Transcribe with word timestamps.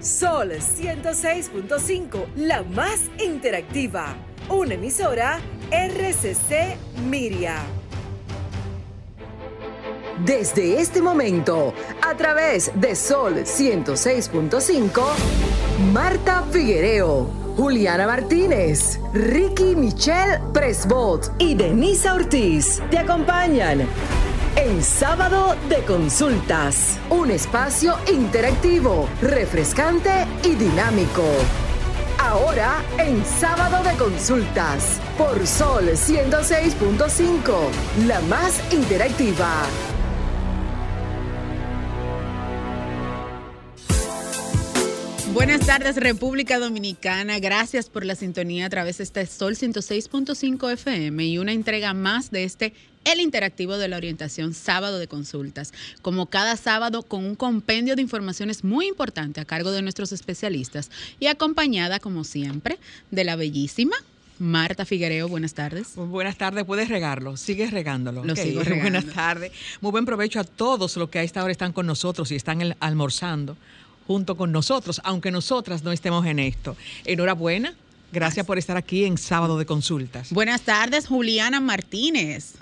Sol 0.00 0.52
106.5, 0.52 2.26
la 2.36 2.62
más 2.62 3.00
interactiva. 3.18 4.14
Una 4.48 4.74
emisora 4.74 5.40
RCC 5.72 6.76
Miria. 7.08 7.56
Desde 10.24 10.80
este 10.80 11.02
momento, 11.02 11.74
a 12.02 12.14
través 12.16 12.70
de 12.76 12.94
Sol 12.94 13.38
106.5, 13.38 15.02
Marta 15.92 16.44
Figuereo, 16.52 17.28
Juliana 17.56 18.06
Martínez, 18.06 19.00
Ricky 19.12 19.74
Michelle 19.74 20.38
Presbot 20.52 21.32
y 21.38 21.54
Denisa 21.54 22.14
Ortiz 22.14 22.80
te 22.90 22.98
acompañan 22.98 23.86
en 24.58 24.82
Sábado 24.82 25.54
de 25.68 25.84
Consultas, 25.84 26.98
un 27.10 27.30
espacio 27.30 27.94
interactivo, 28.12 29.08
refrescante 29.22 30.26
y 30.42 30.56
dinámico. 30.56 31.22
Ahora 32.18 32.82
en 32.98 33.24
Sábado 33.24 33.88
de 33.88 33.96
Consultas, 33.96 35.00
por 35.16 35.46
Sol 35.46 35.90
106.5, 35.90 37.54
la 38.08 38.20
más 38.22 38.60
interactiva. 38.72 39.48
Buenas 45.38 45.66
tardes 45.66 45.94
República 45.94 46.58
Dominicana, 46.58 47.38
gracias 47.38 47.88
por 47.88 48.04
la 48.04 48.16
sintonía 48.16 48.66
a 48.66 48.70
través 48.70 48.98
de 48.98 49.04
este 49.04 49.24
Sol 49.24 49.54
106.5 49.54 50.72
FM 50.72 51.24
y 51.24 51.38
una 51.38 51.52
entrega 51.52 51.94
más 51.94 52.32
de 52.32 52.42
este 52.42 52.74
El 53.04 53.20
Interactivo 53.20 53.78
de 53.78 53.86
la 53.86 53.98
Orientación 53.98 54.52
Sábado 54.52 54.98
de 54.98 55.06
Consultas, 55.06 55.72
como 56.02 56.26
cada 56.26 56.56
sábado 56.56 57.04
con 57.04 57.24
un 57.24 57.36
compendio 57.36 57.94
de 57.94 58.02
informaciones 58.02 58.64
muy 58.64 58.88
importante 58.88 59.40
a 59.40 59.44
cargo 59.44 59.70
de 59.70 59.80
nuestros 59.80 60.10
especialistas 60.10 60.90
y 61.20 61.28
acompañada 61.28 62.00
como 62.00 62.24
siempre 62.24 62.76
de 63.12 63.22
la 63.22 63.36
bellísima 63.36 63.94
Marta 64.40 64.84
Figuereo, 64.84 65.28
buenas 65.28 65.54
tardes. 65.54 65.94
buenas 65.94 66.36
tardes, 66.36 66.64
puedes 66.64 66.88
regarlo, 66.88 67.36
sigues 67.36 67.70
regándolo. 67.70 68.24
Lo 68.24 68.34
sigo 68.34 68.60
regando. 68.64 68.82
Buenas 68.82 69.14
tardes. 69.14 69.52
Muy 69.80 69.92
buen 69.92 70.04
provecho 70.04 70.40
a 70.40 70.44
todos 70.44 70.96
los 70.96 71.08
que 71.10 71.20
a 71.20 71.22
esta 71.22 71.42
hora 71.42 71.52
están 71.52 71.72
con 71.72 71.86
nosotros 71.86 72.30
y 72.32 72.36
están 72.36 72.76
almorzando 72.80 73.56
junto 74.08 74.36
con 74.36 74.50
nosotros, 74.50 75.00
aunque 75.04 75.30
nosotras 75.30 75.84
no 75.84 75.92
estemos 75.92 76.26
en 76.26 76.40
esto. 76.40 76.76
Enhorabuena. 77.04 77.74
Gracias 78.10 78.46
por 78.46 78.56
estar 78.56 78.78
aquí 78.78 79.04
en 79.04 79.18
Sábado 79.18 79.58
de 79.58 79.66
Consultas. 79.66 80.32
Buenas 80.32 80.62
tardes, 80.62 81.06
Juliana 81.06 81.60
Martínez. 81.60 82.54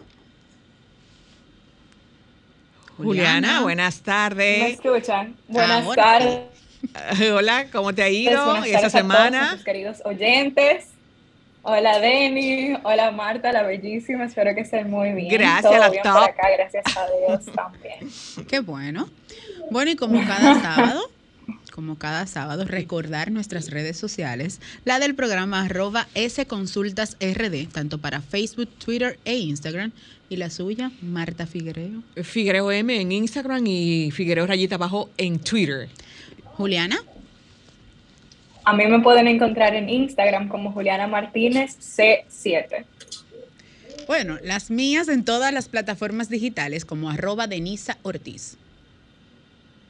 Juliana, 2.97 3.61
buenas 3.61 4.01
tardes. 4.01 4.59
¿Me 4.59 4.71
escuchan? 4.71 5.37
Buenas 5.47 5.95
tardes. 5.95 6.41
Hola, 7.33 7.67
¿cómo 7.71 7.95
te 7.95 8.03
ha 8.03 8.09
ido 8.09 8.65
esta 8.65 8.91
semana? 8.91 9.53
A 9.53 9.65
queridos 9.65 10.03
oyentes. 10.05 10.89
Hola 11.63 11.99
Denny, 11.99 12.75
hola 12.85 13.11
Marta, 13.11 13.53
la 13.53 13.65
bellísima, 13.65 14.25
espero 14.25 14.55
que 14.55 14.61
estén 14.61 14.89
muy 14.89 15.11
bien. 15.13 15.29
Gracias, 15.29 15.79
la 15.79 15.91
bien 15.91 16.03
por 16.05 16.23
acá, 16.23 16.49
gracias 16.57 16.85
a 16.97 17.07
Dios 17.07 17.45
también. 17.55 18.47
Qué 18.49 18.61
bueno. 18.61 19.09
Bueno, 19.71 19.91
y 19.91 19.97
como 19.97 20.25
cada 20.25 20.61
sábado, 20.63 21.11
como 21.77 21.97
cada 21.97 22.27
sábado, 22.27 22.65
recordar 22.65 23.31
nuestras 23.31 23.71
redes 23.71 23.99
sociales, 23.99 24.61
la 24.85 24.99
del 24.99 25.15
programa 25.15 25.61
arroba 25.61 26.09
sconsultasrd, 26.29 27.69
tanto 27.71 27.99
para 27.99 28.23
Facebook, 28.23 28.69
Twitter 28.85 29.19
e 29.27 29.37
Instagram, 29.37 29.93
y 30.29 30.37
la 30.37 30.51
suya, 30.51 30.91
Marta 31.03 31.47
Figuereo. 31.47 32.03
Figuereo 32.17 32.73
M 32.73 33.01
en 33.01 33.13
Instagram 33.13 33.65
y 33.67 34.11
Figuereo 34.11 34.47
Rayita 34.47 34.75
Abajo 34.77 35.11
en 35.19 35.39
Twitter. 35.39 35.89
Juliana. 36.55 36.97
A 38.65 38.73
mí 38.73 38.87
me 38.87 39.01
pueden 39.01 39.29
encontrar 39.29 39.75
en 39.75 39.89
Instagram 39.89 40.49
como 40.49 40.73
Juliana 40.73 41.07
Martínez 41.07 41.79
C7. 41.79 42.85
Bueno, 44.09 44.39
las 44.43 44.71
mías 44.71 45.09
en 45.09 45.25
todas 45.25 45.53
las 45.53 45.69
plataformas 45.69 46.29
digitales 46.29 46.84
como 46.84 47.11
arroba 47.11 47.47
Denisa 47.47 47.99
Ortiz. 48.03 48.56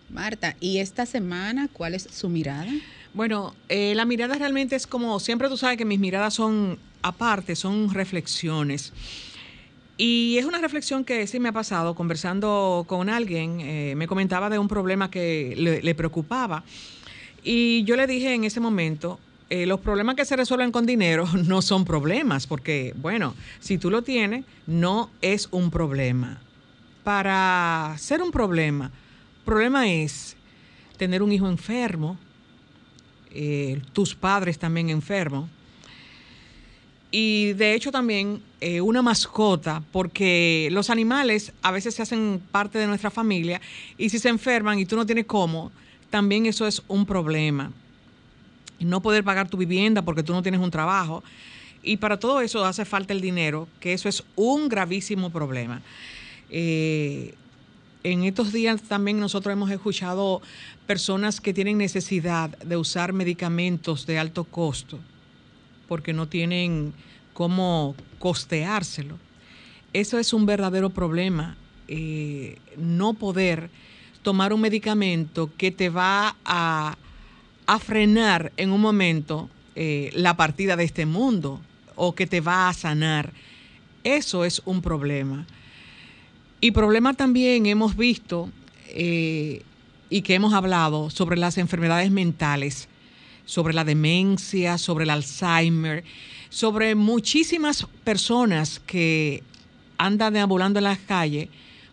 Marta, 0.08 0.56
¿y 0.60 0.78
esta 0.78 1.06
semana 1.06 1.68
cuál 1.72 1.94
es 1.94 2.08
su 2.10 2.28
mirada? 2.28 2.70
Bueno, 3.12 3.54
eh, 3.68 3.94
la 3.94 4.04
mirada 4.04 4.34
realmente 4.34 4.76
es 4.76 4.86
como, 4.86 5.18
siempre 5.20 5.48
tú 5.48 5.56
sabes 5.56 5.76
que 5.78 5.84
mis 5.84 5.98
miradas 5.98 6.34
son 6.34 6.78
aparte, 7.02 7.56
son 7.56 7.92
reflexiones. 7.92 8.92
Y 9.98 10.36
es 10.38 10.44
una 10.44 10.58
reflexión 10.58 11.04
que 11.04 11.26
sí 11.26 11.40
me 11.40 11.48
ha 11.48 11.52
pasado 11.52 11.94
conversando 11.94 12.84
con 12.86 13.08
alguien, 13.08 13.60
eh, 13.60 13.94
me 13.96 14.06
comentaba 14.06 14.50
de 14.50 14.58
un 14.58 14.68
problema 14.68 15.10
que 15.10 15.80
le, 15.82 15.94
preocupaba. 15.94 16.62
Y 17.42 17.84
yo 17.84 17.96
le 17.96 18.06
dije 18.06 18.34
en 18.34 18.44
ese 18.44 18.60
momento, 18.60 19.18
eh, 19.48 19.64
los 19.64 19.80
problemas 19.80 20.16
que 20.16 20.26
se 20.26 20.36
resuelven 20.36 20.70
con 20.70 20.84
dinero 20.84 21.26
no 21.46 21.62
son 21.62 21.84
problemas, 21.84 22.46
porque, 22.46 22.92
bueno, 22.98 23.34
si 23.60 23.78
tú 23.78 23.90
lo 23.90 24.02
tienes, 24.02 24.44
no 24.66 25.10
es 25.22 25.48
un 25.50 25.70
problema. 25.70 26.42
Para 27.02 27.94
ser 27.96 28.20
un 28.20 28.32
problema, 28.32 28.90
problema 29.46 29.88
es 29.88 30.36
tener 30.98 31.22
un 31.22 31.32
hijo 31.32 31.48
enfermo, 31.48 32.18
eh, 33.30 33.80
tus 33.92 34.14
padres 34.14 34.58
también 34.58 34.90
enfermos, 34.90 35.48
y 37.10 37.52
de 37.54 37.74
hecho 37.74 37.92
también 37.92 38.42
eh, 38.60 38.80
una 38.80 39.00
mascota, 39.00 39.82
porque 39.92 40.68
los 40.72 40.90
animales 40.90 41.52
a 41.62 41.70
veces 41.70 41.94
se 41.94 42.02
hacen 42.02 42.42
parte 42.50 42.78
de 42.78 42.86
nuestra 42.86 43.10
familia 43.10 43.60
y 43.96 44.10
si 44.10 44.18
se 44.18 44.28
enferman 44.28 44.78
y 44.78 44.84
tú 44.84 44.96
no 44.96 45.06
tienes 45.06 45.24
cómo, 45.26 45.70
también 46.10 46.46
eso 46.46 46.66
es 46.66 46.82
un 46.88 47.06
problema. 47.06 47.72
No 48.80 49.00
poder 49.00 49.24
pagar 49.24 49.48
tu 49.48 49.56
vivienda 49.56 50.02
porque 50.02 50.22
tú 50.22 50.32
no 50.32 50.42
tienes 50.42 50.60
un 50.60 50.70
trabajo. 50.70 51.22
Y 51.82 51.98
para 51.98 52.18
todo 52.18 52.40
eso 52.40 52.64
hace 52.64 52.84
falta 52.84 53.14
el 53.14 53.20
dinero, 53.20 53.68
que 53.80 53.92
eso 53.92 54.08
es 54.08 54.24
un 54.34 54.68
gravísimo 54.68 55.30
problema. 55.30 55.80
Eh, 56.50 57.34
en 58.12 58.22
estos 58.22 58.52
días 58.52 58.82
también 58.82 59.18
nosotros 59.18 59.52
hemos 59.52 59.68
escuchado 59.68 60.40
personas 60.86 61.40
que 61.40 61.52
tienen 61.52 61.78
necesidad 61.78 62.56
de 62.58 62.76
usar 62.76 63.12
medicamentos 63.12 64.06
de 64.06 64.20
alto 64.20 64.44
costo 64.44 65.00
porque 65.88 66.12
no 66.12 66.28
tienen 66.28 66.94
cómo 67.32 67.96
costeárselo. 68.20 69.18
Eso 69.92 70.20
es 70.20 70.32
un 70.32 70.46
verdadero 70.46 70.90
problema, 70.90 71.56
eh, 71.88 72.58
no 72.76 73.14
poder 73.14 73.70
tomar 74.22 74.52
un 74.52 74.60
medicamento 74.60 75.50
que 75.56 75.72
te 75.72 75.88
va 75.88 76.36
a, 76.44 76.96
frenar 77.80 78.52
en 78.56 78.70
un 78.70 78.80
momento 78.80 79.50
eh, 79.74 80.10
la 80.14 80.36
partida 80.36 80.76
de 80.76 80.84
este 80.84 81.06
mundo 81.06 81.60
o 81.96 82.14
que 82.14 82.28
te 82.28 82.40
va 82.40 82.68
a 82.68 82.72
sanar. 82.72 83.32
Eso 84.04 84.44
es 84.44 84.62
un 84.64 84.80
problema. 84.80 85.44
Y 86.60 86.70
problema 86.70 87.14
también 87.14 87.66
hemos 87.66 87.96
visto 87.96 88.50
eh, 88.88 89.62
y 90.08 90.22
que 90.22 90.34
hemos 90.34 90.54
hablado 90.54 91.10
sobre 91.10 91.36
las 91.36 91.58
enfermedades 91.58 92.10
mentales, 92.10 92.88
sobre 93.44 93.74
la 93.74 93.84
demencia, 93.84 94.78
sobre 94.78 95.04
el 95.04 95.10
Alzheimer, 95.10 96.04
sobre 96.48 96.94
muchísimas 96.94 97.86
personas 98.04 98.80
que 98.80 99.42
andan 99.98 100.32
deambulando 100.32 100.78
en 100.78 100.84
las 100.84 100.98
calles 100.98 101.48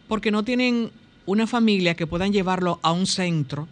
porque 0.07 0.31
no 0.31 0.44
tienen 0.44 0.91
una 1.25 1.47
familia 1.47 1.96
que 1.96 2.07
puedan 2.07 2.34
llevarlo 2.34 2.79
a 2.84 2.91
un 2.91 3.07
centro, 3.07 3.68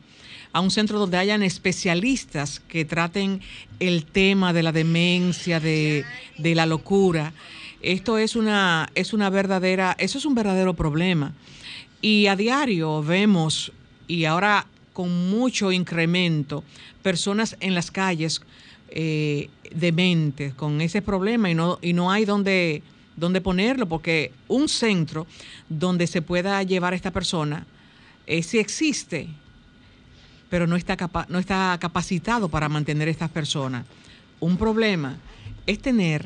a 0.53 0.61
un 0.61 0.71
centro 0.71 0.99
donde 0.99 1.17
hayan 1.17 1.43
especialistas 1.43 2.59
que 2.59 2.85
traten 2.85 3.41
el 3.79 4.05
tema 4.05 4.53
de 4.53 4.63
la 4.63 4.71
demencia, 4.71 5.59
de, 5.59 6.05
de 6.37 6.55
la 6.55 6.65
locura. 6.65 7.33
Esto 7.81 8.17
es 8.17 8.35
una, 8.35 8.89
es 8.93 9.13
una 9.13 9.29
verdadera, 9.29 9.95
eso 9.97 10.17
es 10.17 10.25
un 10.25 10.35
verdadero 10.35 10.73
problema. 10.75 11.33
Y 12.01 12.27
a 12.27 12.35
diario 12.35 13.03
vemos, 13.03 13.71
y 14.07 14.25
ahora 14.25 14.67
con 14.93 15.29
mucho 15.29 15.71
incremento, 15.71 16.63
personas 17.01 17.55
en 17.59 17.73
las 17.73 17.89
calles 17.89 18.41
eh, 18.89 19.49
dementes 19.73 20.53
con 20.53 20.81
ese 20.81 21.01
problema 21.01 21.49
y 21.49 21.55
no, 21.55 21.79
y 21.81 21.93
no 21.93 22.11
hay 22.11 22.25
donde, 22.25 22.83
donde 23.15 23.41
ponerlo, 23.41 23.87
porque 23.87 24.31
un 24.47 24.67
centro 24.67 25.25
donde 25.69 26.07
se 26.07 26.21
pueda 26.21 26.61
llevar 26.63 26.93
a 26.93 26.95
esta 26.95 27.11
persona 27.11 27.65
eh, 28.27 28.43
sí 28.43 28.59
existe, 28.59 29.27
pero 30.49 30.67
no 30.67 30.75
está, 30.75 30.97
no 31.29 31.39
está 31.39 31.77
capacitado 31.79 32.49
para 32.49 32.69
mantener 32.69 33.07
a 33.07 33.11
estas 33.11 33.29
personas. 33.29 33.85
Un 34.39 34.57
problema 34.57 35.17
es 35.65 35.79
tener 35.79 36.25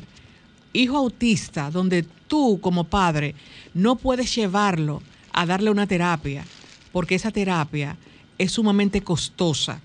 hijo 0.72 0.96
autista 0.96 1.70
donde 1.70 2.02
tú 2.02 2.58
como 2.60 2.84
padre 2.84 3.34
no 3.74 3.96
puedes 3.96 4.34
llevarlo 4.34 5.02
a 5.32 5.46
darle 5.46 5.70
una 5.70 5.86
terapia, 5.86 6.44
porque 6.92 7.14
esa 7.14 7.30
terapia 7.30 7.96
es 8.38 8.52
sumamente 8.52 9.02
costosa 9.02 9.80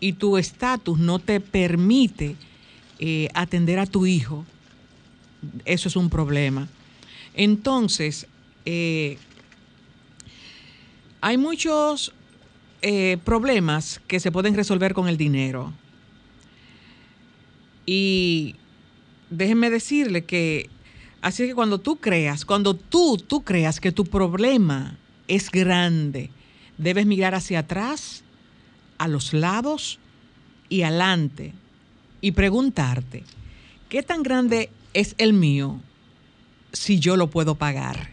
y 0.00 0.12
tu 0.14 0.36
estatus 0.36 0.98
no 0.98 1.18
te 1.18 1.40
permite 1.40 2.36
eh, 2.98 3.28
atender 3.34 3.78
a 3.78 3.86
tu 3.86 4.06
hijo, 4.06 4.44
eso 5.64 5.88
es 5.88 5.96
un 5.96 6.10
problema. 6.10 6.68
Entonces, 7.34 8.26
eh, 8.64 9.18
hay 11.20 11.38
muchos 11.38 12.12
eh, 12.82 13.16
problemas 13.24 14.00
que 14.06 14.20
se 14.20 14.30
pueden 14.30 14.54
resolver 14.54 14.92
con 14.92 15.08
el 15.08 15.16
dinero. 15.16 15.72
Y 17.86 18.56
déjenme 19.36 19.70
decirle 19.70 20.24
que, 20.24 20.70
así 21.22 21.46
que 21.46 21.54
cuando 21.54 21.78
tú 21.78 21.96
creas, 21.96 22.44
cuando 22.44 22.74
tú, 22.74 23.16
tú 23.18 23.42
creas 23.42 23.80
que 23.80 23.92
tu 23.92 24.04
problema 24.04 24.96
es 25.28 25.50
grande, 25.50 26.30
debes 26.78 27.06
mirar 27.06 27.34
hacia 27.34 27.60
atrás, 27.60 28.22
a 28.98 29.08
los 29.08 29.32
lados 29.32 29.98
y 30.68 30.82
adelante 30.82 31.52
y 32.20 32.32
preguntarte, 32.32 33.24
¿qué 33.88 34.02
tan 34.02 34.22
grande 34.22 34.70
es 34.92 35.14
el 35.18 35.32
mío 35.32 35.80
si 36.72 36.98
yo 36.98 37.16
lo 37.16 37.28
puedo 37.28 37.56
pagar? 37.56 38.10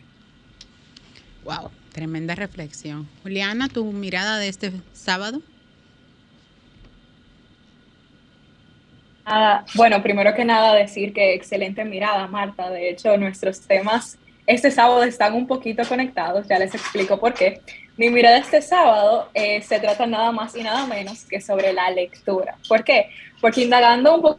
Wow, 1.44 1.70
tremenda 1.92 2.36
reflexión. 2.36 3.08
Juliana, 3.24 3.68
tu 3.68 3.86
mirada 3.92 4.38
de 4.38 4.48
este 4.48 4.72
sábado. 4.94 5.42
Bueno, 9.76 10.02
primero 10.02 10.34
que 10.34 10.46
nada 10.46 10.74
decir 10.74 11.14
que 11.14 11.34
excelente 11.34 11.86
mirada, 11.86 12.28
Marta. 12.28 12.70
De 12.70 12.90
hecho, 12.90 13.18
nuestros 13.18 13.62
temas 13.62 14.18
este 14.48 14.72
sábado 14.72 15.04
están 15.04 15.34
un 15.34 15.48
poquito 15.48 15.84
conectados, 15.88 16.48
ya 16.48 16.60
les 16.60 16.74
explico 16.74 17.20
por 17.20 17.34
qué. 17.34 17.62
Mi 17.98 18.10
mirada 18.10 18.38
este 18.38 18.62
sábado 18.62 19.30
eh, 19.34 19.62
se 19.62 19.80
trata 19.80 20.06
nada 20.08 20.32
más 20.32 20.56
y 20.56 20.64
nada 20.64 20.86
menos 20.88 21.26
que 21.26 21.40
sobre 21.40 21.72
la 21.74 21.90
lectura. 21.92 22.56
¿Por 22.68 22.84
qué? 22.84 23.10
Porque 23.40 23.62
indagando 23.62 24.16
un 24.16 24.38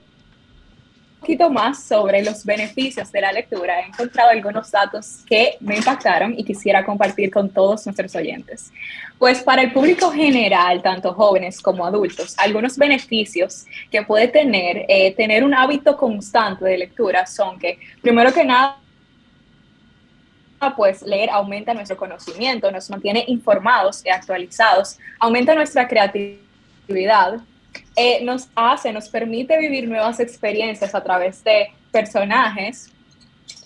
poquito 1.21 1.49
más 1.51 1.85
sobre 1.85 2.23
los 2.23 2.45
beneficios 2.45 3.13
de 3.13 3.21
la 3.21 3.33
lectura, 3.33 3.81
he 3.81 3.87
encontrado 3.87 4.31
algunos 4.31 4.71
datos 4.71 5.23
que 5.27 5.57
me 5.61 5.77
impactaron 5.77 6.35
y 6.37 6.45
quisiera 6.45 6.85
compartir 6.85 7.31
con 7.31 7.49
todos 7.49 7.87
nuestros 7.87 8.15
oyentes. 8.17 8.73
Pues 9.23 9.41
para 9.41 9.63
el 9.63 9.71
público 9.71 10.11
general, 10.11 10.83
tanto 10.83 11.15
jóvenes 11.15 11.61
como 11.63 11.87
adultos, 11.87 12.35
algunos 12.39 12.77
beneficios 12.77 13.67
que 13.89 14.03
puede 14.03 14.27
tener 14.27 14.85
eh, 14.89 15.15
tener 15.15 15.45
un 15.45 15.55
hábito 15.55 15.97
constante 15.97 16.65
de 16.65 16.77
lectura 16.79 17.25
son 17.25 17.57
que, 17.57 17.79
primero 18.01 18.33
que 18.33 18.45
nada, 18.45 18.81
pues 20.77 21.03
leer 21.03 21.31
aumenta 21.31 21.73
nuestro 21.73 21.97
conocimiento, 21.97 22.69
nos 22.73 22.91
mantiene 22.91 23.25
informados 23.29 24.05
y 24.05 24.11
actualizados, 24.11 24.99
aumenta 25.21 25.55
nuestra 25.55 25.87
creatividad, 25.87 27.39
eh, 27.95 28.25
nos 28.25 28.49
hace, 28.57 28.93
nos 28.93 29.09
permite 29.09 29.57
vivir 29.57 29.87
nuevas 29.87 30.19
experiencias 30.19 30.97
a 30.97 31.01
través 31.01 31.45
de 31.45 31.71
personajes, 31.93 32.91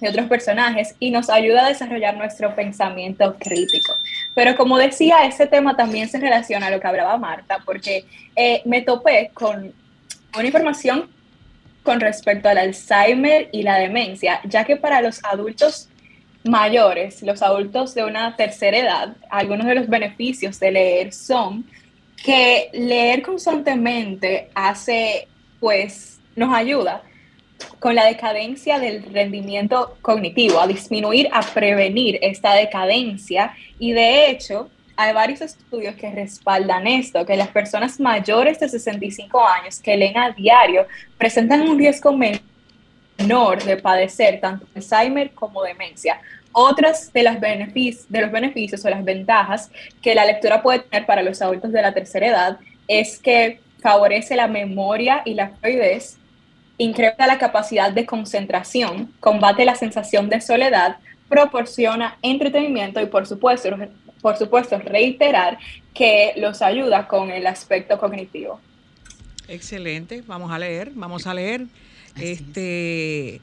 de 0.02 0.10
otros 0.10 0.26
personajes, 0.26 0.94
y 0.98 1.10
nos 1.10 1.30
ayuda 1.30 1.64
a 1.64 1.68
desarrollar 1.68 2.14
nuestro 2.14 2.54
pensamiento 2.54 3.36
crítico. 3.38 3.94
Pero 4.36 4.54
como 4.54 4.76
decía, 4.76 5.24
ese 5.24 5.46
tema 5.46 5.76
también 5.76 6.10
se 6.10 6.20
relaciona 6.20 6.66
a 6.66 6.70
lo 6.70 6.78
que 6.78 6.86
hablaba 6.86 7.16
Marta, 7.16 7.56
porque 7.64 8.04
eh, 8.36 8.60
me 8.66 8.82
topé 8.82 9.30
con 9.32 9.72
una 10.34 10.44
información 10.44 11.08
con 11.82 12.00
respecto 12.00 12.46
al 12.46 12.58
Alzheimer 12.58 13.48
y 13.50 13.62
la 13.62 13.78
demencia, 13.78 14.42
ya 14.44 14.64
que 14.64 14.76
para 14.76 15.00
los 15.00 15.24
adultos 15.24 15.88
mayores, 16.44 17.22
los 17.22 17.40
adultos 17.40 17.94
de 17.94 18.04
una 18.04 18.36
tercera 18.36 18.76
edad, 18.76 19.16
algunos 19.30 19.66
de 19.66 19.76
los 19.76 19.88
beneficios 19.88 20.60
de 20.60 20.70
leer 20.70 21.14
son 21.14 21.64
que 22.22 22.68
leer 22.74 23.22
constantemente 23.22 24.50
hace, 24.54 25.28
pues, 25.60 26.20
nos 26.34 26.54
ayuda 26.54 27.02
con 27.80 27.94
la 27.94 28.04
decadencia 28.04 28.78
del 28.78 29.02
rendimiento 29.12 29.96
cognitivo, 30.02 30.60
a 30.60 30.66
disminuir, 30.66 31.28
a 31.32 31.42
prevenir 31.42 32.18
esta 32.22 32.54
decadencia. 32.54 33.54
Y 33.78 33.92
de 33.92 34.30
hecho, 34.30 34.70
hay 34.96 35.12
varios 35.12 35.40
estudios 35.42 35.94
que 35.94 36.10
respaldan 36.10 36.86
esto, 36.86 37.24
que 37.26 37.36
las 37.36 37.48
personas 37.48 38.00
mayores 38.00 38.58
de 38.58 38.68
65 38.68 39.46
años 39.46 39.78
que 39.80 39.96
leen 39.96 40.16
a 40.16 40.30
diario 40.30 40.86
presentan 41.18 41.68
un 41.68 41.78
riesgo 41.78 42.12
menor 42.12 43.62
de 43.62 43.76
padecer 43.76 44.40
tanto 44.40 44.66
Alzheimer 44.74 45.32
como 45.32 45.62
demencia. 45.62 46.20
Otras 46.52 47.12
de, 47.12 47.22
las 47.22 47.38
de 47.38 48.20
los 48.20 48.32
beneficios 48.32 48.82
o 48.84 48.88
las 48.88 49.04
ventajas 49.04 49.70
que 50.00 50.14
la 50.14 50.24
lectura 50.24 50.62
puede 50.62 50.78
tener 50.78 51.04
para 51.04 51.22
los 51.22 51.42
adultos 51.42 51.70
de 51.70 51.82
la 51.82 51.92
tercera 51.92 52.26
edad 52.26 52.58
es 52.88 53.18
que 53.18 53.60
favorece 53.80 54.34
la 54.36 54.48
memoria 54.48 55.20
y 55.26 55.34
la 55.34 55.50
fluidez, 55.50 56.16
incrementa 56.78 57.26
la 57.26 57.38
capacidad 57.38 57.92
de 57.92 58.06
concentración, 58.06 59.12
combate 59.20 59.64
la 59.64 59.74
sensación 59.74 60.28
de 60.28 60.40
soledad, 60.40 60.98
proporciona 61.28 62.18
entretenimiento 62.22 63.00
y 63.00 63.06
por 63.06 63.26
supuesto, 63.26 63.70
por 64.20 64.36
supuesto 64.36 64.78
reiterar 64.78 65.58
que 65.94 66.34
los 66.36 66.62
ayuda 66.62 67.08
con 67.08 67.30
el 67.30 67.46
aspecto 67.46 67.98
cognitivo. 67.98 68.60
Excelente, 69.48 70.22
vamos 70.26 70.50
a 70.50 70.58
leer, 70.58 70.92
vamos 70.94 71.26
a 71.26 71.34
leer. 71.34 71.66
este 72.16 73.40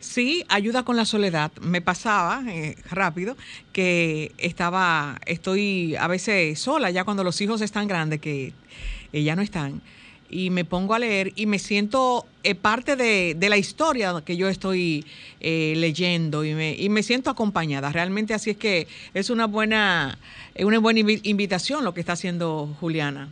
Sí, 0.00 0.44
ayuda 0.48 0.84
con 0.84 0.96
la 0.96 1.04
soledad. 1.04 1.50
Me 1.60 1.80
pasaba 1.80 2.42
eh, 2.46 2.76
rápido 2.88 3.36
que 3.72 4.32
estaba, 4.38 5.18
estoy 5.26 5.96
a 5.96 6.06
veces 6.06 6.60
sola 6.60 6.90
ya 6.90 7.04
cuando 7.04 7.24
los 7.24 7.40
hijos 7.40 7.60
están 7.62 7.88
grandes, 7.88 8.20
que 8.20 8.52
eh, 9.12 9.22
ya 9.24 9.34
no 9.34 9.42
están, 9.42 9.82
y 10.30 10.50
me 10.50 10.64
pongo 10.64 10.94
a 10.94 10.98
leer 10.98 11.32
y 11.36 11.46
me 11.46 11.58
siento 11.58 12.26
eh, 12.42 12.54
parte 12.54 12.96
de, 12.96 13.36
la 13.48 13.56
historia 13.56 14.22
que 14.24 14.36
yo 14.36 14.48
estoy 14.48 15.04
leyendo 15.40 16.44
y 16.44 16.54
me, 16.54 16.74
y 16.74 16.88
me 16.88 17.02
siento 17.02 17.30
acompañada. 17.30 17.90
Realmente 17.90 18.34
así 18.34 18.50
es 18.50 18.56
que 18.56 18.86
es 19.14 19.30
una 19.30 19.46
buena, 19.46 20.18
una 20.58 20.78
buena 20.78 21.00
invitación 21.00 21.84
lo 21.84 21.94
que 21.94 22.00
está 22.00 22.12
haciendo 22.12 22.74
Juliana. 22.80 23.28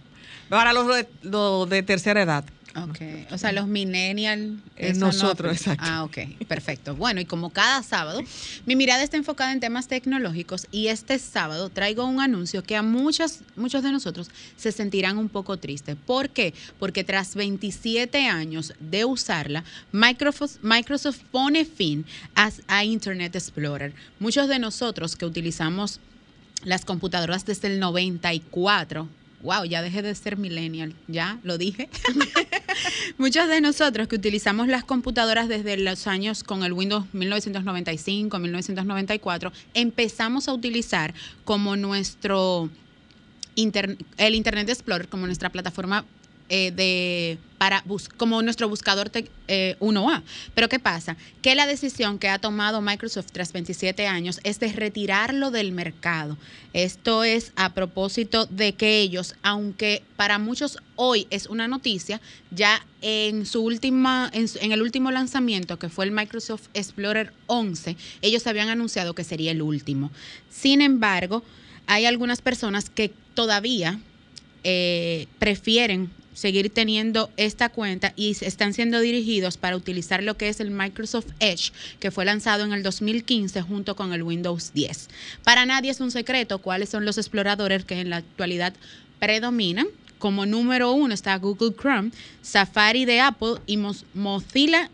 Para 0.49 0.73
los 0.73 0.87
los 1.23 1.69
de 1.69 1.83
tercera 1.83 2.23
edad, 2.23 2.45
Ok, 2.85 3.33
o 3.33 3.39
sea, 3.39 3.53
los 3.53 3.67
millennials. 3.69 4.61
nosotros, 4.97 5.57
exacto. 5.57 5.85
Ah, 5.87 6.05
ok, 6.05 6.19
perfecto. 6.47 6.95
Bueno, 6.95 7.21
y 7.21 7.25
como 7.25 7.51
cada 7.51 7.83
sábado, 7.83 8.21
mi 8.67 8.77
mirada 8.77 9.03
está 9.03 9.17
enfocada 9.17 9.53
en 9.53 9.61
temas 9.61 9.89
tecnológicos 9.89 10.67
y 10.71 10.89
este 10.89 11.19
sábado 11.19 11.71
traigo 11.71 12.05
un 12.05 12.21
anuncio 12.21 12.63
que 12.63 12.77
a 12.77 12.83
muchos, 12.83 13.41
muchos 13.57 13.83
de 13.83 13.93
nosotros 13.93 14.31
se 14.57 14.73
sentirán 14.73 15.17
un 15.17 15.31
poco 15.31 15.57
tristes. 15.57 15.97
¿Por 16.07 16.29
qué? 16.29 16.53
Porque 16.79 17.03
tras 17.03 17.35
27 17.35 18.27
años 18.27 18.75
de 18.79 19.07
usarla, 19.07 19.65
Microsoft, 19.93 20.59
Microsoft 20.63 21.21
pone 21.31 21.65
fin 21.65 22.05
a, 22.35 22.51
a 22.69 22.85
Internet 22.85 23.37
Explorer. 23.37 23.95
Muchos 24.21 24.49
de 24.49 24.59
nosotros 24.59 25.17
que 25.17 25.25
utilizamos 25.25 26.01
las 26.63 26.85
computadoras 26.85 27.47
desde 27.47 27.69
el 27.69 27.81
94, 27.81 29.09
wow, 29.43 29.65
ya 29.65 29.83
dejé 29.83 30.03
de 30.03 30.15
ser 30.15 30.37
millennial, 30.37 30.95
ya 31.07 31.39
lo 31.43 31.59
dije. 31.59 31.89
Muchos 33.19 33.49
de 33.49 33.61
nosotros 33.61 34.09
que 34.09 34.17
utilizamos 34.17 34.69
las 34.69 34.85
computadoras 34.85 35.49
desde 35.49 35.77
los 35.77 36.07
años 36.07 36.43
con 36.43 36.63
el 36.65 36.73
Windows 36.73 37.05
1995, 37.13 38.39
1994, 38.39 39.53
empezamos 39.75 40.49
a 40.49 40.53
utilizar 40.53 41.15
como 41.45 41.77
nuestro 41.77 42.71
el 43.57 44.35
Internet 44.35 44.69
Explorer 44.69 45.09
como 45.09 45.27
nuestra 45.27 45.49
plataforma 45.51 46.05
eh, 46.49 46.71
de 46.71 47.39
para 47.59 47.83
como 48.19 48.43
nuestro 48.43 48.69
buscador 48.69 49.11
1A. 49.11 50.19
Eh, 50.19 50.23
Pero 50.55 50.69
¿qué 50.69 50.79
pasa? 50.79 51.17
Que 51.41 51.55
la 51.55 51.67
decisión 51.67 52.19
que 52.19 52.29
ha 52.29 52.39
tomado 52.39 52.83
Microsoft 52.83 53.29
tras 53.33 53.53
27 53.53 54.07
años 54.07 54.41
es 54.45 54.61
de 54.61 54.71
retirarlo 54.73 55.51
del 55.51 55.73
mercado. 55.73 56.37
Esto 56.75 57.25
es 57.25 57.53
a 57.57 57.73
propósito 57.73 58.45
de 58.47 58.75
que 58.75 59.01
ellos, 59.01 59.35
aunque 59.43 60.03
para 60.17 60.39
muchos 60.39 60.79
hoy 60.97 61.27
es 61.31 61.47
una 61.47 61.67
noticia, 61.67 62.21
ya 62.51 62.85
en 63.01 63.47
su 63.47 63.63
última 63.63 64.31
en, 64.35 64.47
en 64.61 64.73
el 64.73 64.83
último 64.83 65.11
lanzamiento 65.11 65.79
que 65.79 65.89
fue 65.89 66.05
el 66.05 66.11
Microsoft 66.11 66.69
Explorer 66.75 67.33
11, 67.47 67.97
ellos 68.21 68.47
habían 68.47 68.69
anunciado 68.69 69.15
que 69.15 69.25
sería 69.25 69.53
el 69.53 69.63
último. 69.63 70.11
Sin 70.51 70.83
embargo, 70.83 71.43
hay 71.87 72.05
algunas 72.05 72.43
personas 72.43 72.91
que 72.91 73.13
todavía 73.35 73.99
eh, 74.65 75.29
prefieren 75.39 76.11
seguir 76.37 76.69
teniendo 76.69 77.31
esta 77.39 77.71
cuenta 77.71 78.13
y 78.15 78.37
están 78.43 78.75
siendo 78.75 79.01
dirigidos 79.01 79.57
para 79.57 79.75
utilizar 79.75 80.23
lo 80.23 80.37
que 80.37 80.51
es 80.51 80.61
el 80.61 80.71
Microsoft 80.71 81.29
Edge, 81.41 81.73
que 81.99 82.11
fue 82.11 82.27
lanzado 82.27 82.63
en 82.63 82.75
el 82.75 82.83
2015 82.83 83.63
junto 83.63 83.97
con 83.97 84.13
el 84.13 84.23
Windows 84.23 84.73
10. 84.75 85.09
Para 85.43 85.65
nadie 85.65 85.91
es 85.91 86.01
un 86.01 86.11
secreto 86.11 86.59
cuáles 86.59 86.91
son 86.91 87.07
los 87.07 87.17
exploradores 87.17 87.87
que 87.87 88.01
en 88.01 88.11
la 88.11 88.19
actualidad 88.19 88.75
predominan. 89.19 89.87
Como 90.19 90.45
número 90.45 90.93
uno 90.93 91.15
está 91.15 91.37
Google 91.37 91.75
Chrome, 91.75 92.11
Safari 92.43 93.07
de 93.07 93.21
Apple 93.21 93.55
y 93.67 93.79
Mozilla 94.15 94.91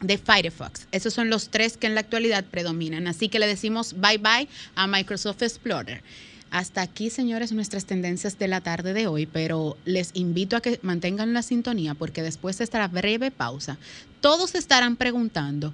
de 0.00 0.18
Firefox. 0.18 0.86
Esos 0.92 1.12
son 1.12 1.30
los 1.30 1.50
tres 1.50 1.76
que 1.76 1.88
en 1.88 1.96
la 1.96 2.00
actualidad 2.00 2.44
predominan. 2.44 3.08
Así 3.08 3.28
que 3.28 3.40
le 3.40 3.48
decimos 3.48 3.94
bye 4.00 4.18
bye 4.18 4.48
a 4.76 4.86
Microsoft 4.86 5.42
Explorer. 5.42 6.02
Hasta 6.50 6.82
aquí, 6.82 7.10
señores, 7.10 7.52
nuestras 7.52 7.84
tendencias 7.84 8.38
de 8.38 8.48
la 8.48 8.60
tarde 8.60 8.92
de 8.92 9.06
hoy, 9.06 9.26
pero 9.26 9.76
les 9.84 10.10
invito 10.14 10.56
a 10.56 10.60
que 10.60 10.80
mantengan 10.82 11.32
la 11.32 11.42
sintonía 11.42 11.94
porque 11.94 12.22
después 12.22 12.58
de 12.58 12.64
esta 12.64 12.86
breve 12.88 13.30
pausa, 13.30 13.78
todos 14.20 14.54
estarán 14.54 14.96
preguntando 14.96 15.72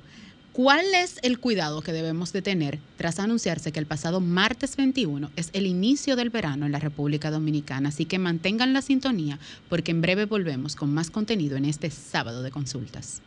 ¿Cuál 0.57 0.87
es 0.95 1.19
el 1.21 1.39
cuidado 1.39 1.83
que 1.83 1.93
debemos 1.93 2.33
de 2.33 2.41
tener 2.41 2.79
tras 2.97 3.19
anunciarse 3.19 3.73
que 3.73 3.79
el 3.79 3.85
pasado 3.85 4.23
martes 4.23 4.75
21 4.75 5.31
es 5.37 5.51
el 5.53 5.67
inicio 5.67 6.17
del 6.17 6.31
verano 6.31 6.65
en 6.65 6.73
la 6.73 6.79
República 6.79 7.31
Dominicana? 7.31 7.91
Así 7.91 8.07
que 8.07 8.19
mantengan 8.19 8.73
la 8.73 8.81
sintonía 8.81 9.39
porque 9.69 9.91
en 9.91 10.01
breve 10.01 10.25
volvemos 10.25 10.75
con 10.75 10.95
más 10.95 11.11
contenido 11.11 11.59
en 11.59 11.67
este 11.67 11.91
sábado 11.91 12.43
de 12.43 12.51
consultas. 12.51 13.21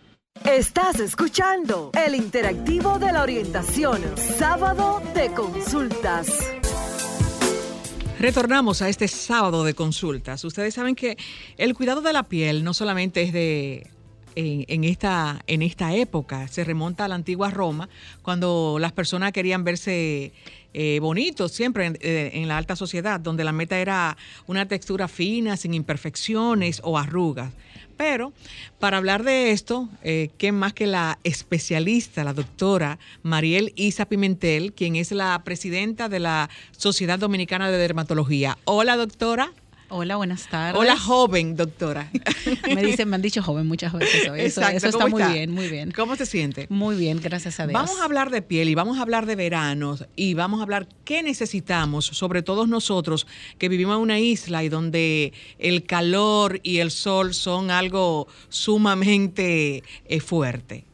Estás 0.44 1.00
escuchando 1.00 1.92
el 1.94 2.16
interactivo 2.16 2.98
de 2.98 3.12
la 3.12 3.22
orientación, 3.22 4.02
sábado 4.40 5.00
de 5.14 5.32
consultas. 5.32 6.30
Retornamos 8.20 8.82
a 8.82 8.90
este 8.90 9.08
sábado 9.08 9.64
de 9.64 9.74
consultas. 9.74 10.44
Ustedes 10.44 10.74
saben 10.74 10.94
que 10.94 11.18
el 11.58 11.74
cuidado 11.74 12.02
de 12.02 12.12
la 12.12 12.24
piel 12.24 12.66
no 12.66 12.74
solamente 12.74 13.22
es 13.22 13.32
de 13.32 13.88
en, 14.36 14.84
esta, 14.84 15.42
en 15.48 15.62
esta 15.62 15.96
época. 15.96 16.48
Se 16.50 16.66
remonta 16.66 17.06
a 17.06 17.08
la 17.08 17.16
antigua 17.16 17.50
Roma, 17.50 17.88
cuando 18.22 18.78
las 18.78 18.92
personas 18.92 19.32
querían 19.32 19.64
verse 19.64 20.34
eh, 20.74 21.00
bonitos 21.02 21.54
siempre 21.54 21.94
eh, 22.02 22.32
en, 22.34 22.48
la 22.50 22.58
alta 22.58 22.76
sociedad, 22.76 23.22
donde 23.22 23.46
la 23.46 23.54
meta 23.54 23.80
era 23.80 24.18
una 24.48 24.68
textura 24.68 25.08
fina, 25.08 25.56
sin 25.56 25.74
imperfecciones 25.74 26.82
o 26.84 26.98
arrugas. 26.98 27.54
Pero 28.00 28.32
para 28.80 28.96
hablar 28.96 29.26
de 29.26 29.52
esto, 29.52 29.90
eh, 30.04 30.30
¿quién 30.38 30.56
más 30.56 30.72
que 30.72 30.88
la 30.88 31.20
especialista, 31.26 32.24
la 32.24 32.32
doctora 32.32 32.98
Mariel 33.24 33.74
Isa 33.76 34.06
Pimentel, 34.06 34.72
quien 34.72 34.96
es 34.96 35.12
la 35.12 35.44
presidenta 35.44 36.08
de 36.08 36.20
la 36.20 36.50
Sociedad 36.72 37.20
Dominicana 37.20 37.70
de 37.70 37.78
Dermatología? 37.78 38.58
Hola, 38.64 38.96
doctora. 38.96 39.52
Hola, 39.92 40.18
buenas 40.18 40.48
tardes. 40.48 40.80
Hola, 40.80 40.96
joven, 40.98 41.56
doctora. 41.56 42.12
me 42.76 42.84
dicen, 42.84 43.10
me 43.10 43.16
han 43.16 43.24
dicho 43.24 43.42
joven 43.42 43.66
muchas 43.66 43.92
veces 43.92 44.30
hoy. 44.30 44.42
Eso, 44.42 44.62
está 44.62 45.08
muy 45.08 45.24
bien, 45.24 45.52
muy 45.52 45.68
bien. 45.68 45.92
¿Cómo 45.92 46.16
se 46.16 46.28
siente? 46.28 46.68
Muy 46.70 46.96
bien, 46.96 47.20
gracias 47.20 47.60
a 47.60 47.66
Dios. 47.66 47.74
Vamos 47.74 48.00
a 48.00 48.04
hablar 48.04 48.30
de 48.30 48.44
piel 48.44 48.70
y 48.70 48.76
vamos 48.76 49.00
a 49.00 49.02
hablar 49.02 49.26
de 49.26 49.36
veranos 49.36 50.06
y 50.16 50.36
vamos 50.36 50.60
a 50.60 50.64
hablar 50.64 50.88
qué 51.06 51.24
necesitamos, 51.24 52.06
sobre 52.06 52.44
todo 52.44 52.68
nosotros 52.68 53.26
que 53.58 53.68
vivimos 53.68 53.96
en 53.96 54.02
una 54.04 54.20
isla 54.20 54.64
y 54.64 54.70
donde 54.70 55.34
el 55.58 55.84
calor 55.84 56.60
y 56.62 56.78
el 56.78 56.92
sol 56.92 57.34
son 57.34 57.72
algo 57.72 58.28
sumamente 58.50 59.84
eh, 60.06 60.20
fuerte. 60.20 60.86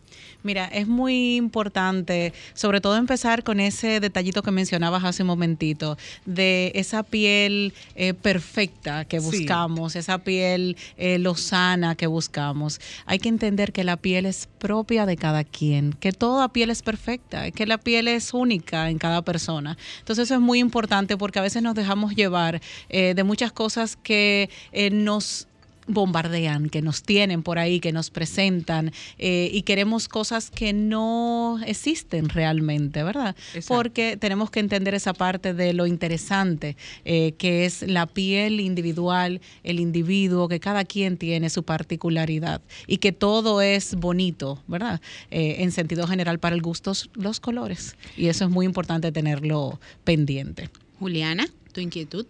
Mira, 0.45 0.65
es 0.65 0.87
muy 0.87 1.37
importante, 1.37 2.31
sobre 2.53 2.79
todo 2.79 2.97
empezar 2.97 3.43
con 3.43 3.59
ese 3.59 3.99
detallito 3.99 4.43
que 4.43 4.51
mencionabas 4.51 5.03
hace 5.03 5.23
un 5.23 5.27
momentito, 5.27 5.97
de 6.27 6.71
esa 6.75 7.01
piel 7.01 7.73
eh, 7.95 8.13
perfecta 8.13 9.05
que 9.05 9.17
buscamos, 9.17 9.95
esa 9.95 10.19
piel 10.19 10.77
eh, 10.97 11.17
lozana 11.17 11.95
que 11.95 12.05
buscamos. 12.05 12.79
Hay 13.07 13.17
que 13.17 13.27
entender 13.27 13.73
que 13.73 13.83
la 13.83 13.97
piel 13.97 14.27
es 14.27 14.47
propia 14.59 15.07
de 15.07 15.17
cada 15.17 15.43
quien, 15.43 15.93
que 15.93 16.11
toda 16.11 16.53
piel 16.53 16.69
es 16.69 16.83
perfecta, 16.83 17.49
que 17.49 17.65
la 17.65 17.79
piel 17.79 18.07
es 18.07 18.31
única 18.31 18.91
en 18.91 18.99
cada 18.99 19.23
persona. 19.23 19.75
Entonces 19.97 20.25
eso 20.25 20.35
es 20.35 20.41
muy 20.41 20.59
importante 20.59 21.17
porque 21.17 21.39
a 21.39 21.41
veces 21.41 21.63
nos 21.63 21.73
dejamos 21.73 22.13
llevar 22.13 22.61
eh, 22.89 23.15
de 23.15 23.23
muchas 23.23 23.51
cosas 23.51 23.95
que 23.95 24.51
nos 24.91 25.47
bombardean, 25.87 26.69
que 26.69 26.81
nos 26.81 27.03
tienen 27.03 27.43
por 27.43 27.59
ahí, 27.59 27.79
que 27.79 27.91
nos 27.91 28.09
presentan 28.09 28.91
eh, 29.17 29.49
y 29.51 29.61
queremos 29.63 30.07
cosas 30.07 30.49
que 30.49 30.73
no 30.73 31.59
existen 31.65 32.29
realmente, 32.29 33.03
¿verdad? 33.03 33.35
Porque 33.67 34.17
tenemos 34.17 34.49
que 34.49 34.59
entender 34.59 34.93
esa 34.93 35.13
parte 35.13 35.53
de 35.53 35.73
lo 35.73 35.85
interesante 35.85 36.75
eh, 37.03 37.33
que 37.37 37.65
es 37.65 37.83
la 37.83 38.07
piel 38.07 38.59
individual, 38.59 39.41
el 39.63 39.79
individuo, 39.79 40.47
que 40.47 40.59
cada 40.59 40.85
quien 40.85 41.17
tiene 41.17 41.49
su 41.49 41.63
particularidad 41.63 42.61
y 42.87 42.97
que 42.97 43.11
todo 43.11 43.61
es 43.61 43.95
bonito, 43.95 44.63
¿verdad? 44.67 45.01
Eh, 45.31 45.57
en 45.59 45.71
sentido 45.71 46.07
general 46.07 46.39
para 46.39 46.55
el 46.55 46.61
gusto, 46.61 46.93
los 47.13 47.39
colores. 47.39 47.95
Y 48.17 48.27
eso 48.27 48.45
es 48.45 48.51
muy 48.51 48.65
importante 48.65 49.11
tenerlo 49.11 49.79
pendiente. 50.03 50.69
Juliana, 50.99 51.47
tu 51.73 51.81
inquietud. 51.81 52.25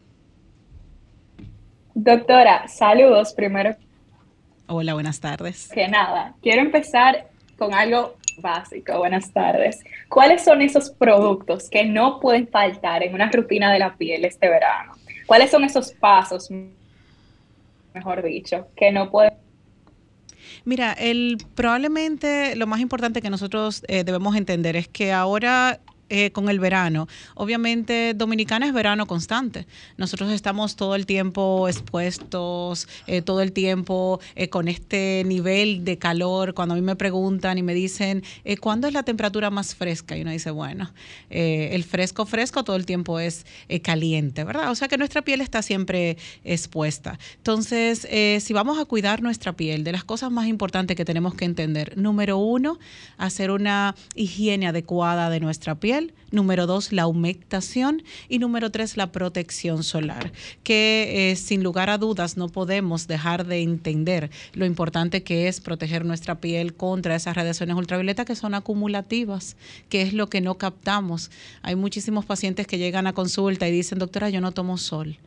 Doctora, 1.95 2.67
saludos 2.67 3.33
primero. 3.33 3.73
Hola, 4.67 4.93
buenas 4.93 5.21
tardes. 5.21 5.69
Que 5.73 5.87
nada, 5.87 6.35
quiero 6.41 6.61
empezar 6.61 7.29
con 7.57 7.73
algo 7.73 8.17
básico. 8.39 8.97
Buenas 8.97 9.31
tardes. 9.31 9.81
¿Cuáles 10.09 10.43
son 10.43 10.61
esos 10.61 10.89
productos 10.89 11.69
que 11.69 11.85
no 11.85 12.19
pueden 12.19 12.49
faltar 12.49 13.01
en 13.01 13.13
una 13.13 13.31
rutina 13.31 13.71
de 13.71 13.79
la 13.79 13.95
piel 13.95 14.25
este 14.25 14.49
verano? 14.49 14.91
¿Cuáles 15.25 15.49
son 15.49 15.63
esos 15.63 15.93
pasos, 15.93 16.49
mejor 17.93 18.21
dicho, 18.23 18.67
que 18.75 18.91
no 18.91 19.09
pueden 19.09 19.33
Mira, 20.65 20.91
el, 20.93 21.37
probablemente 21.55 22.57
lo 22.57 22.67
más 22.67 22.81
importante 22.81 23.21
que 23.21 23.29
nosotros 23.29 23.85
eh, 23.87 24.03
debemos 24.03 24.35
entender 24.35 24.75
es 24.75 24.89
que 24.89 25.13
ahora 25.13 25.79
eh, 26.07 26.29
con 26.29 26.49
el 26.49 26.59
verano. 26.59 27.07
Obviamente, 27.33 28.13
Dominicana 28.13 28.67
es 28.67 28.73
verano 28.73 29.07
constante. 29.07 29.65
Nosotros 29.97 30.31
estamos 30.31 30.75
todo 30.75 30.93
el 30.93 31.07
tiempo 31.07 31.67
expuestos, 31.67 32.87
eh, 33.07 33.23
todo 33.23 33.41
el 33.41 33.51
tiempo 33.53 34.19
eh, 34.35 34.47
con 34.49 34.67
este 34.67 35.23
nivel 35.25 35.83
de 35.83 35.97
calor. 35.97 36.53
Cuando 36.53 36.75
a 36.75 36.77
mí 36.77 36.83
me 36.83 36.95
preguntan 36.95 37.57
y 37.57 37.63
me 37.63 37.73
dicen, 37.73 38.23
¿cuándo 38.61 38.87
es 38.87 38.93
la 38.93 39.01
temperatura 39.01 39.49
más 39.49 39.73
fresca? 39.73 40.15
Y 40.15 40.21
uno 40.21 40.29
dice, 40.29 40.51
bueno, 40.51 40.93
el 41.31 41.83
fresco 41.83 42.27
fresco 42.27 42.63
todo 42.63 42.75
el 42.75 42.85
tiempo 42.85 43.19
es 43.19 43.47
caliente, 43.81 44.43
¿verdad? 44.43 44.69
O 44.69 44.75
sea 44.75 44.87
que 44.87 44.99
nuestra 44.99 45.23
piel 45.23 45.41
está 45.41 45.63
siempre 45.63 46.17
expuesta. 46.43 47.17
Entonces, 47.37 48.07
si 48.43 48.53
vamos 48.53 48.77
a 48.77 48.85
cuidar 48.85 49.23
nuestra 49.23 49.53
piel, 49.53 49.83
de 49.83 49.91
las 49.91 50.03
cosas 50.03 50.31
más 50.31 50.45
importantes 50.45 50.95
que 50.95 51.05
tenemos 51.05 51.33
que 51.33 51.45
entender, 51.45 51.97
número 51.97 52.37
uno, 52.37 52.77
hacer 53.17 53.49
una 53.49 53.95
higiene 54.13 54.67
adecuada 54.67 55.31
de 55.31 55.39
nuestra 55.39 55.75
piel 55.75 55.94
material 55.95 56.24
número 56.35 56.67
dos, 56.67 56.91
la 56.91 57.07
humectación 57.07 58.03
y 58.29 58.39
número 58.39 58.71
tres, 58.71 58.97
la 58.97 59.11
protección 59.11 59.83
solar, 59.83 60.31
que 60.63 61.31
eh, 61.31 61.35
sin 61.35 61.63
lugar 61.63 61.89
a 61.89 61.97
dudas 61.97 62.37
no 62.37 62.49
podemos 62.49 63.07
dejar 63.07 63.45
de 63.45 63.61
entender 63.61 64.29
lo 64.53 64.65
importante 64.65 65.23
que 65.23 65.47
es 65.47 65.61
proteger 65.61 66.05
nuestra 66.05 66.35
piel 66.39 66.75
contra 66.75 67.15
esas 67.15 67.35
radiaciones 67.35 67.75
ultravioletas 67.75 68.25
que 68.25 68.35
son 68.35 68.53
acumulativas, 68.53 69.57
que 69.89 70.01
es 70.01 70.13
lo 70.13 70.29
que 70.29 70.41
no 70.41 70.57
captamos. 70.57 71.31
Hay 71.61 71.75
muchísimos 71.75 72.25
pacientes 72.25 72.67
que 72.67 72.77
llegan 72.77 73.07
a 73.07 73.13
consulta 73.13 73.67
y 73.67 73.71
dicen, 73.71 73.99
doctora, 73.99 74.29
yo 74.29 74.41
no 74.41 74.51
tomo 74.51 74.77
sol. 74.77 75.17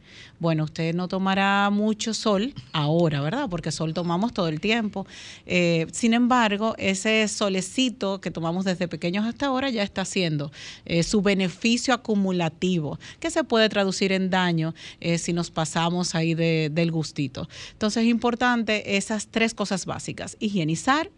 Bueno, 0.41 0.65
usted 0.65 0.95
no 0.95 1.09
tomará 1.09 1.69
mucho 1.71 2.15
sol 2.15 2.55
ahora, 2.73 3.21
¿verdad? 3.21 3.49
Porque 3.51 3.73
sol 3.73 3.93
tomamos 3.93 4.33
todo 4.33 4.49
el 4.49 4.61
tiempo. 4.61 5.07
Eh, 5.47 5.87
sin 5.93 6.15
embargo, 6.15 6.75
ese 6.79 7.27
solecito 7.29 8.21
que 8.21 8.31
tomamos 8.31 8.65
desde 8.65 8.89
pequeños 8.89 9.27
hasta 9.27 9.47
ahora 9.47 9.71
ya 9.71 9.83
está 9.83 10.03
haciendo 10.03 10.53
eh, 10.85 10.98
su 11.03 11.23
beneficio 11.23 11.95
acumulativo, 11.95 12.99
que 13.21 13.31
se 13.31 13.45
puede 13.45 13.69
traducir 13.69 14.13
en 14.13 14.31
daño 14.31 14.75
eh, 15.01 15.19
si 15.19 15.33
nos 15.33 15.51
pasamos 15.51 16.15
ahí 16.15 16.35
del 16.35 16.91
gustito. 16.91 17.49
Entonces 17.73 18.05
es 18.05 18.09
importante 18.09 18.97
esas 18.97 19.29
tres 19.29 19.55
cosas 19.55 19.87
básicas, 19.87 20.37
higienizar, 20.41 21.11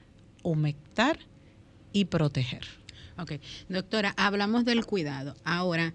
humectar 0.43 1.19
y 1.93 2.07
proteger. 2.07 2.67
Ok, 3.19 3.33
doctora, 3.69 4.15
hablamos 4.17 4.65
del 4.65 4.85
cuidado. 4.87 5.37
Ahora, 5.45 5.93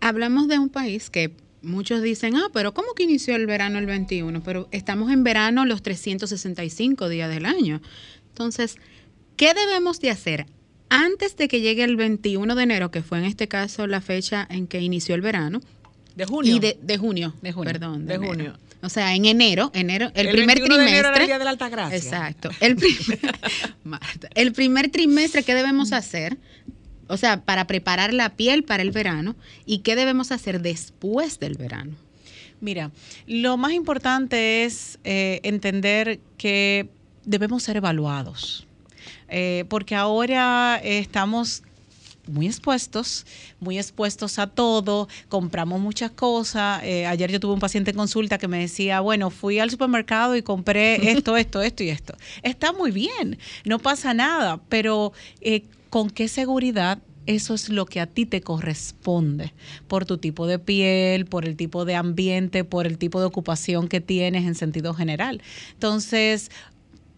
hablamos 0.00 0.46
de 0.48 0.58
un 0.58 0.68
país 0.68 1.10
que 1.10 1.34
muchos 1.62 2.02
dicen, 2.02 2.36
ah, 2.36 2.48
pero 2.52 2.74
¿cómo 2.74 2.94
que 2.94 3.02
inició 3.02 3.34
el 3.34 3.46
verano 3.46 3.78
el 3.78 3.86
21? 3.86 4.42
Pero 4.42 4.68
estamos 4.70 5.10
en 5.10 5.24
verano 5.24 5.64
los 5.64 5.82
365 5.82 7.08
días 7.08 7.28
del 7.30 7.46
año. 7.46 7.80
Entonces, 8.28 8.76
¿qué 9.36 9.54
debemos 9.54 10.00
de 10.00 10.10
hacer 10.10 10.46
antes 10.94 11.36
de 11.36 11.48
que 11.48 11.60
llegue 11.60 11.84
el 11.84 11.96
21 11.96 12.54
de 12.54 12.62
enero, 12.62 12.90
que 12.90 13.02
fue 13.02 13.18
en 13.18 13.24
este 13.24 13.48
caso 13.48 13.86
la 13.86 14.00
fecha 14.00 14.46
en 14.48 14.66
que 14.66 14.80
inició 14.80 15.14
el 15.14 15.20
verano? 15.20 15.60
De 16.14 16.24
junio. 16.26 16.56
Y 16.56 16.60
de, 16.60 16.98
junio, 16.98 17.34
de 17.42 17.52
junio, 17.52 17.72
perdón. 17.72 18.06
De, 18.06 18.18
junio. 18.18 18.56
O 18.82 18.88
sea, 18.88 19.14
en 19.14 19.24
enero, 19.24 19.70
enero, 19.74 20.10
el, 20.14 20.30
primer 20.30 20.58
trimestre. 20.58 20.84
De 20.84 20.90
enero 20.90 21.08
era 21.08 21.20
el 21.20 21.26
día 21.26 21.38
de 21.38 21.44
la 21.44 21.50
Alta 21.50 21.68
Gracia. 21.68 21.96
Exacto. 21.96 22.50
El, 22.60 22.76
el 24.34 24.52
primer 24.52 24.90
trimestre, 24.90 25.42
¿qué 25.42 25.54
debemos 25.54 25.92
hacer? 25.92 26.36
O 27.08 27.16
sea, 27.16 27.40
para 27.40 27.66
preparar 27.66 28.14
la 28.14 28.36
piel 28.36 28.62
para 28.62 28.82
el 28.82 28.90
verano 28.90 29.36
y 29.66 29.78
qué 29.78 29.96
debemos 29.96 30.32
hacer 30.32 30.60
después 30.60 31.38
del 31.40 31.54
verano. 31.54 31.92
Mira, 32.60 32.92
lo 33.26 33.56
más 33.56 33.72
importante 33.72 34.64
es 34.64 34.98
eh, 35.04 35.40
entender 35.42 36.20
que 36.38 36.88
debemos 37.24 37.62
ser 37.62 37.76
evaluados, 37.76 38.66
eh, 39.28 39.64
porque 39.68 39.94
ahora 39.94 40.80
estamos 40.82 41.62
muy 42.26 42.46
expuestos, 42.46 43.26
muy 43.60 43.78
expuestos 43.78 44.38
a 44.38 44.46
todo, 44.46 45.08
compramos 45.28 45.80
muchas 45.80 46.10
cosas. 46.10 46.82
Eh, 46.82 47.06
ayer 47.06 47.30
yo 47.30 47.40
tuve 47.40 47.52
un 47.52 47.60
paciente 47.60 47.90
en 47.90 47.96
consulta 47.96 48.38
que 48.38 48.48
me 48.48 48.58
decía, 48.58 49.00
bueno, 49.00 49.30
fui 49.30 49.58
al 49.58 49.70
supermercado 49.70 50.36
y 50.36 50.42
compré 50.42 50.94
esto, 51.12 51.36
esto, 51.36 51.62
esto 51.62 51.82
y 51.82 51.90
esto. 51.90 52.14
Está 52.42 52.72
muy 52.72 52.90
bien, 52.90 53.38
no 53.64 53.78
pasa 53.78 54.14
nada, 54.14 54.60
pero 54.68 55.12
con 55.90 56.10
qué 56.10 56.28
seguridad 56.28 56.98
eso 57.26 57.54
es 57.54 57.68
lo 57.68 57.86
que 57.86 58.00
a 58.00 58.06
ti 58.06 58.26
te 58.26 58.40
corresponde 58.40 59.54
por 59.88 60.04
tu 60.04 60.18
tipo 60.18 60.46
de 60.46 60.58
piel, 60.58 61.26
por 61.26 61.46
el 61.46 61.56
tipo 61.56 61.84
de 61.84 61.94
ambiente, 61.94 62.64
por 62.64 62.86
el 62.86 62.98
tipo 62.98 63.20
de 63.20 63.26
ocupación 63.26 63.88
que 63.88 64.00
tienes 64.00 64.44
en 64.44 64.54
sentido 64.54 64.94
general. 64.94 65.40
Entonces, 65.72 66.50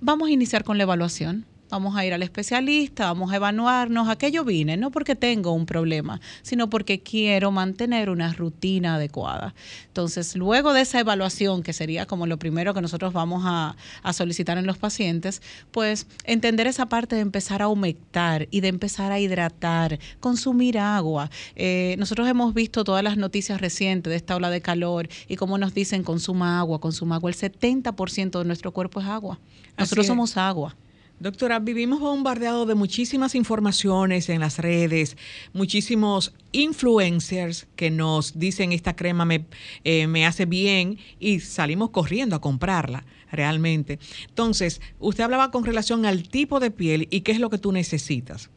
vamos 0.00 0.28
a 0.28 0.32
iniciar 0.32 0.64
con 0.64 0.78
la 0.78 0.84
evaluación 0.84 1.44
vamos 1.70 1.96
a 1.96 2.04
ir 2.04 2.14
al 2.14 2.22
especialista, 2.22 3.06
vamos 3.06 3.32
a 3.32 3.36
evaluarnos, 3.36 4.08
a 4.08 4.16
qué 4.16 4.30
yo 4.30 4.44
vine, 4.44 4.76
no 4.76 4.90
porque 4.90 5.14
tengo 5.14 5.52
un 5.52 5.66
problema, 5.66 6.20
sino 6.42 6.70
porque 6.70 7.00
quiero 7.00 7.50
mantener 7.50 8.10
una 8.10 8.32
rutina 8.32 8.96
adecuada. 8.96 9.54
Entonces, 9.88 10.36
luego 10.36 10.72
de 10.72 10.82
esa 10.82 11.00
evaluación, 11.00 11.62
que 11.62 11.72
sería 11.72 12.06
como 12.06 12.26
lo 12.26 12.38
primero 12.38 12.74
que 12.74 12.80
nosotros 12.80 13.12
vamos 13.12 13.42
a, 13.44 13.76
solicitar 14.12 14.56
en 14.56 14.66
los 14.66 14.78
pacientes, 14.78 15.42
pues 15.72 16.06
entender 16.24 16.66
esa 16.66 16.86
parte 16.86 17.16
de 17.16 17.20
empezar 17.20 17.60
a 17.60 17.68
humectar 17.68 18.48
y 18.50 18.60
de 18.60 18.68
empezar 18.68 19.12
a 19.12 19.18
hidratar, 19.18 19.98
consumir 20.20 20.78
agua. 20.78 21.30
Eh, 21.54 21.96
nosotros 21.98 22.28
hemos 22.28 22.54
visto 22.54 22.84
todas 22.84 23.02
las 23.02 23.16
noticias 23.16 23.60
recientes 23.60 24.10
de 24.10 24.16
esta 24.16 24.36
ola 24.36 24.48
de 24.48 24.62
calor 24.62 25.08
y 25.28 25.36
cómo 25.36 25.58
nos 25.58 25.74
dicen 25.74 26.02
consuma 26.02 26.58
agua, 26.58 26.80
consuma 26.80 27.16
agua. 27.16 27.30
El 27.30 27.36
70% 27.36 28.38
de 28.38 28.44
nuestro 28.44 28.72
cuerpo 28.72 29.00
es 29.00 29.06
agua. 29.06 29.38
Nosotros 29.76 30.06
somos 30.06 30.36
agua. 30.36 30.74
Doctora, 31.18 31.60
vivimos 31.60 32.00
bombardeados 32.00 32.68
de 32.68 32.74
muchísimas 32.74 33.34
informaciones 33.34 34.28
en 34.28 34.40
las 34.40 34.58
redes, 34.58 35.16
muchísimos 35.54 36.34
influencers 36.52 37.66
que 37.74 37.90
nos 37.90 38.38
dicen 38.38 38.72
esta 38.72 38.94
crema 38.94 39.24
me, 39.24 39.46
eh, 39.84 40.08
me 40.08 40.26
hace 40.26 40.44
bien 40.44 40.98
y 41.18 41.40
salimos 41.40 41.88
corriendo 41.88 42.36
a 42.36 42.42
comprarla 42.42 43.06
realmente. 43.32 43.98
Entonces, 44.28 44.82
usted 44.98 45.24
hablaba 45.24 45.50
con 45.50 45.64
relación 45.64 46.04
al 46.04 46.28
tipo 46.28 46.60
de 46.60 46.70
piel 46.70 47.08
y 47.10 47.22
qué 47.22 47.32
es 47.32 47.40
lo 47.40 47.48
que 47.48 47.56
tú 47.56 47.72
necesitas. 47.72 48.50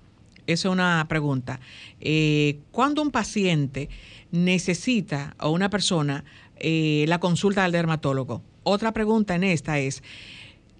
Esa 0.46 0.68
es 0.68 0.74
una 0.74 1.06
pregunta. 1.08 1.62
Eh, 2.02 2.60
¿Cuándo 2.72 3.02
un 3.02 3.12
paciente 3.12 3.88
necesita 4.32 5.34
o 5.40 5.52
una 5.52 5.70
persona 5.70 6.26
eh, 6.58 7.06
la 7.08 7.22
consulta 7.22 7.64
del 7.64 7.72
dermatólogo? 7.72 8.42
Otra 8.64 8.92
pregunta 8.92 9.36
en 9.36 9.46
esta 9.46 9.80
es, 9.80 10.04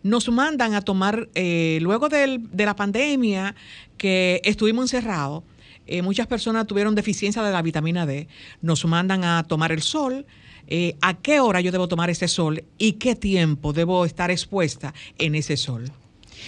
nos 0.04 0.30
mandan 0.30 0.74
a 0.74 0.82
tomar, 0.82 1.30
eh, 1.36 1.80
luego 1.82 2.10
de 2.10 2.66
la 2.66 2.76
pandemia 2.76 3.56
que 3.98 4.42
estuvimos 4.44 4.86
encerrados, 4.86 5.44
eh, 5.92 6.04
muchas 6.04 6.28
personas 6.28 6.68
tuvieron 6.68 6.94
deficiencia 6.94 7.42
de 7.42 7.52
la 7.52 7.64
vitamina 7.64 8.06
D, 8.06 8.28
nos 8.62 8.86
mandan 8.86 9.24
a 9.24 9.44
tomar 9.48 9.72
el 9.72 9.82
sol. 9.82 10.28
Eh, 10.68 10.96
¿A 11.02 11.16
qué 11.16 11.40
hora 11.40 11.62
yo 11.62 11.72
debo 11.72 11.88
tomar 11.88 12.12
ese 12.12 12.28
sol 12.28 12.64
y 12.78 12.94
qué 12.94 13.16
tiempo 13.16 13.74
debo 13.74 14.06
estar 14.06 14.30
expuesta 14.30 14.94
en 15.18 15.34
ese 15.34 15.58
sol? 15.58 15.92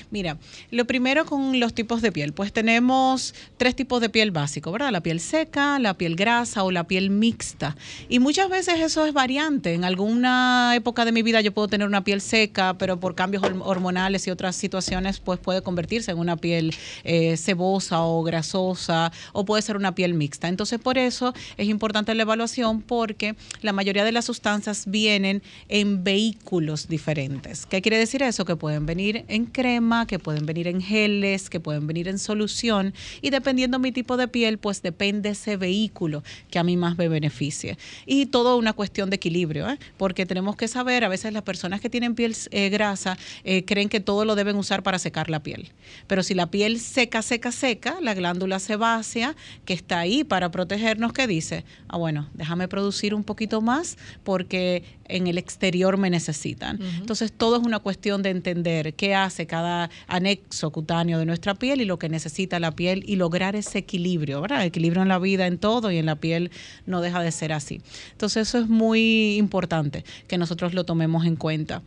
Mira, 0.10 0.38
lo 0.69 0.86
primero 0.86 1.25
con 1.25 1.60
los 1.60 1.74
tipos 1.74 2.01
de 2.01 2.12
piel, 2.12 2.33
pues 2.33 2.53
tenemos 2.53 3.33
tres 3.57 3.75
tipos 3.75 4.01
de 4.01 4.10
piel 4.10 4.31
básico, 4.31 4.71
¿verdad? 4.71 4.91
La 4.91 5.01
piel 5.01 5.19
seca, 5.19 5.79
la 5.79 5.98
piel 5.98 6.15
grasa 6.15 6.63
o 6.63 6.71
la 6.71 6.86
piel 6.86 7.10
mixta. 7.10 7.75
Y 8.10 8.19
muchas 8.19 8.50
veces 8.50 8.79
eso 8.79 9.05
es 9.05 9.13
variante. 9.13 9.74
En 9.74 9.83
alguna 9.83 10.74
época 10.75 11.05
de 11.05 11.12
mi 11.12 11.21
vida 11.21 11.41
yo 11.41 11.53
puedo 11.53 11.67
tener 11.67 11.88
una 11.88 12.03
piel 12.03 12.21
seca, 12.21 12.77
pero 12.77 13.00
por 13.00 13.15
cambios 13.15 13.43
hormonales 13.43 14.27
y 14.27 14.31
otras 14.31 14.55
situaciones, 14.55 15.19
pues 15.19 15.39
puede 15.39 15.62
convertirse 15.62 16.12
en 16.12 16.19
una 16.19 16.38
piel 16.38 16.74
eh, 17.03 17.38
cebosa 17.38 18.01
o 18.01 18.24
grasosa 18.24 19.12
o 19.33 19.45
puede 19.45 19.62
ser 19.62 19.75
una 19.75 19.95
piel 19.95 20.13
mixta. 20.13 20.48
Entonces, 20.48 20.79
por 20.79 20.98
eso 20.98 21.33
es 21.57 21.67
importante 21.67 22.13
la 22.15 22.24
evaluación 22.24 22.81
porque 22.81 23.36
la 23.62 23.74
mayoría 23.74 24.03
de 24.03 24.12
las 24.12 24.25
sustancias 24.25 24.86
vienen 24.88 25.41
en 25.69 26.03
vehículos 26.03 26.88
diferentes. 26.88 27.65
¿Qué 27.65 27.81
quiere 27.81 27.98
decir 27.98 28.24
eso? 28.24 28.45
Que 28.45 28.55
pueden 28.55 28.86
venir 28.86 29.25
en 29.27 29.45
crema 29.45 29.81
que 30.08 30.20
pueden 30.20 30.46
venir 30.46 30.68
en 30.68 30.80
geles, 30.80 31.50
que 31.50 31.60
pueden 31.60 31.88
venir 31.88 32.08
en 32.08 32.20
solución 32.20 32.94
y 33.22 33.32
dependiendo 33.32 33.80
mi 33.80 33.92
tipo 33.92 34.16
de 34.16 34.28
piel, 34.28 34.60
pues 34.60 34.82
depende 34.82 35.30
ese 35.30 35.58
vehículo 35.58 36.24
que 36.52 36.60
a 36.60 36.64
mí 36.64 36.78
más 36.78 36.98
me 36.98 37.08
beneficie. 37.08 37.78
Y 38.06 38.28
todo 38.28 38.58
una 38.58 38.74
cuestión 38.74 39.10
de 39.10 39.16
equilibrio, 39.16 39.68
¿eh? 39.70 39.80
porque 39.98 40.26
tenemos 40.26 40.56
que 40.56 40.68
saber, 40.68 41.04
a 41.04 41.10
veces 41.10 41.34
las 41.34 41.42
personas 41.42 41.82
que 41.82 41.90
tienen 41.90 42.14
piel 42.14 42.36
eh, 42.52 42.70
grasa 42.70 43.18
eh, 43.44 43.66
creen 43.66 43.90
que 43.90 44.00
todo 44.00 44.24
lo 44.24 44.36
deben 44.36 44.56
usar 44.56 44.84
para 44.84 45.00
secar 45.00 45.30
la 45.30 45.42
piel. 45.42 45.70
Pero 46.08 46.22
si 46.22 46.36
la 46.36 46.52
piel 46.52 46.80
seca, 46.80 47.22
seca, 47.22 47.52
seca, 47.52 47.98
la 48.02 48.14
glándula 48.14 48.60
sebácea 48.60 49.36
que 49.66 49.74
está 49.74 50.00
ahí 50.00 50.24
para 50.24 50.52
protegernos, 50.52 51.12
¿qué 51.12 51.26
dice? 51.26 51.66
Ah, 51.88 51.98
bueno, 51.98 52.30
déjame 52.34 52.68
producir 52.68 53.16
un 53.16 53.24
poquito 53.24 53.62
más 53.62 53.98
porque 54.24 54.84
en 55.06 55.28
el 55.28 55.38
exterior 55.38 55.98
me 55.98 56.10
necesitan. 56.10 56.82
Entonces, 56.82 57.32
todo 57.32 57.58
es 57.58 57.64
una 57.64 57.80
cuestión 57.80 58.22
de 58.24 58.30
entender 58.30 58.94
qué 58.94 59.14
hace 59.14 59.46
cada 59.46 59.70
anexo 60.07 60.71
cutáneo 60.71 61.19
de 61.19 61.25
nuestra 61.25 61.55
piel 61.55 61.81
y 61.81 61.86
lo 61.86 61.99
que 61.99 62.10
necesita 62.10 62.60
la 62.60 62.71
piel 62.71 63.03
y 63.05 63.15
lograr 63.15 63.55
ese 63.55 63.79
equilibrio, 63.79 64.41
¿verdad? 64.41 64.65
equilibrio 64.65 65.01
en 65.01 65.10
la 65.10 65.19
vida, 65.19 65.47
en 65.47 65.57
todo 65.57 65.91
y 65.91 65.97
en 65.97 66.05
la 66.05 66.15
piel 66.15 66.51
no 66.86 67.01
deja 67.01 67.21
de 67.21 67.31
ser 67.31 67.53
así. 67.53 67.81
Entonces, 68.12 68.47
eso 68.47 68.60
es 68.60 68.67
muy 68.67 69.36
importante 69.38 70.03
que 70.27 70.38
nosotros 70.38 70.73
lo 70.73 70.84
tomemos 70.84 71.25
en 71.25 71.36
cuenta. 71.36 71.81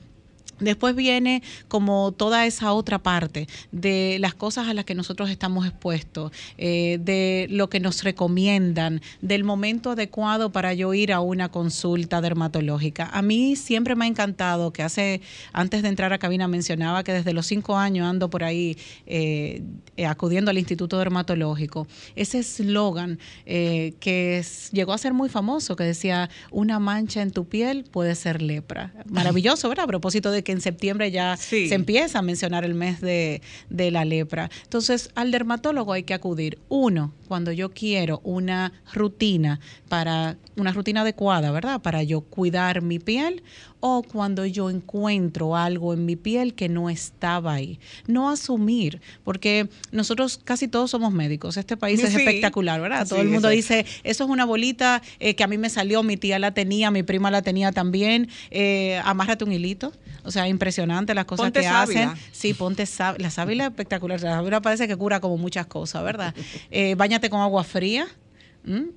Después 0.60 0.94
viene 0.94 1.42
como 1.68 2.12
toda 2.12 2.46
esa 2.46 2.72
otra 2.72 3.02
parte 3.02 3.48
de 3.72 4.18
las 4.20 4.34
cosas 4.34 4.68
a 4.68 4.74
las 4.74 4.84
que 4.84 4.94
nosotros 4.94 5.30
estamos 5.30 5.66
expuestos, 5.66 6.32
eh, 6.58 6.98
de 7.00 7.46
lo 7.50 7.68
que 7.68 7.80
nos 7.80 8.04
recomiendan, 8.04 9.00
del 9.20 9.44
momento 9.44 9.92
adecuado 9.92 10.52
para 10.52 10.74
yo 10.74 10.94
ir 10.94 11.12
a 11.12 11.20
una 11.20 11.50
consulta 11.50 12.20
dermatológica. 12.20 13.10
A 13.12 13.22
mí 13.22 13.56
siempre 13.56 13.96
me 13.96 14.04
ha 14.04 14.08
encantado 14.08 14.72
que 14.72 14.82
hace, 14.82 15.20
antes 15.52 15.82
de 15.82 15.88
entrar 15.88 16.12
a 16.12 16.18
cabina 16.18 16.46
mencionaba 16.48 17.02
que 17.02 17.12
desde 17.12 17.32
los 17.32 17.46
cinco 17.46 17.76
años 17.76 18.06
ando 18.06 18.30
por 18.30 18.44
ahí 18.44 18.76
eh, 19.06 19.62
eh, 19.96 20.06
acudiendo 20.06 20.50
al 20.50 20.58
Instituto 20.58 20.98
Dermatológico. 20.98 21.86
Ese 22.14 22.38
eslogan 22.38 23.18
que 23.44 24.44
llegó 24.72 24.92
a 24.92 24.98
ser 24.98 25.12
muy 25.14 25.28
famoso, 25.28 25.76
que 25.76 25.84
decía, 25.84 26.30
una 26.50 26.78
mancha 26.78 27.22
en 27.22 27.30
tu 27.30 27.46
piel 27.46 27.84
puede 27.90 28.14
ser 28.14 28.42
lepra. 28.42 28.92
Maravilloso, 29.06 29.68
¿verdad? 29.68 29.84
A 29.84 29.88
propósito 29.88 30.30
de 30.30 30.43
que 30.44 30.52
en 30.52 30.60
septiembre 30.60 31.10
ya 31.10 31.36
se 31.36 31.74
empieza 31.74 32.20
a 32.20 32.22
mencionar 32.22 32.64
el 32.64 32.74
mes 32.74 33.00
de, 33.00 33.42
de 33.70 33.90
la 33.90 34.04
lepra. 34.04 34.50
Entonces, 34.62 35.10
al 35.14 35.30
dermatólogo 35.30 35.92
hay 35.92 36.04
que 36.04 36.14
acudir. 36.14 36.58
Uno, 36.68 37.12
cuando 37.26 37.50
yo 37.52 37.72
quiero 37.72 38.20
una 38.22 38.72
rutina 38.92 39.60
para 39.88 40.36
una 40.56 40.72
rutina 40.72 41.00
adecuada, 41.00 41.50
¿verdad? 41.50 41.80
Para 41.80 42.02
yo 42.02 42.20
cuidar 42.20 42.82
mi 42.82 42.98
piel 42.98 43.42
o 43.80 44.02
cuando 44.02 44.46
yo 44.46 44.70
encuentro 44.70 45.56
algo 45.56 45.92
en 45.92 46.06
mi 46.06 46.16
piel 46.16 46.54
que 46.54 46.68
no 46.68 46.88
estaba 46.88 47.52
ahí. 47.52 47.78
No 48.06 48.30
asumir, 48.30 49.02
porque 49.24 49.68
nosotros 49.92 50.40
casi 50.42 50.68
todos 50.68 50.90
somos 50.90 51.12
médicos. 51.12 51.56
Este 51.56 51.76
país 51.76 52.02
es 52.02 52.14
espectacular, 52.14 52.80
¿verdad? 52.80 53.06
Todo 53.06 53.20
el 53.20 53.28
mundo 53.28 53.48
dice, 53.48 53.84
eso 54.02 54.24
es 54.24 54.30
una 54.30 54.44
bolita 54.44 55.02
eh, 55.20 55.34
que 55.34 55.44
a 55.44 55.48
mí 55.48 55.58
me 55.58 55.68
salió, 55.68 56.02
mi 56.02 56.16
tía 56.16 56.38
la 56.38 56.54
tenía, 56.54 56.90
mi 56.90 57.02
prima 57.02 57.30
la 57.30 57.42
tenía 57.42 57.72
también, 57.72 58.28
eh, 58.50 59.00
amárrate 59.04 59.44
un 59.44 59.52
hilito. 59.52 59.92
O 60.24 60.30
sea, 60.30 60.48
impresionante 60.48 61.14
las 61.14 61.26
cosas 61.26 61.52
que 61.52 61.66
hacen. 61.66 62.12
Sí, 62.32 62.54
ponte 62.54 62.86
sábila. 62.86 63.24
La 63.24 63.30
sábila 63.30 63.64
es 63.64 63.70
espectacular. 63.70 64.20
La 64.20 64.36
sábila 64.36 64.60
parece 64.60 64.88
que 64.88 64.96
cura 64.96 65.20
como 65.20 65.36
muchas 65.36 65.66
cosas, 65.66 66.02
¿verdad? 66.02 66.34
Eh, 66.70 66.94
bañate 66.96 67.30
con 67.30 67.40
agua 67.40 67.62
fría 67.62 68.06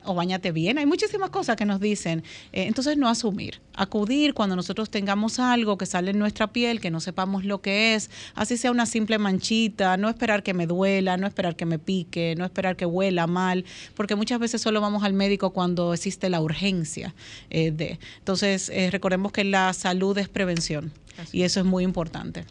o 0.03 0.15
bañate 0.15 0.51
bien. 0.51 0.77
Hay 0.77 0.85
muchísimas 0.85 1.29
cosas 1.29 1.55
que 1.55 1.65
nos 1.65 1.79
dicen. 1.79 2.23
Eh, 2.53 2.63
entonces, 2.63 2.97
no 2.97 3.09
asumir. 3.09 3.59
Acudir 3.75 4.33
cuando 4.33 4.55
nosotros 4.55 4.89
tengamos 4.89 5.39
algo 5.39 5.77
que 5.77 5.85
sale 5.85 6.11
en 6.11 6.19
nuestra 6.19 6.47
piel, 6.47 6.79
que 6.79 6.89
no 6.89 6.99
sepamos 6.99 7.43
lo 7.45 7.61
que 7.61 7.95
es, 7.95 8.09
así 8.33 8.57
sea 8.57 8.71
una 8.71 8.85
simple 8.85 9.17
manchita, 9.17 9.97
no 9.97 10.09
esperar 10.09 10.43
que 10.43 10.53
me 10.53 10.67
duela, 10.67 11.17
no 11.17 11.27
esperar 11.27 11.55
que 11.55 11.65
me 11.65 11.79
pique, 11.79 12.35
no 12.37 12.45
esperar 12.45 12.75
que 12.75 12.85
huela 12.85 13.27
mal, 13.27 13.65
porque 13.95 14.15
muchas 14.15 14.39
veces 14.39 14.61
solo 14.61 14.81
vamos 14.81 15.03
al 15.03 15.13
médico 15.13 15.51
cuando 15.51 15.93
existe 15.93 16.29
la 16.29 16.41
urgencia 16.41 17.13
eh, 17.49 17.71
de. 17.71 17.99
Entonces, 18.19 18.69
eh, 18.69 18.89
recordemos 18.91 19.31
que 19.31 19.43
la 19.43 19.73
salud 19.73 20.17
es 20.17 20.29
prevención 20.29 20.91
y 21.31 21.43
eso 21.43 21.59
es 21.59 21.65
muy 21.65 21.83
importante. 21.83 22.45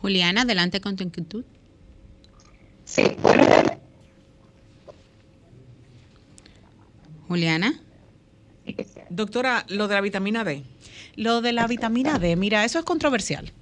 Juliana, 0.00 0.42
adelante 0.42 0.80
con 0.80 0.96
tu 0.96 1.02
inquietud. 1.02 1.44
Sí, 2.84 3.04
bueno, 3.22 3.44
Juliana. 7.34 7.74
Doctora, 9.10 9.64
lo 9.68 9.88
de 9.88 9.94
la 9.96 10.00
vitamina 10.00 10.44
D. 10.44 10.62
Lo 11.16 11.40
de 11.40 11.52
la 11.52 11.66
vitamina 11.66 12.20
D, 12.20 12.36
mira, 12.36 12.64
eso 12.64 12.78
es 12.78 12.84
controversial. 12.84 13.52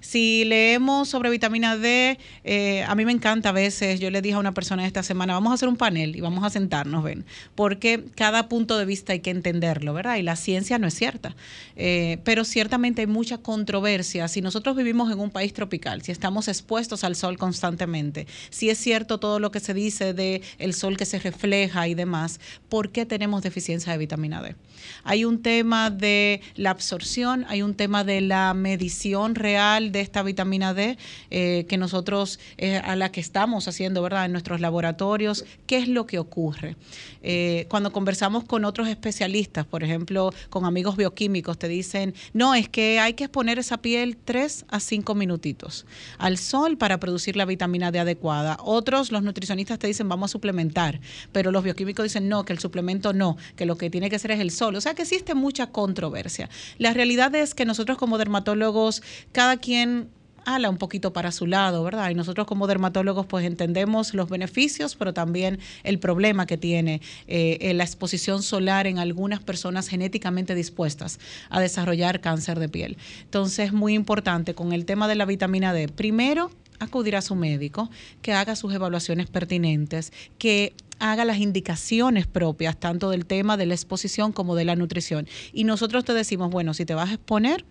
Si 0.00 0.44
leemos 0.44 1.08
sobre 1.08 1.30
vitamina 1.30 1.76
D, 1.76 2.18
eh, 2.44 2.84
a 2.84 2.94
mí 2.94 3.04
me 3.04 3.12
encanta 3.12 3.50
a 3.50 3.52
veces, 3.52 4.00
yo 4.00 4.10
le 4.10 4.22
dije 4.22 4.34
a 4.34 4.38
una 4.38 4.54
persona 4.54 4.86
esta 4.86 5.02
semana, 5.02 5.34
vamos 5.34 5.50
a 5.50 5.54
hacer 5.54 5.68
un 5.68 5.76
panel 5.76 6.16
y 6.16 6.20
vamos 6.20 6.44
a 6.44 6.50
sentarnos, 6.50 7.04
ven, 7.04 7.24
porque 7.54 8.04
cada 8.14 8.48
punto 8.48 8.78
de 8.78 8.84
vista 8.84 9.12
hay 9.12 9.20
que 9.20 9.30
entenderlo, 9.30 9.92
¿verdad? 9.94 10.16
Y 10.16 10.22
la 10.22 10.36
ciencia 10.36 10.78
no 10.78 10.86
es 10.86 10.94
cierta, 10.94 11.36
eh, 11.76 12.18
pero 12.24 12.44
ciertamente 12.44 13.02
hay 13.02 13.06
mucha 13.06 13.38
controversia. 13.38 14.28
Si 14.28 14.40
nosotros 14.40 14.76
vivimos 14.76 15.12
en 15.12 15.20
un 15.20 15.30
país 15.30 15.52
tropical, 15.52 16.02
si 16.02 16.12
estamos 16.12 16.48
expuestos 16.48 17.04
al 17.04 17.16
sol 17.16 17.38
constantemente, 17.38 18.26
si 18.50 18.70
es 18.70 18.78
cierto 18.78 19.18
todo 19.18 19.40
lo 19.40 19.50
que 19.50 19.60
se 19.60 19.74
dice 19.74 20.14
de 20.14 20.42
el 20.58 20.74
sol 20.74 20.96
que 20.96 21.04
se 21.04 21.18
refleja 21.18 21.88
y 21.88 21.94
demás, 21.94 22.40
¿por 22.68 22.90
qué 22.90 23.06
tenemos 23.06 23.42
deficiencia 23.42 23.92
de 23.92 23.98
vitamina 23.98 24.42
D? 24.42 24.56
Hay 25.04 25.24
un 25.24 25.42
tema 25.42 25.90
de 25.90 26.40
la 26.54 26.70
absorción, 26.70 27.44
hay 27.48 27.62
un 27.62 27.74
tema 27.74 28.04
de 28.04 28.20
la 28.20 28.54
medición 28.54 29.34
real 29.34 29.57
de 29.58 30.00
esta 30.00 30.22
vitamina 30.22 30.72
D 30.72 30.96
eh, 31.30 31.66
que 31.68 31.78
nosotros, 31.78 32.38
eh, 32.58 32.76
a 32.76 32.94
la 32.94 33.10
que 33.10 33.20
estamos 33.20 33.66
haciendo, 33.66 34.02
¿verdad? 34.02 34.24
En 34.24 34.30
nuestros 34.30 34.60
laboratorios, 34.60 35.44
¿qué 35.66 35.78
es 35.78 35.88
lo 35.88 36.06
que 36.06 36.20
ocurre? 36.20 36.76
Eh, 37.22 37.66
cuando 37.68 37.92
conversamos 37.92 38.44
con 38.44 38.64
otros 38.64 38.86
especialistas, 38.86 39.66
por 39.66 39.82
ejemplo, 39.82 40.32
con 40.48 40.64
amigos 40.64 40.96
bioquímicos, 40.96 41.58
te 41.58 41.66
dicen, 41.66 42.14
no, 42.32 42.54
es 42.54 42.68
que 42.68 43.00
hay 43.00 43.14
que 43.14 43.24
exponer 43.24 43.58
esa 43.58 43.78
piel 43.78 44.16
3 44.16 44.66
a 44.68 44.78
5 44.78 45.16
minutitos 45.16 45.86
al 46.18 46.38
sol 46.38 46.78
para 46.78 47.00
producir 47.00 47.36
la 47.36 47.44
vitamina 47.44 47.90
D 47.90 47.98
adecuada. 47.98 48.58
Otros, 48.60 49.10
los 49.10 49.24
nutricionistas 49.24 49.80
te 49.80 49.88
dicen, 49.88 50.08
vamos 50.08 50.30
a 50.30 50.32
suplementar, 50.32 51.00
pero 51.32 51.50
los 51.50 51.64
bioquímicos 51.64 52.04
dicen, 52.04 52.28
no, 52.28 52.44
que 52.44 52.52
el 52.52 52.60
suplemento 52.60 53.12
no, 53.12 53.36
que 53.56 53.66
lo 53.66 53.76
que 53.76 53.90
tiene 53.90 54.08
que 54.08 54.20
ser 54.20 54.30
es 54.30 54.40
el 54.40 54.52
sol. 54.52 54.76
O 54.76 54.80
sea 54.80 54.94
que 54.94 55.02
existe 55.02 55.34
mucha 55.34 55.72
controversia. 55.72 56.48
La 56.78 56.92
realidad 56.92 57.34
es 57.34 57.56
que 57.56 57.64
nosotros 57.64 57.98
como 57.98 58.18
dermatólogos, 58.18 59.02
cada 59.32 59.47
quien 59.56 60.10
ala 60.44 60.70
un 60.70 60.78
poquito 60.78 61.12
para 61.12 61.30
su 61.30 61.46
lado, 61.46 61.84
¿verdad? 61.84 62.10
Y 62.10 62.14
nosotros 62.14 62.46
como 62.46 62.66
dermatólogos 62.66 63.26
pues 63.26 63.44
entendemos 63.44 64.14
los 64.14 64.30
beneficios, 64.30 64.96
pero 64.96 65.12
también 65.12 65.58
el 65.84 65.98
problema 65.98 66.46
que 66.46 66.56
tiene 66.56 67.02
eh, 67.26 67.72
la 67.74 67.84
exposición 67.84 68.42
solar 68.42 68.86
en 68.86 68.98
algunas 68.98 69.40
personas 69.40 69.88
genéticamente 69.88 70.54
dispuestas 70.54 71.20
a 71.50 71.60
desarrollar 71.60 72.20
cáncer 72.20 72.58
de 72.58 72.68
piel. 72.68 72.96
Entonces, 73.24 73.72
muy 73.72 73.94
importante 73.94 74.54
con 74.54 74.72
el 74.72 74.86
tema 74.86 75.06
de 75.06 75.16
la 75.16 75.26
vitamina 75.26 75.74
D. 75.74 75.88
Primero, 75.88 76.50
acudir 76.78 77.16
a 77.16 77.22
su 77.22 77.34
médico, 77.34 77.90
que 78.22 78.32
haga 78.32 78.56
sus 78.56 78.72
evaluaciones 78.72 79.28
pertinentes, 79.28 80.12
que 80.38 80.72
haga 80.98 81.24
las 81.24 81.38
indicaciones 81.38 82.26
propias, 82.26 82.78
tanto 82.78 83.10
del 83.10 83.26
tema 83.26 83.56
de 83.56 83.66
la 83.66 83.74
exposición 83.74 84.32
como 84.32 84.54
de 84.54 84.64
la 84.64 84.76
nutrición. 84.76 85.28
Y 85.52 85.64
nosotros 85.64 86.04
te 86.04 86.14
decimos, 86.14 86.50
bueno, 86.50 86.74
si 86.74 86.84
te 86.86 86.94
vas 86.94 87.10
a 87.10 87.14
exponer, 87.14 87.64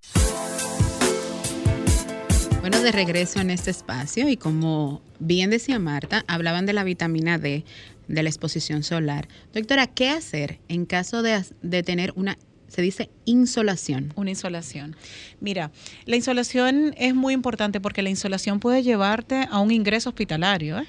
Bueno, 2.61 2.80
de 2.80 2.92
regreso 2.92 3.40
en 3.40 3.50
este 3.50 3.72
espacio 3.72 4.28
y 4.28 4.37
como 4.37 5.02
bien 5.18 5.50
decía 5.50 5.80
Marta, 5.80 6.24
hablaban 6.28 6.64
de 6.64 6.72
la 6.72 6.85
vitamina 6.85 7.37
D, 7.37 7.64
de 8.12 8.22
la 8.22 8.29
exposición 8.29 8.85
solar. 8.85 9.27
Doctora, 9.53 9.88
¿qué 9.88 10.11
hacer 10.11 10.61
en 10.68 10.87
caso 10.87 11.22
de, 11.22 11.42
de 11.62 11.83
tener 11.83 12.12
una 12.14 12.38
se 12.68 12.81
dice 12.81 13.11
insolación. 13.24 14.12
Una 14.16 14.30
insolación. 14.30 14.96
Mira, 15.40 15.70
la 16.06 16.16
insolación 16.16 16.94
es 16.96 17.14
muy 17.14 17.35
importante 17.35 17.80
porque 17.80 18.02
la 18.02 18.11
insolación 18.11 18.61
puede 18.61 18.82
llevarte 18.82 19.46
a 19.50 19.58
un 19.61 19.70
ingreso 19.70 20.11
hospitalario. 20.11 20.78
¿eh? 20.78 20.87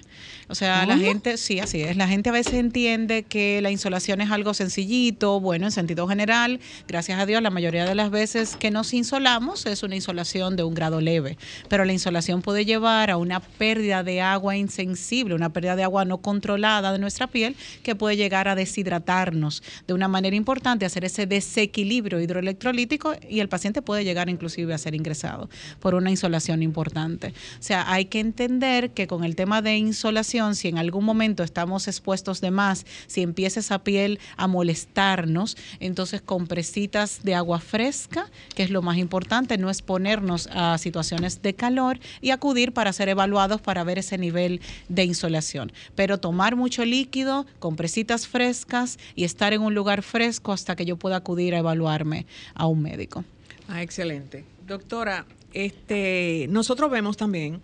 O 0.48 0.56
sea, 0.56 0.86
la 0.86 0.98
gente, 0.98 1.38
sí, 1.38 1.60
así 1.60 1.82
es. 1.82 1.98
La 1.98 2.08
gente 2.08 2.30
a 2.30 2.34
veces 2.34 2.56
entiende 2.56 3.24
que 3.24 3.62
la 3.62 3.72
insolación 3.72 4.22
es 4.22 4.32
algo 4.32 4.54
sencillito, 4.54 5.40
bueno, 5.40 5.66
en 5.66 5.72
sentido 5.72 6.08
general. 6.08 6.60
Gracias 6.88 7.20
a 7.20 7.26
Dios, 7.26 7.42
la 7.42 7.50
mayoría 7.50 7.86
de 7.86 7.96
las 7.96 8.12
veces 8.12 8.56
que 8.56 8.72
nos 8.72 8.94
insolamos 8.94 9.66
es 9.66 9.84
una 9.84 9.96
insolación 9.96 10.56
de 10.56 10.64
un 10.64 10.74
grado 10.74 11.02
leve. 11.02 11.38
Pero 11.70 11.86
la 11.86 11.94
insolación 11.94 12.42
puede 12.42 12.66
llevar 12.66 13.10
a 13.10 13.18
una 13.18 13.40
pérdida 13.40 14.04
de 14.04 14.22
agua 14.22 14.56
insensible, 14.56 15.36
una 15.36 15.52
pérdida 15.52 15.76
de 15.76 15.84
agua 15.84 16.06
no 16.06 16.20
controlada 16.20 16.92
de 16.92 17.00
nuestra 17.00 17.28
piel 17.28 17.56
que 17.84 17.96
puede 17.96 18.18
llegar 18.18 18.48
a 18.48 18.56
deshidratarnos 18.56 19.64
de 19.88 19.94
una 19.94 20.08
manera 20.08 20.36
importante, 20.36 20.86
hacer 20.86 21.06
ese 21.06 21.26
desequilibrio 21.26 21.84
equilibrio 21.84 22.20
hidroelectrolítico 22.24 23.14
y 23.30 23.40
el 23.40 23.50
paciente 23.50 23.82
puede 23.82 24.04
llegar 24.04 24.30
inclusive 24.30 24.74
a 24.74 24.78
ser 24.78 24.96
ingresado 24.96 25.50
por 25.80 25.96
una 25.96 26.10
insolación 26.10 26.64
importante. 26.64 27.34
O 27.60 27.64
sea, 27.64 27.92
hay 27.92 28.06
que 28.06 28.20
entender 28.20 28.92
que 28.92 29.08
con 29.08 29.24
el 29.24 29.36
tema 29.36 29.62
de 29.62 29.78
insolación, 29.78 30.56
si 30.56 30.68
en 30.68 30.78
algún 30.78 31.06
momento 31.06 31.44
estamos 31.44 31.88
expuestos 31.88 32.42
de 32.42 32.52
más, 32.52 32.86
si 33.08 33.22
empieza 33.22 33.60
esa 33.60 33.84
piel 33.84 34.20
a 34.38 34.48
molestarnos, 34.48 35.58
entonces 35.80 36.22
compresitas 36.22 37.24
de 37.24 37.36
agua 37.36 37.60
fresca, 37.60 38.30
que 38.56 38.64
es 38.64 38.70
lo 38.70 38.82
más 38.82 38.98
importante, 38.98 39.58
no 39.58 39.70
exponernos 39.70 40.48
a 40.52 40.78
situaciones 40.78 41.42
de 41.42 41.54
calor 41.54 42.00
y 42.22 42.32
acudir 42.32 42.74
para 42.74 42.94
ser 42.94 43.10
evaluados 43.10 43.62
para 43.62 43.84
ver 43.84 44.00
ese 44.00 44.18
nivel 44.18 44.62
de 44.90 45.04
insolación. 45.04 45.72
Pero 45.96 46.20
tomar 46.20 46.56
mucho 46.56 46.86
líquido, 46.86 47.46
compresitas 47.60 48.28
frescas 48.28 48.98
y 49.16 49.24
estar 49.24 49.54
en 49.54 49.62
un 49.62 49.74
lugar 49.74 50.04
fresco 50.04 50.52
hasta 50.52 50.76
que 50.76 50.86
yo 50.86 50.98
pueda 50.98 51.18
acudir 51.18 51.56
a 51.56 51.60
evaluarme 51.60 52.13
a 52.54 52.68
un 52.68 52.82
médico. 52.82 53.24
Ah, 53.68 53.82
excelente. 53.82 54.46
Doctora, 54.68 55.26
este, 55.54 56.48
nosotros 56.50 56.90
vemos 56.90 57.16
también 57.16 57.62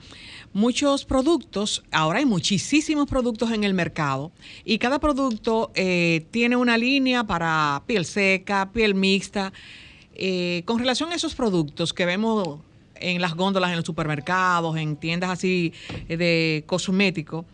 muchos 0.54 1.06
productos, 1.06 1.84
ahora 1.92 2.20
hay 2.20 2.26
muchísimos 2.26 3.08
productos 3.08 3.52
en 3.52 3.64
el 3.64 3.74
mercado 3.74 4.32
y 4.64 4.78
cada 4.78 5.00
producto 5.00 5.72
eh, 5.74 6.26
tiene 6.32 6.56
una 6.56 6.78
línea 6.78 7.24
para 7.24 7.84
piel 7.88 8.06
seca, 8.06 8.72
piel 8.72 8.96
mixta. 8.96 9.54
Eh, 10.22 10.64
con 10.66 10.80
relación 10.80 11.12
a 11.12 11.16
esos 11.16 11.34
productos 11.34 11.94
que 11.94 12.06
vemos 12.06 12.60
en 12.96 13.22
las 13.22 13.36
góndolas 13.36 13.72
en 13.72 13.78
los 13.78 13.86
supermercados, 13.86 14.76
en 14.78 14.98
tiendas 14.98 15.30
así 15.30 15.74
eh, 16.10 16.18
de 16.18 16.64
cosméticos, 16.68 17.46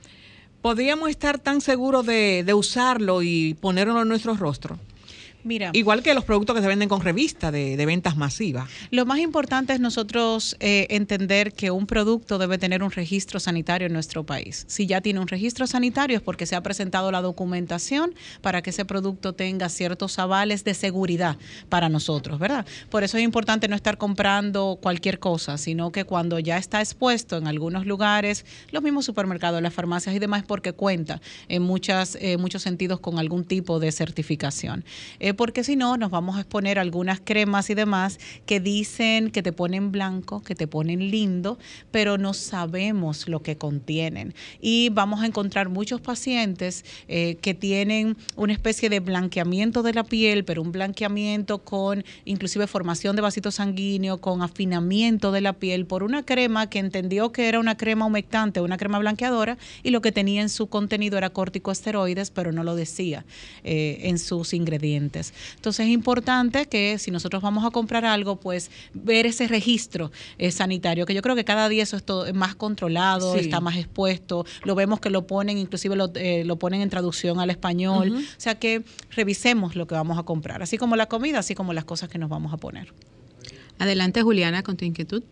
¿podríamos 0.62 1.10
estar 1.10 1.38
tan 1.38 1.62
seguros 1.62 2.06
de, 2.06 2.44
de 2.44 2.54
usarlo 2.54 3.22
y 3.22 3.54
ponerlo 3.54 4.02
en 4.02 4.08
nuestro 4.08 4.34
rostro? 4.34 4.80
Mira. 5.46 5.70
Igual 5.74 6.02
que 6.02 6.16
los 6.16 6.24
productos 6.24 6.56
que 6.56 6.62
se 6.64 6.68
venden 6.68 6.90
con 6.90 7.02
revista 7.02 7.52
de, 7.52 7.86
ventas 7.86 8.18
masivas. 8.18 8.68
Lo 8.90 9.06
más 9.06 9.20
importante 9.20 9.72
es 9.72 9.80
nosotros 9.80 10.58
eh, 10.60 10.88
entender 10.90 11.54
que 11.54 11.70
un 11.70 11.86
producto 11.86 12.40
debe 12.40 12.58
tener 12.58 12.82
un 12.82 12.90
registro 12.90 13.40
sanitario 13.40 13.86
en 13.86 13.94
nuestro 13.94 14.24
país. 14.24 14.66
Si 14.68 14.88
ya 14.88 15.02
tiene 15.02 15.20
un 15.20 15.28
registro 15.28 15.68
sanitario 15.68 16.18
es 16.18 16.24
porque 16.24 16.48
se 16.48 16.56
ha 16.56 16.64
presentado 16.64 17.12
la 17.12 17.22
documentación 17.22 18.16
para 18.42 18.64
que 18.64 18.72
ese 18.72 18.86
producto 18.86 19.34
tenga 19.34 19.70
ciertos 19.70 20.18
avales 20.18 20.64
de 20.64 20.74
seguridad 20.74 21.38
para 21.70 21.90
nosotros, 21.90 22.40
¿verdad? 22.40 22.66
Por 22.90 23.04
eso 23.04 23.18
es 23.18 23.24
importante 23.24 23.68
no 23.68 23.76
estar 23.76 24.00
comprando 24.00 24.80
cualquier 24.82 25.20
cosa, 25.20 25.60
sino 25.60 25.92
que 25.92 26.06
cuando 26.06 26.40
ya 26.40 26.58
está 26.58 26.80
expuesto 26.80 27.38
en 27.38 27.46
algunos 27.46 27.86
lugares, 27.86 28.46
los 28.72 28.82
mismos 28.82 29.06
supermercados, 29.06 29.62
las 29.62 29.76
farmacias 29.76 30.16
y 30.16 30.20
demás, 30.20 30.44
porque 30.44 30.74
cuenta 30.74 31.22
en 31.50 31.62
muchas, 31.62 32.18
eh, 32.20 32.38
muchos 32.38 32.64
sentidos 32.64 33.00
con 33.00 33.20
algún 33.20 33.44
tipo 33.46 33.80
de 33.80 33.92
certificación. 33.92 34.84
Eh, 35.20 35.35
porque 35.36 35.64
si 35.64 35.76
no 35.76 35.98
nos 35.98 36.12
vamos 36.12 36.38
a 36.38 36.42
exponer 36.42 36.80
algunas 36.80 37.20
cremas 37.20 37.70
y 37.70 37.76
demás 37.76 38.20
que 38.46 38.60
dicen 38.60 39.32
que 39.32 39.44
te 39.44 39.52
ponen 39.52 39.92
blanco, 39.92 40.42
que 40.42 40.56
te 40.56 40.68
ponen 40.68 41.12
lindo, 41.12 41.58
pero 41.92 42.18
no 42.18 42.34
sabemos 42.34 43.28
lo 43.28 43.42
que 43.42 43.58
contienen. 43.58 44.34
Y 44.62 44.90
vamos 44.90 45.22
a 45.22 45.26
encontrar 45.26 45.70
muchos 45.70 46.02
pacientes 46.02 46.86
eh, 47.08 47.38
que 47.42 47.54
tienen 47.54 48.18
una 48.36 48.54
especie 48.54 48.90
de 48.90 49.00
blanqueamiento 49.00 49.84
de 49.84 49.94
la 49.94 50.04
piel, 50.04 50.46
pero 50.46 50.62
un 50.62 50.72
blanqueamiento 50.72 51.60
con 51.60 52.04
inclusive 52.26 52.68
formación 52.68 53.16
de 53.16 53.22
vasito 53.22 53.52
sanguíneo, 53.52 54.20
con 54.20 54.42
afinamiento 54.42 55.32
de 55.32 55.42
la 55.42 55.54
piel 55.54 55.86
por 55.86 56.04
una 56.04 56.24
crema 56.24 56.70
que 56.70 56.80
entendió 56.80 57.32
que 57.32 57.48
era 57.48 57.60
una 57.60 57.78
crema 57.78 58.06
humectante, 58.06 58.62
una 58.62 58.78
crema 58.78 59.00
blanqueadora, 59.00 59.58
y 59.84 59.92
lo 59.92 60.02
que 60.02 60.12
tenía 60.12 60.42
en 60.42 60.50
su 60.50 60.68
contenido 60.68 61.18
era 61.18 61.30
corticosteroides, 61.30 62.32
pero 62.32 62.52
no 62.52 62.64
lo 62.64 62.76
decía 62.76 63.26
eh, 63.64 64.00
en 64.04 64.20
sus 64.20 64.54
ingredientes. 64.54 65.25
Entonces 65.56 65.88
es 65.88 65.92
importante 65.92 66.66
que 66.68 66.98
si 67.00 67.12
nosotros 67.12 67.42
vamos 67.42 67.66
a 67.66 67.72
comprar 67.72 68.06
algo, 68.06 68.38
pues 68.38 68.72
ver 68.94 69.26
ese 69.26 69.48
registro 69.48 70.12
eh, 70.38 70.52
sanitario, 70.52 71.06
que 71.06 71.14
yo 71.14 71.22
creo 71.22 71.36
que 71.36 71.46
cada 71.46 71.70
día 71.70 71.84
eso 71.84 71.98
es 71.98 72.04
todo, 72.04 72.32
más 72.34 72.56
controlado, 72.56 73.36
está 73.36 73.60
más 73.60 73.78
expuesto, 73.78 74.46
lo 74.64 74.76
vemos 74.76 75.00
que 75.00 75.10
lo 75.10 75.28
ponen, 75.28 75.58
inclusive 75.58 75.96
lo, 75.96 76.12
eh, 76.16 76.44
lo 76.46 76.58
ponen 76.58 76.82
en 76.82 76.90
traducción 76.90 77.40
al 77.40 77.50
español, 77.50 78.16
o 78.16 78.40
sea 78.40 78.56
que 78.56 78.84
revisemos 79.12 79.76
lo 79.76 79.88
que 79.88 79.96
vamos 79.96 80.18
a 80.18 80.24
comprar, 80.24 80.62
así 80.62 80.78
como 80.78 80.96
la 80.96 81.08
comida, 81.08 81.40
así 81.40 81.56
como 81.56 81.74
las 81.74 81.86
cosas 81.86 82.10
que 82.10 82.18
nos 82.18 82.30
vamos 82.30 82.54
a 82.54 82.58
poner. 82.58 82.94
Adelante 83.80 84.22
Juliana 84.22 84.64
con 84.64 84.78
tu 84.78 84.86
inquietud. 84.86 85.24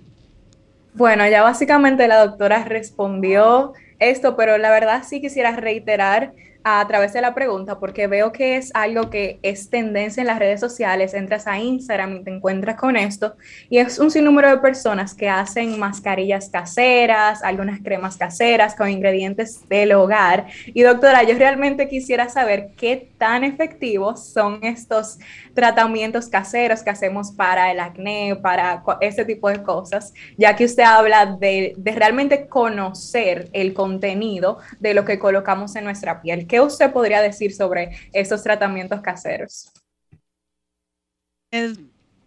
Bueno, 0.93 1.27
ya 1.27 1.41
básicamente 1.41 2.07
la 2.07 2.23
doctora 2.23 2.65
respondió 2.65 3.73
esto, 3.99 4.35
pero 4.35 4.57
la 4.57 4.69
verdad 4.69 5.03
sí 5.07 5.21
quisiera 5.21 5.55
reiterar 5.55 6.33
a 6.63 6.85
través 6.87 7.13
de 7.13 7.21
la 7.21 7.33
pregunta, 7.35 7.79
porque 7.79 8.07
veo 8.07 8.31
que 8.31 8.55
es 8.55 8.71
algo 8.73 9.09
que 9.09 9.39
es 9.41 9.69
tendencia 9.69 10.21
en 10.21 10.27
las 10.27 10.39
redes 10.39 10.59
sociales, 10.59 11.13
entras 11.13 11.45
a 11.47 11.59
Instagram 11.59 12.17
y 12.17 12.23
te 12.23 12.31
encuentras 12.31 12.77
con 12.77 12.95
esto, 12.95 13.35
y 13.69 13.79
es 13.79 13.99
un 13.99 14.11
sinnúmero 14.11 14.49
de 14.49 14.57
personas 14.57 15.13
que 15.13 15.29
hacen 15.29 15.77
mascarillas 15.77 16.49
caseras, 16.49 17.43
algunas 17.43 17.81
cremas 17.81 18.17
caseras 18.17 18.75
con 18.75 18.89
ingredientes 18.89 19.67
del 19.67 19.91
hogar. 19.93 20.47
Y 20.67 20.83
doctora, 20.83 21.23
yo 21.23 21.37
realmente 21.37 21.87
quisiera 21.87 22.29
saber 22.29 22.69
qué 22.77 23.11
tan 23.17 23.43
efectivos 23.43 24.31
son 24.31 24.59
estos 24.63 25.19
tratamientos 25.53 26.27
caseros 26.27 26.81
que 26.81 26.89
hacemos 26.89 27.31
para 27.31 27.71
el 27.71 27.79
acné, 27.79 28.35
para 28.41 28.83
ese 29.01 29.25
tipo 29.25 29.49
de 29.49 29.61
cosas, 29.63 30.13
ya 30.37 30.55
que 30.55 30.65
usted 30.65 30.83
habla 30.83 31.25
de, 31.25 31.73
de 31.77 31.91
realmente 31.91 32.47
conocer 32.47 33.49
el 33.53 33.73
contenido 33.73 34.59
de 34.79 34.93
lo 34.93 35.05
que 35.05 35.19
colocamos 35.19 35.75
en 35.75 35.83
nuestra 35.83 36.21
piel 36.21 36.47
¿Qué 36.53 36.61
usted 36.61 36.93
podría 36.93 37.19
decir 37.19 37.51
sobre 37.51 37.97
esos 38.13 38.43
tratamientos 38.43 39.01
caseros? 39.01 39.71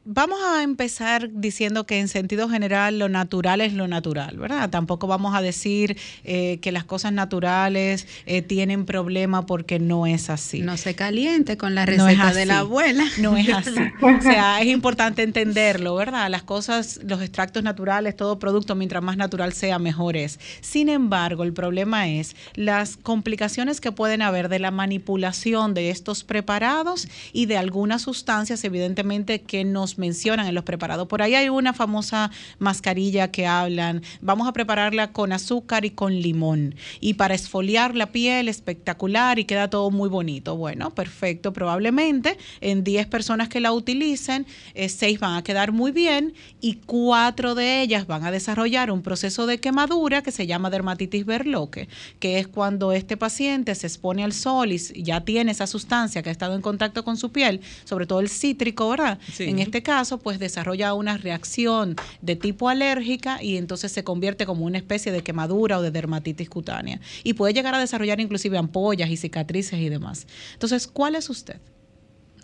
Vamos 0.08 0.38
a 0.40 0.62
empezar 0.62 1.30
diciendo 1.32 1.84
que 1.84 1.98
en 1.98 2.06
sentido 2.06 2.48
general 2.48 3.00
lo 3.00 3.08
natural 3.08 3.60
es 3.60 3.72
lo 3.72 3.88
natural, 3.88 4.38
¿verdad? 4.38 4.70
Tampoco 4.70 5.08
vamos 5.08 5.34
a 5.34 5.42
decir 5.42 5.98
eh, 6.22 6.60
que 6.62 6.70
las 6.70 6.84
cosas 6.84 7.12
naturales 7.12 8.06
eh, 8.24 8.40
tienen 8.40 8.86
problema 8.86 9.46
porque 9.46 9.80
no 9.80 10.06
es 10.06 10.30
así. 10.30 10.60
No 10.60 10.76
se 10.76 10.94
caliente 10.94 11.56
con 11.56 11.74
la 11.74 11.86
receta 11.86 12.32
de 12.32 12.46
la 12.46 12.60
abuela. 12.60 13.04
No 13.18 13.36
es 13.36 13.48
así. 13.48 13.74
o 14.00 14.22
sea, 14.22 14.60
es 14.60 14.68
importante 14.68 15.24
entenderlo, 15.24 15.96
¿verdad? 15.96 16.30
Las 16.30 16.44
cosas, 16.44 17.00
los 17.02 17.20
extractos 17.20 17.64
naturales, 17.64 18.14
todo 18.14 18.38
producto, 18.38 18.76
mientras 18.76 19.02
más 19.02 19.16
natural 19.16 19.54
sea, 19.54 19.80
mejor 19.80 20.16
es. 20.16 20.38
Sin 20.60 20.88
embargo, 20.88 21.42
el 21.42 21.52
problema 21.52 22.08
es 22.08 22.36
las 22.54 22.96
complicaciones 22.96 23.80
que 23.80 23.90
pueden 23.90 24.22
haber 24.22 24.48
de 24.48 24.60
la 24.60 24.70
manipulación 24.70 25.74
de 25.74 25.90
estos 25.90 26.22
preparados 26.22 27.08
y 27.32 27.46
de 27.46 27.56
algunas 27.56 28.02
sustancias, 28.02 28.62
evidentemente, 28.62 29.40
que 29.40 29.64
nos 29.64 29.95
mencionan 29.98 30.46
en 30.46 30.54
los 30.54 30.64
preparados. 30.64 31.08
Por 31.08 31.22
ahí 31.22 31.34
hay 31.34 31.48
una 31.48 31.72
famosa 31.72 32.30
mascarilla 32.58 33.30
que 33.30 33.46
hablan, 33.46 34.02
vamos 34.20 34.48
a 34.48 34.52
prepararla 34.52 35.12
con 35.12 35.32
azúcar 35.32 35.84
y 35.84 35.90
con 35.90 36.14
limón. 36.14 36.74
Y 37.00 37.14
para 37.14 37.34
esfoliar 37.34 37.94
la 37.94 38.12
piel, 38.12 38.48
espectacular 38.48 39.38
y 39.38 39.44
queda 39.44 39.70
todo 39.70 39.90
muy 39.90 40.08
bonito. 40.08 40.56
Bueno, 40.56 40.90
perfecto. 40.90 41.52
Probablemente 41.52 42.38
en 42.60 42.84
10 42.84 43.06
personas 43.06 43.48
que 43.48 43.60
la 43.60 43.72
utilicen, 43.72 44.46
6 44.74 45.02
eh, 45.02 45.18
van 45.18 45.36
a 45.36 45.42
quedar 45.42 45.72
muy 45.72 45.92
bien 45.92 46.34
y 46.60 46.74
4 46.86 47.54
de 47.54 47.82
ellas 47.82 48.06
van 48.06 48.24
a 48.24 48.30
desarrollar 48.30 48.90
un 48.90 49.02
proceso 49.02 49.46
de 49.46 49.58
quemadura 49.58 50.22
que 50.22 50.32
se 50.32 50.46
llama 50.46 50.70
dermatitis 50.70 51.24
berloque, 51.24 51.88
que 52.18 52.38
es 52.38 52.48
cuando 52.48 52.92
este 52.92 53.16
paciente 53.16 53.74
se 53.74 53.86
expone 53.86 54.24
al 54.24 54.32
sol 54.32 54.72
y 54.72 54.78
ya 55.02 55.22
tiene 55.22 55.52
esa 55.52 55.66
sustancia 55.66 56.22
que 56.22 56.28
ha 56.28 56.32
estado 56.32 56.54
en 56.54 56.62
contacto 56.62 57.04
con 57.04 57.16
su 57.16 57.30
piel, 57.32 57.60
sobre 57.84 58.06
todo 58.06 58.20
el 58.20 58.28
cítrico, 58.28 58.88
¿verdad? 58.88 59.18
En 59.38 59.58
este 59.58 59.82
caso, 59.86 60.18
pues 60.18 60.40
desarrolla 60.40 60.94
una 60.94 61.16
reacción 61.16 61.94
de 62.20 62.34
tipo 62.34 62.68
alérgica 62.68 63.40
y 63.40 63.56
entonces 63.56 63.92
se 63.92 64.02
convierte 64.02 64.44
como 64.44 64.64
una 64.64 64.78
especie 64.78 65.12
de 65.12 65.22
quemadura 65.22 65.78
o 65.78 65.82
de 65.82 65.92
dermatitis 65.92 66.50
cutánea. 66.50 67.00
Y 67.22 67.34
puede 67.34 67.54
llegar 67.54 67.72
a 67.76 67.78
desarrollar 67.78 68.18
inclusive 68.18 68.58
ampollas 68.58 69.10
y 69.10 69.16
cicatrices 69.16 69.78
y 69.78 69.88
demás. 69.88 70.26
Entonces, 70.54 70.88
¿cuál 70.88 71.14
es 71.14 71.30
usted? 71.30 71.60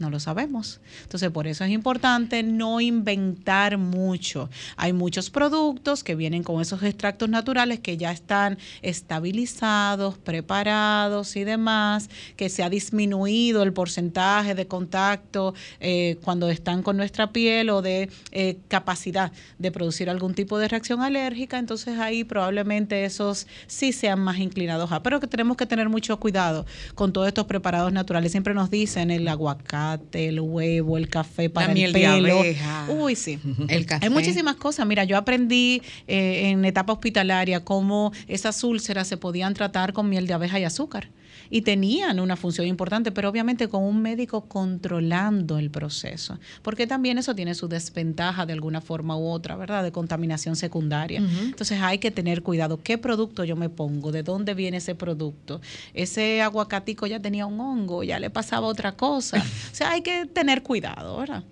No 0.02 0.10
lo 0.10 0.18
sabemos. 0.18 0.80
Entonces, 1.02 1.30
por 1.30 1.46
eso 1.46 1.62
es 1.62 1.70
importante 1.70 2.42
no 2.42 2.80
inventar 2.80 3.78
mucho. 3.78 4.50
Hay 4.76 4.92
muchos 4.92 5.30
productos 5.30 6.02
que 6.02 6.16
vienen 6.16 6.42
con 6.42 6.60
esos 6.60 6.82
extractos 6.82 7.28
naturales 7.28 7.78
que 7.78 7.96
ya 7.96 8.10
están 8.10 8.58
estabilizados, 8.82 10.18
preparados 10.18 11.36
y 11.36 11.44
demás, 11.44 12.10
que 12.34 12.48
se 12.48 12.64
ha 12.64 12.68
disminuido 12.68 13.62
el 13.62 13.72
porcentaje 13.72 14.56
de 14.56 14.66
contacto 14.66 15.54
eh, 15.78 16.18
cuando 16.24 16.50
están 16.50 16.82
con 16.82 16.96
nuestra 16.96 17.32
piel 17.32 17.70
o 17.70 17.80
de 17.80 18.10
eh, 18.32 18.58
capacidad 18.66 19.30
de 19.60 19.70
producir 19.70 20.10
algún 20.10 20.34
tipo 20.34 20.58
de 20.58 20.66
reacción 20.66 21.00
alérgica. 21.00 21.60
Entonces, 21.60 22.00
ahí 22.00 22.24
probablemente 22.24 23.04
esos 23.04 23.46
sí 23.68 23.92
sean 23.92 24.18
más 24.18 24.38
inclinados 24.38 24.90
a. 24.90 25.00
Pero 25.00 25.20
que 25.20 25.28
tenemos 25.28 25.56
que 25.56 25.66
tener 25.66 25.88
mucho 25.88 26.18
cuidado 26.18 26.66
con 26.96 27.12
todos 27.12 27.28
estos 27.28 27.46
preparados 27.46 27.92
naturales. 27.92 28.32
Siempre 28.32 28.52
nos 28.52 28.68
dicen 28.68 29.12
el 29.12 29.28
aguacate 29.28 29.91
el 30.12 30.40
huevo, 30.40 30.96
el 30.96 31.08
café 31.08 31.50
para 31.50 31.72
el 31.72 31.92
pelo. 31.92 32.42
Uy, 32.88 33.16
sí. 33.16 33.38
El 33.68 33.86
café. 33.86 34.06
Hay 34.06 34.10
muchísimas 34.10 34.56
cosas. 34.56 34.86
Mira, 34.86 35.04
yo 35.04 35.16
aprendí 35.16 35.82
eh, 36.06 36.50
en 36.50 36.64
etapa 36.64 36.92
hospitalaria 36.92 37.64
cómo 37.64 38.12
esas 38.28 38.62
úlceras 38.64 39.06
se 39.08 39.16
podían 39.16 39.54
tratar 39.54 39.92
con 39.92 40.08
miel 40.08 40.26
de 40.26 40.34
abeja 40.34 40.58
y 40.58 40.64
azúcar 40.64 41.08
y 41.54 41.60
tenían 41.60 42.18
una 42.18 42.34
función 42.34 42.66
importante, 42.66 43.12
pero 43.12 43.28
obviamente 43.28 43.68
con 43.68 43.82
un 43.82 44.00
médico 44.00 44.48
controlando 44.48 45.58
el 45.58 45.70
proceso, 45.70 46.38
porque 46.62 46.86
también 46.86 47.18
eso 47.18 47.34
tiene 47.34 47.54
su 47.54 47.68
desventaja 47.68 48.46
de 48.46 48.54
alguna 48.54 48.80
forma 48.80 49.18
u 49.18 49.26
otra, 49.28 49.54
¿verdad? 49.56 49.82
De 49.82 49.92
contaminación 49.92 50.56
secundaria. 50.56 51.18
Entonces 51.18 51.78
hay 51.82 51.98
que 51.98 52.10
tener 52.10 52.42
cuidado. 52.42 52.80
¿Qué 52.82 52.96
producto 52.96 53.44
yo 53.44 53.54
me 53.54 53.68
pongo? 53.68 54.12
¿De 54.12 54.22
dónde 54.22 54.54
viene 54.54 54.78
ese 54.78 54.94
producto? 54.94 55.60
Ese 55.92 56.40
aguacatico 56.40 57.06
ya 57.06 57.20
tenía 57.20 57.44
un 57.44 57.60
hongo, 57.60 58.02
ya 58.02 58.18
le 58.18 58.30
pasaba 58.30 58.66
otra 58.66 58.92
cosa. 58.92 59.36
o 59.36 59.74
sea, 59.74 59.90
hay 59.90 60.00
que 60.00 60.24
tener 60.24 60.62
cuidado, 60.62 61.18
¿verdad? 61.18 61.44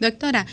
Doctora, 0.00 0.46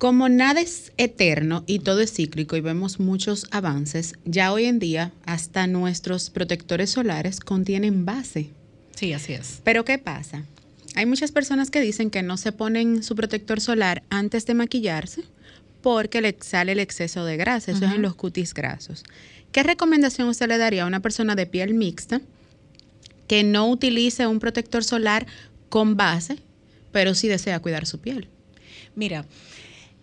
como 0.00 0.30
nada 0.30 0.62
es 0.62 0.92
eterno 0.96 1.62
y 1.66 1.80
todo 1.80 2.00
es 2.00 2.14
cíclico 2.14 2.56
y 2.56 2.62
vemos 2.62 3.00
muchos 3.00 3.46
avances, 3.50 4.14
ya 4.24 4.50
hoy 4.50 4.64
en 4.64 4.78
día 4.78 5.12
hasta 5.26 5.66
nuestros 5.66 6.30
protectores 6.30 6.88
solares 6.88 7.38
contienen 7.38 8.06
base. 8.06 8.48
Sí, 8.96 9.12
así 9.12 9.34
es. 9.34 9.60
Pero 9.62 9.84
¿qué 9.84 9.98
pasa? 9.98 10.44
Hay 10.94 11.04
muchas 11.04 11.32
personas 11.32 11.70
que 11.70 11.82
dicen 11.82 12.08
que 12.08 12.22
no 12.22 12.38
se 12.38 12.50
ponen 12.50 13.02
su 13.02 13.14
protector 13.14 13.60
solar 13.60 14.02
antes 14.08 14.46
de 14.46 14.54
maquillarse 14.54 15.24
porque 15.82 16.22
le 16.22 16.34
sale 16.40 16.72
el 16.72 16.78
exceso 16.78 17.26
de 17.26 17.36
grasa, 17.36 17.72
eso 17.72 17.84
es 17.84 17.92
en 17.92 18.00
los 18.00 18.14
cutis 18.14 18.54
grasos. 18.54 19.04
¿Qué 19.52 19.62
recomendación 19.62 20.28
usted 20.28 20.48
le 20.48 20.56
daría 20.56 20.84
a 20.84 20.86
una 20.86 21.00
persona 21.00 21.34
de 21.34 21.44
piel 21.44 21.74
mixta 21.74 22.22
que 23.28 23.44
no 23.44 23.68
utilice 23.68 24.26
un 24.26 24.40
protector 24.40 24.82
solar 24.82 25.26
con 25.68 25.98
base, 25.98 26.38
pero 26.90 27.14
sí 27.14 27.28
desea 27.28 27.60
cuidar 27.60 27.84
su 27.84 27.98
piel? 27.98 28.28
Mira, 28.96 29.26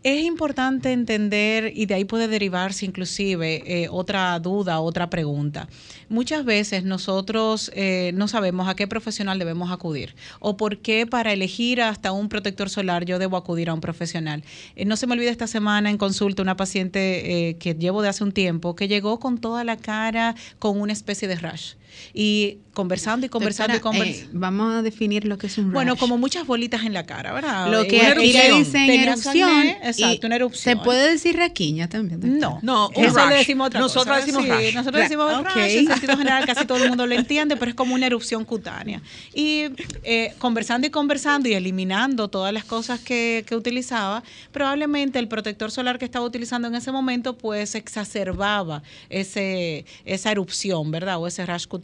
es 0.03 0.23
importante 0.23 0.91
entender, 0.91 1.71
y 1.75 1.86
de 1.86 1.95
ahí 1.95 2.05
puede 2.05 2.27
derivarse 2.27 2.86
inclusive 2.86 3.63
eh, 3.65 3.88
otra 3.89 4.39
duda, 4.39 4.79
otra 4.79 5.10
pregunta. 5.10 5.67
Muchas 6.07 6.45
veces 6.45 6.83
nosotros 6.83 7.71
eh, 7.75 8.12
no 8.13 8.27
sabemos 8.27 8.67
a 8.67 8.75
qué 8.75 8.88
profesional 8.88 9.39
debemos 9.39 9.71
acudir 9.71 10.15
o 10.39 10.55
por 10.55 10.77
qué 10.79 11.05
para 11.05 11.33
elegir 11.33 11.81
hasta 11.81 12.12
un 12.12 12.29
protector 12.29 12.69
solar 12.69 13.05
yo 13.05 13.19
debo 13.19 13.38
acudir 13.38 13.69
a 13.69 13.73
un 13.73 13.81
profesional. 13.81 14.43
Eh, 14.75 14.86
no 14.86 14.95
se 14.95 15.07
me 15.07 15.13
olvide 15.13 15.29
esta 15.29 15.47
semana 15.47 15.89
en 15.89 15.97
consulta 15.97 16.41
una 16.41 16.55
paciente 16.55 17.57
que 17.60 17.75
llevo 17.75 18.01
de 18.01 18.10
hace 18.10 18.23
un 18.23 18.31
tiempo 18.31 18.75
que 18.75 18.88
llegó 18.88 19.19
con 19.19 19.39
toda 19.39 19.63
la 19.63 19.77
cara 19.77 20.36
con 20.60 20.79
una 20.79 20.93
especie 20.93 21.27
de 21.27 21.36
rash 21.36 21.73
y 22.13 22.60
conversando 22.73 23.26
y 23.26 23.30
conversando 23.30 23.76
y 23.76 23.80
conversando. 23.80 24.28
Eh, 24.28 24.30
vamos 24.34 24.73
a 24.76 24.82
definir 24.82 25.26
lo 25.26 25.38
que 25.38 25.47
es 25.47 25.58
un 25.58 25.65
rash. 25.65 25.73
Bueno, 25.73 25.95
como 25.95 26.17
muchas 26.17 26.45
bolitas 26.45 26.84
en 26.84 26.93
la 26.93 27.06
cara, 27.06 27.34
¿verdad? 27.34 27.71
Lo 27.71 27.88
que 27.88 28.06
aquí 28.06 28.34
le 28.34 28.54
dicen 28.54 28.89
erupción. 28.89 29.67
exacto, 29.84 30.28
una 30.28 30.36
erupción. 30.36 30.78
¿Se 30.78 30.84
puede 30.84 31.12
decir 31.12 31.38
raquiña 31.38 31.89
también? 31.89 32.39
No, 32.39 32.60
no, 32.62 32.91
eso 32.95 33.28
le 33.30 33.36
decimos 33.36 33.67
otra 33.67 33.80
nosotros 33.80 34.17
Decimos 34.17 34.47
rash. 34.47 34.76
Nosotros 34.76 35.04
decimos 35.04 35.43
rash, 35.43 35.76
en 35.76 35.88
sentido 35.88 36.17
general 36.17 36.45
casi 36.45 36.65
todo 36.65 36.84
el 36.84 36.89
mundo 36.89 37.08
lo 37.08 37.15
entiende, 37.15 37.58
pero 37.58 37.69
es 37.69 37.76
como 37.76 37.95
una 37.95 38.06
erupción 38.06 38.45
cutánea. 38.45 39.02
Y 39.34 39.65
eh, 40.04 40.34
conversando 40.38 40.86
y 40.86 40.89
conversando 40.89 41.50
y 41.50 41.54
eliminando 41.54 42.28
todas 42.28 42.54
las 42.54 42.63
cosas 42.63 43.00
que, 43.00 43.43
que 43.47 43.56
utilizaba, 43.56 44.23
probablemente 44.52 45.19
el 45.19 45.28
protector 45.28 45.71
solar 45.71 45.97
que 45.97 46.06
estaba 46.06 46.26
utilizando 46.26 46.67
en 46.67 46.76
ese 46.76 46.91
momento 46.91 47.38
pues 47.38 47.76
exacerbaba 47.76 48.84
ese, 49.10 49.86
esa 50.06 50.32
erupción, 50.32 50.91
¿verdad? 50.91 51.17
O 51.17 51.28
ese 51.28 51.45
rash 51.45 51.65
cutáneo 51.65 51.76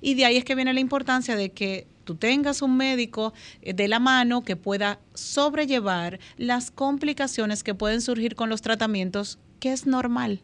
y 0.00 0.14
de 0.14 0.24
ahí 0.24 0.36
es 0.36 0.44
que 0.44 0.54
viene 0.54 0.72
la 0.74 0.80
importancia 0.80 1.36
de 1.36 1.50
que 1.50 1.86
tú 2.04 2.14
tengas 2.16 2.62
un 2.62 2.76
médico 2.76 3.32
eh, 3.62 3.72
de 3.72 3.88
la 3.88 3.98
mano 3.98 4.42
que 4.42 4.56
pueda 4.56 5.00
sobrellevar 5.14 6.18
las 6.36 6.70
complicaciones 6.70 7.62
que 7.62 7.74
pueden 7.74 8.00
surgir 8.00 8.34
con 8.34 8.48
los 8.48 8.62
tratamientos, 8.62 9.38
que 9.60 9.72
es 9.72 9.86
normal 9.86 10.42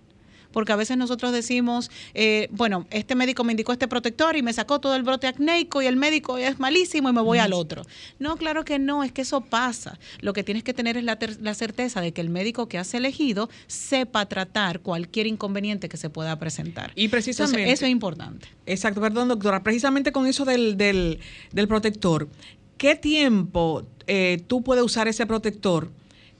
porque 0.52 0.72
a 0.72 0.76
veces 0.76 0.96
nosotros 0.96 1.32
decimos, 1.32 1.90
eh, 2.14 2.48
bueno, 2.50 2.86
este 2.90 3.14
médico 3.14 3.44
me 3.44 3.52
indicó 3.52 3.72
este 3.72 3.88
protector 3.88 4.36
y 4.36 4.42
me 4.42 4.52
sacó 4.52 4.80
todo 4.80 4.94
el 4.94 5.02
brote 5.02 5.26
acnéico 5.26 5.82
y 5.82 5.86
el 5.86 5.96
médico 5.96 6.38
es 6.38 6.58
malísimo 6.58 7.08
y 7.08 7.12
me 7.12 7.20
voy 7.20 7.38
al 7.38 7.52
otro. 7.52 7.82
No, 8.18 8.36
claro 8.36 8.64
que 8.64 8.78
no, 8.78 9.04
es 9.04 9.12
que 9.12 9.22
eso 9.22 9.40
pasa. 9.42 9.98
Lo 10.20 10.32
que 10.32 10.42
tienes 10.42 10.62
que 10.62 10.74
tener 10.74 10.96
es 10.96 11.04
la, 11.04 11.18
la 11.40 11.54
certeza 11.54 12.00
de 12.00 12.12
que 12.12 12.20
el 12.20 12.30
médico 12.30 12.68
que 12.68 12.78
has 12.78 12.92
elegido 12.94 13.48
sepa 13.66 14.26
tratar 14.26 14.80
cualquier 14.80 15.26
inconveniente 15.26 15.88
que 15.88 15.96
se 15.96 16.10
pueda 16.10 16.38
presentar. 16.38 16.92
Y 16.94 17.08
precisamente... 17.08 17.70
eso 17.70 17.84
es 17.84 17.90
importante. 17.90 18.48
Exacto, 18.66 19.00
perdón 19.00 19.28
doctora, 19.28 19.62
precisamente 19.62 20.12
con 20.12 20.26
eso 20.26 20.44
del, 20.44 20.76
del, 20.76 21.68
protector, 21.68 22.28
¿qué 22.76 22.94
tiempo 22.94 23.86
eh, 24.06 24.42
tú 24.46 24.62
puedes 24.62 24.84
usar 24.84 25.08
ese 25.08 25.26
protector? 25.26 25.90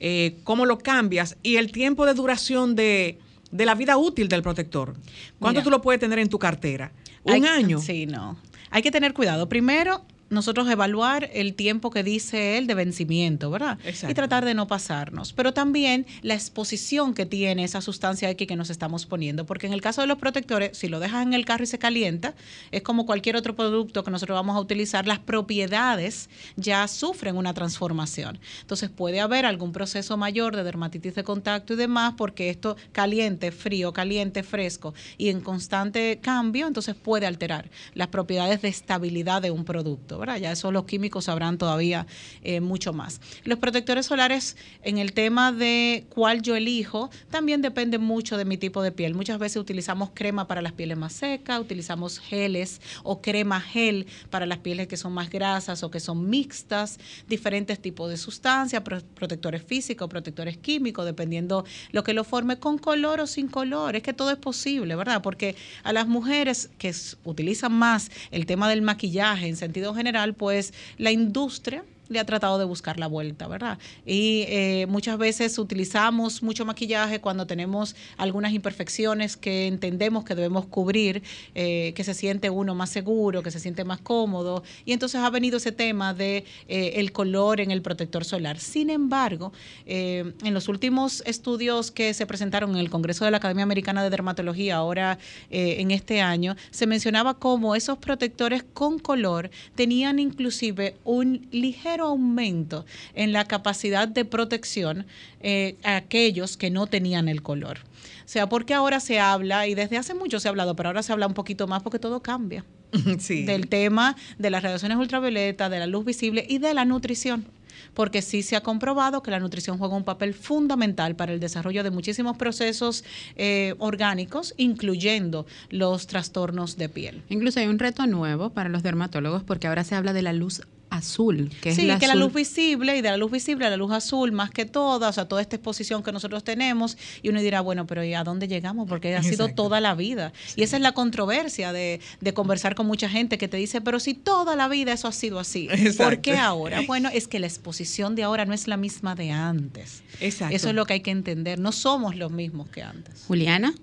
eh, 0.01 0.37
cómo 0.45 0.67
lo 0.67 0.79
cambias 0.79 1.37
y 1.43 1.57
el 1.57 1.73
tiempo 1.73 2.07
de 2.07 2.15
duración 2.15 2.75
de, 2.75 3.19
de 3.51 3.67
la 3.67 3.75
vida 3.75 3.97
útil 3.97 4.29
del 4.29 4.43
protector. 4.43 4.95
¿Cuánto 5.39 5.59
Mira. 5.61 5.65
tú 5.65 5.71
lo 5.71 5.83
puedes 5.83 6.01
tener 6.01 6.19
en 6.19 6.29
tu 6.29 6.39
cartera? 6.39 6.93
Hay- 7.27 7.41
¿Un 7.41 7.47
año? 7.47 7.79
Sí, 7.81 8.07
no. 8.07 8.37
Hay 8.71 8.83
que 8.83 8.91
tener 8.91 9.13
cuidado. 9.15 9.49
Primero, 9.49 10.05
nosotros 10.29 10.69
evaluar 10.69 11.31
el 11.33 11.55
tiempo 11.55 11.91
que 11.91 12.03
dice 12.03 12.59
él 12.59 12.67
de 12.67 12.75
vencimiento, 12.75 13.51
¿verdad? 13.51 13.79
Exacto. 13.85 14.11
Y 14.11 14.15
tratar 14.15 14.45
de 14.45 14.55
no 14.55 14.67
pasarnos. 14.67 15.33
Pero 15.33 15.53
también 15.53 16.07
la 16.23 16.35
exposición 16.35 17.15
que 17.15 17.27
tiene 17.27 17.65
esa 17.65 17.81
sustancia 17.81 18.31
X 18.31 18.47
que 18.47 18.57
nos 18.57 18.71
estamos 18.71 19.07
poniendo. 19.07 19.47
Porque 19.47 19.67
en 19.67 19.73
el 19.73 19.81
caso 19.81 20.01
de 20.01 20.07
los 20.07 20.19
protectores, 20.19 20.77
si 20.77 20.89
lo 20.89 21.01
dejas 21.01 21.25
en 21.25 21.35
el 21.35 21.45
carro 21.45 21.65
y 21.65 21.67
se 21.67 21.79
calienta, 21.79 22.35
es 22.71 22.83
como 22.83 23.07
cualquier 23.07 23.37
otro 23.37 23.55
producto 23.55 24.05
que 24.05 24.11
nosotros 24.11 24.37
vamos 24.37 24.57
a 24.57 24.61
utilizar, 24.61 25.07
las 25.07 25.19
propiedades 25.19 26.29
ya 26.57 26.87
sufren 26.89 27.37
una 27.37 27.55
transformación. 27.55 28.39
Entonces 28.61 28.91
puede 28.91 29.21
haber 29.21 29.47
algún 29.47 29.73
proceso 29.73 30.17
mayor 30.17 30.57
de 30.57 30.65
dermatitis 30.65 31.15
de 31.15 31.25
contacto 31.25 31.75
y 31.75 31.77
demás, 31.77 32.15
porque 32.17 32.51
esto 32.51 32.77
caliente, 32.93 33.53
frío, 33.53 33.93
caliente, 33.93 34.43
fresco 34.43 34.95
y 35.19 35.29
en 35.29 35.41
constante 35.41 36.19
cambio, 36.21 36.67
entonces 36.67 36.95
puede 36.95 37.27
alterar 37.27 37.71
las 37.95 38.09
propiedades 38.09 38.63
de 38.63 38.69
estabilidad 38.69 39.43
de 39.43 39.51
un 39.51 39.65
producto, 39.65 40.16
Ya 40.39 40.53
eso 40.53 40.73
los 40.73 40.85
químicos 40.85 41.25
sabrán 41.25 41.59
todavía 41.59 42.07
eh, 42.43 42.61
mucho 42.61 42.93
más. 42.93 43.21
Los 43.45 43.59
protectores 43.59 44.07
solares, 44.07 44.57
en 44.83 44.99
el 44.99 45.13
tema 45.13 45.53
de 45.53 46.07
cuál 46.09 46.43
yo 46.43 46.57
elijo, 46.57 47.11
también 47.31 47.63
depende 47.63 47.99
mucho 47.99 48.37
de 48.37 48.45
mi 48.45 48.57
tipo 48.57 48.83
de 48.83 48.93
piel. 48.93 49.15
Muchas 49.15 49.39
veces 49.39 49.57
utilizamos 49.59 50.11
crema 50.15 50.47
para 50.47 50.63
las 50.63 50.73
pieles 50.73 50.97
más 50.97 51.13
secas, 51.13 51.61
utilizamos 51.61 52.19
geles 52.19 52.81
o 53.03 53.21
crema 53.21 53.61
gel 53.61 54.07
para 54.31 54.47
las 54.47 54.59
pieles 54.59 54.87
que 54.89 54.97
son 54.97 55.13
más 55.13 55.29
grasas 55.31 55.83
o 55.83 55.91
que 55.91 56.01
son 56.01 56.29
mixtas, 56.31 56.99
diferentes 57.29 57.81
tipos 57.81 58.09
de 58.11 58.17
sustancias, 58.17 58.83
pro- 58.83 59.03
protectores 59.15 59.63
físicos, 59.63 60.09
protectores 60.09 60.57
químicos, 60.57 61.05
dependiendo 61.05 61.65
lo 61.93 62.03
que 62.05 62.15
lo 62.15 62.25
forme 62.25 62.59
con 62.59 62.79
color 62.79 63.21
o 63.21 63.27
sin 63.27 63.49
color. 63.49 63.97
Es 63.97 64.03
que 64.03 64.13
todo 64.13 64.31
es 64.31 64.39
posible, 64.39 64.97
¿verdad? 64.97 65.23
Porque 65.23 65.57
a 65.83 65.93
las 65.93 66.07
mujeres 66.07 66.71
que 66.79 66.95
utilizan 67.25 67.73
más 67.73 68.11
el 68.31 68.47
tema 68.47 68.69
del 68.69 68.83
maquillaje 68.83 69.49
en 69.49 69.57
sentido 69.57 69.93
general, 69.95 70.06
pues 70.35 70.73
la 70.99 71.11
industria 71.11 71.85
le 72.09 72.19
ha 72.19 72.25
tratado 72.25 72.59
de 72.59 72.65
buscar 72.65 72.99
la 72.99 73.07
vuelta, 73.07 73.49
¿verdad? 73.49 73.79
Y 74.05 74.45
eh, 74.49 74.87
muchas 74.89 75.19
veces 75.19 75.59
utilizamos 75.59 76.43
mucho 76.43 76.65
maquillaje 76.65 77.21
cuando 77.21 77.47
tenemos 77.47 77.97
algunas 78.17 78.53
imperfecciones 78.53 79.37
que 79.37 79.67
entendemos 79.67 80.25
que 80.25 80.35
debemos 80.35 80.67
cubrir, 80.67 81.23
eh, 81.55 81.93
que 81.95 82.05
se 82.05 82.15
siente 82.15 82.51
uno 82.51 82.75
más 82.75 82.91
seguro, 82.91 83.43
que 83.43 83.51
se 83.51 83.61
siente 83.61 83.85
más 83.85 84.01
cómodo. 84.01 84.63
Y 84.85 84.93
entonces 84.93 85.21
ha 85.21 85.31
venido 85.31 85.57
ese 85.57 85.73
tema 85.73 86.15
de 86.15 86.45
eh, 86.69 86.93
el 86.97 87.13
color 87.13 87.61
en 87.61 87.71
el 87.71 87.83
protector 87.83 88.25
solar. 88.25 88.59
Sin 88.59 88.91
embargo, 88.91 89.53
eh, 89.87 90.33
en 90.43 90.55
los 90.55 90.69
últimos 90.69 91.23
estudios 91.27 91.91
que 91.91 92.15
se 92.15 92.27
presentaron 92.27 92.71
en 92.73 92.79
el 92.79 92.91
Congreso 92.91 93.25
de 93.25 93.31
la 93.31 93.39
Academia 93.39 93.65
Americana 93.65 94.03
de 94.03 94.11
Dermatología, 94.11 94.77
ahora 94.77 95.19
en 95.51 95.91
este 95.91 96.21
año, 96.21 96.57
se 96.71 96.87
mencionaba 96.87 97.35
cómo 97.35 97.75
esos 97.75 97.99
protectores 97.99 98.63
con 98.63 98.99
color 98.99 99.51
tenían 99.75 100.19
inclusive 100.19 100.97
un 101.05 101.47
ligero 101.51 101.96
aumento 102.01 102.85
en 103.15 103.33
la 103.33 103.45
capacidad 103.45 104.09
de 104.09 104.25
protección 104.25 105.07
eh, 105.41 105.77
a 105.85 105.97
aquellos 105.97 106.57
que 106.57 106.71
no 106.71 106.87
tenían 106.87 107.29
el 107.29 107.43
color. 107.43 107.79
O 108.27 108.29
sea, 108.29 108.49
porque 108.49 108.75
ahora 108.75 108.99
se 108.99 109.21
habla, 109.21 109.69
y 109.69 109.75
desde 109.75 109.99
hace 109.99 110.13
mucho 110.13 110.41
se 110.41 110.49
ha 110.49 110.51
hablado, 110.51 110.75
pero 110.75 110.89
ahora 110.89 111.03
se 111.03 111.13
habla 111.13 111.29
un 111.29 111.35
poquito 111.35 111.69
más 111.69 111.83
porque 111.83 112.01
todo 112.01 112.23
cambia 112.23 112.65
sí. 113.21 113.45
del 113.45 113.69
tema 113.69 114.17
de 114.39 114.51
las 114.51 114.65
radiaciones 114.65 114.99
ultravioletas, 114.99 115.71
de 115.71 115.79
la 115.79 115.87
luz 115.87 116.05
visible 116.05 116.45
y 116.49 116.59
de 116.59 116.75
la 116.75 116.85
nutrición. 116.85 117.47
Porque 117.95 118.23
sí 118.23 118.43
se 118.43 118.57
ha 118.57 118.63
comprobado 118.63 119.23
que 119.23 119.31
la 119.31 119.39
nutrición 119.39 119.79
juega 119.79 119.95
un 119.95 120.05
papel 120.05 120.35
fundamental 120.35 121.15
para 121.15 121.33
el 121.33 121.41
desarrollo 121.41 121.85
de 121.85 121.91
muchísimos 121.91 122.37
procesos 122.37 123.05
eh, 123.37 123.75
orgánicos, 123.79 124.55
incluyendo 124.57 125.47
los 125.71 126.07
trastornos 126.07 126.77
de 126.77 126.89
piel. 126.89 127.23
Incluso 127.29 127.61
hay 127.61 127.67
un 127.69 127.79
reto 127.79 128.07
nuevo 128.07 128.51
para 128.51 128.69
los 128.69 128.83
dermatólogos 128.83 129.45
porque 129.45 129.67
ahora 129.67 129.85
se 129.85 129.95
habla 129.95 130.13
de 130.13 130.23
la 130.23 130.33
luz 130.33 130.63
azul, 130.91 131.51
que 131.61 131.71
es 131.71 131.77
sí, 131.77 131.83
la 131.83 131.99
que 131.99 132.07
la 132.07 132.15
luz 132.15 132.33
visible 132.33 132.97
y 132.97 133.03
de 133.03 133.11
la 133.11 133.17
luz 133.17 133.31
visible 133.31 133.67
a 133.67 133.71
la 133.71 133.77
luz 133.77 133.93
azul 133.93 134.33
más 134.33 134.51
que 134.51 134.65
toda, 134.65 135.09
o 135.09 135.13
sea, 135.13 135.27
toda 135.27 135.43
esta 135.43 135.57
exposición 135.57 136.03
que 136.03 136.13
nosotros 136.13 136.45
tenemos 136.45 136.97
y 137.23 137.29
uno 137.29 137.41
dirá, 137.41 137.61
bueno, 137.61 137.87
pero 137.87 138.05
¿y 138.05 138.15
a 138.15 138.25
dónde 138.25 138.49
llegamos? 138.49 138.89
Porque 138.89 139.15
ha 139.17 139.23
sido 139.23 139.45
Exacto. 139.47 139.65
toda 139.65 139.81
la 139.81 139.95
vida. 139.95 140.33
Y 140.55 140.63
esa 140.63 140.77
es 140.77 140.83
la 140.83 140.93
controversia 140.93 141.73
de, 141.73 142.01
de 142.21 142.35
conversar 142.35 142.75
con 142.75 142.87
mucha 142.87 143.09
gente 143.09 143.39
que 143.39 143.49
te 143.49 143.57
dice, 143.57 143.81
pero 143.81 144.01
si 144.01 144.15
toda 144.15 144.57
la 144.57 144.69
vida 144.69 144.93
eso 144.93 145.09
ha 145.09 145.13
sido 145.13 145.39
así, 145.39 145.69
¿por 145.97 146.21
qué 146.21 146.37
ahora? 146.37 146.81
Bueno, 146.87 147.09
es 147.13 147.27
que 147.27 147.41
la 147.41 147.47
exposición 147.47 148.15
de 148.15 148.23
ahora 148.23 148.45
no 148.45 148.55
es 148.55 148.69
la 148.69 148.77
misma 148.77 149.17
de 149.17 149.33
antes. 149.33 150.03
Exacto. 150.21 150.55
Eso 150.55 150.69
es 150.69 150.75
lo 150.75 150.87
que 150.87 150.95
hay 150.95 151.01
que 151.01 151.11
entender, 151.11 151.59
no 151.59 151.73
somos 151.73 152.17
los 152.17 152.31
mismos 152.31 152.69
que 152.69 152.83
antes. 152.83 153.25
Juliana. 153.27 153.75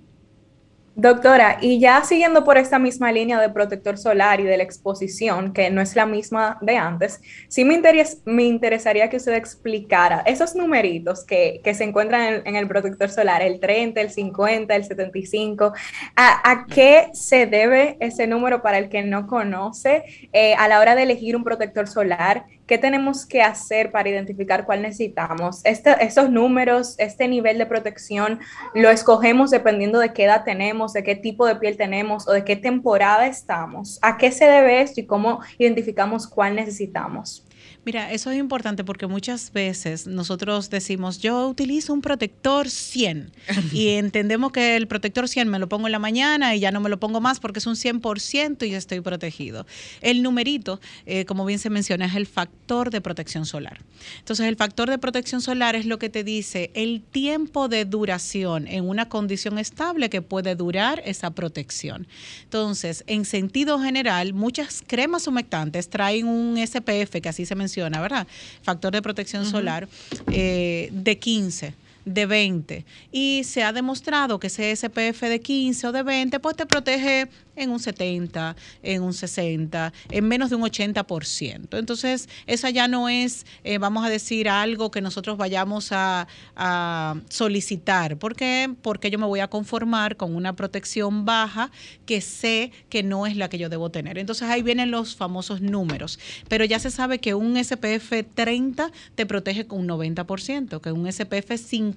Doctora, 0.95 1.57
y 1.59 1.79
ya 1.79 2.03
siguiendo 2.03 2.43
por 2.43 2.59
esta 2.59 2.77
misma 2.77 3.11
línea 3.11 3.41
de 3.41 3.49
protector 3.49 3.97
solar 3.97 4.39
y 4.39 4.43
de 4.43 4.57
la 4.57 4.63
exposición, 4.63 5.51
que 5.51 5.71
no 5.71 5.81
es 5.81 5.95
la 5.95 6.05
misma 6.05 6.59
de 6.61 6.77
antes, 6.77 7.19
sí 7.47 7.65
me, 7.65 7.73
interes- 7.81 8.21
me 8.25 8.43
interesaría 8.43 9.09
que 9.09 9.17
usted 9.17 9.33
explicara 9.33 10.21
esos 10.27 10.53
numeritos 10.55 11.25
que, 11.25 11.61
que 11.63 11.73
se 11.73 11.83
encuentran 11.85 12.21
en, 12.35 12.41
en 12.47 12.55
el 12.57 12.67
protector 12.67 13.09
solar, 13.09 13.41
el 13.41 13.59
30, 13.59 14.01
el 14.01 14.11
50, 14.11 14.75
el 14.75 14.83
75, 14.85 15.73
¿a, 16.15 16.51
a 16.51 16.67
qué 16.67 17.07
se 17.13 17.47
debe 17.47 17.97
ese 17.99 18.27
número 18.27 18.61
para 18.61 18.77
el 18.77 18.89
que 18.89 19.01
no 19.01 19.25
conoce 19.25 20.03
eh, 20.31 20.53
a 20.53 20.67
la 20.67 20.79
hora 20.79 20.93
de 20.93 21.03
elegir 21.03 21.35
un 21.35 21.43
protector 21.43 21.87
solar? 21.87 22.45
¿Qué 22.65 22.77
tenemos 22.77 23.25
que 23.25 23.41
hacer 23.41 23.91
para 23.91 24.07
identificar 24.07 24.65
cuál 24.65 24.81
necesitamos? 24.81 25.61
Este, 25.65 25.95
estos 25.99 26.29
números, 26.29 26.95
este 26.97 27.27
nivel 27.27 27.57
de 27.57 27.65
protección, 27.65 28.39
lo 28.73 28.89
escogemos 28.89 29.51
dependiendo 29.51 29.99
de 29.99 30.13
qué 30.13 30.23
edad 30.23 30.45
tenemos, 30.45 30.93
de 30.93 31.03
qué 31.03 31.15
tipo 31.15 31.45
de 31.45 31.57
piel 31.57 31.75
tenemos 31.75 32.27
o 32.27 32.31
de 32.31 32.45
qué 32.45 32.55
temporada 32.55 33.27
estamos. 33.27 33.99
¿A 34.01 34.17
qué 34.17 34.31
se 34.31 34.45
debe 34.45 34.81
esto 34.81 35.01
y 35.01 35.05
cómo 35.05 35.41
identificamos 35.57 36.25
cuál 36.25 36.55
necesitamos? 36.55 37.45
Mira, 37.85 38.13
eso 38.13 38.31
es 38.31 38.39
importante 38.39 38.85
porque 38.85 39.07
muchas 39.07 39.51
veces 39.51 40.07
nosotros 40.07 40.69
decimos, 40.69 41.19
yo 41.19 41.49
utilizo 41.49 41.91
un 41.91 42.01
protector 42.01 42.69
100 42.69 43.33
y 43.73 43.89
entendemos 43.89 44.53
que 44.53 44.77
el 44.77 44.87
protector 44.87 45.27
100 45.27 45.49
me 45.49 45.59
lo 45.59 45.67
pongo 45.67 45.87
en 45.87 45.91
la 45.91 45.99
mañana 45.99 46.55
y 46.55 46.61
ya 46.61 46.71
no 46.71 46.79
me 46.79 46.89
lo 46.89 46.97
pongo 46.97 47.19
más 47.19 47.41
porque 47.41 47.59
es 47.59 47.67
un 47.67 47.75
100% 47.75 48.65
y 48.65 48.69
ya 48.69 48.77
estoy 48.77 49.01
protegido. 49.01 49.65
El 49.99 50.23
numerito, 50.23 50.79
eh, 51.05 51.25
como 51.25 51.45
bien 51.45 51.59
se 51.59 51.69
menciona, 51.69 52.05
es 52.05 52.15
el 52.15 52.25
factor 52.25 52.89
de 52.89 53.01
protección 53.01 53.45
solar. 53.45 53.81
Entonces, 54.19 54.47
el 54.47 54.55
factor 54.55 54.89
de 54.89 54.97
protección 54.97 55.41
solar 55.41 55.75
es 55.75 55.85
lo 55.85 55.99
que 55.99 56.09
te 56.09 56.23
dice 56.23 56.71
el 56.75 57.01
tiempo 57.01 57.67
de 57.67 57.83
duración 57.83 58.65
en 58.67 58.87
una 58.87 59.09
condición 59.09 59.59
estable 59.59 60.09
que 60.09 60.21
puede 60.21 60.55
durar 60.55 61.01
esa 61.05 61.31
protección. 61.31 62.07
Entonces, 62.43 63.03
en 63.07 63.25
sentido 63.25 63.79
general, 63.79 64.33
muchas 64.33 64.81
cremas 64.87 65.27
humectantes 65.27 65.89
traen 65.89 66.27
un 66.27 66.57
SPF, 66.57 67.21
que 67.21 67.29
así 67.29 67.45
se 67.45 67.55
menciona, 67.55 67.72
¿verdad? 68.01 68.27
Factor 68.61 68.93
de 68.93 69.01
protección 69.01 69.45
solar 69.45 69.87
eh, 70.31 70.89
de 70.91 71.19
15 71.19 71.82
de 72.05 72.25
20 72.25 72.85
y 73.11 73.43
se 73.43 73.63
ha 73.63 73.73
demostrado 73.73 74.39
que 74.39 74.47
ese 74.47 74.75
SPF 74.75 75.21
de 75.21 75.39
15 75.41 75.87
o 75.87 75.91
de 75.91 76.03
20 76.03 76.39
pues 76.39 76.55
te 76.55 76.65
protege 76.65 77.29
en 77.55 77.69
un 77.69 77.79
70, 77.79 78.55
en 78.81 79.03
un 79.03 79.13
60, 79.13 79.93
en 80.09 80.27
menos 80.27 80.49
de 80.49 80.55
un 80.55 80.63
80%. 80.63 81.77
Entonces, 81.77 82.29
esa 82.47 82.69
ya 82.69 82.87
no 82.87 83.09
es, 83.09 83.45
eh, 83.63 83.77
vamos 83.77 84.05
a 84.05 84.09
decir, 84.09 84.49
algo 84.49 84.91
que 84.91 85.01
nosotros 85.01 85.37
vayamos 85.37 85.91
a, 85.91 86.27
a 86.55 87.15
solicitar. 87.29 88.17
¿Por 88.17 88.35
qué? 88.35 88.73
Porque 88.81 89.11
yo 89.11 89.19
me 89.19 89.25
voy 89.25 89.39
a 89.39 89.47
conformar 89.49 90.17
con 90.17 90.35
una 90.35 90.55
protección 90.55 91.25
baja 91.25 91.71
que 92.05 92.21
sé 92.21 92.71
que 92.89 93.03
no 93.03 93.27
es 93.27 93.35
la 93.35 93.49
que 93.49 93.57
yo 93.57 93.69
debo 93.69 93.91
tener. 93.91 94.17
Entonces, 94.17 94.49
ahí 94.49 94.61
vienen 94.63 94.91
los 94.91 95.15
famosos 95.15 95.61
números. 95.61 96.19
Pero 96.47 96.65
ya 96.65 96.79
se 96.79 96.91
sabe 96.91 97.19
que 97.19 97.33
un 97.33 97.63
SPF 97.63 98.13
30 98.33 98.91
te 99.15 99.25
protege 99.25 99.67
con 99.67 99.79
un 99.79 99.87
90%, 99.87 100.81
que 100.81 100.91
un 100.91 101.11
SPF 101.11 101.55
50, 101.57 101.92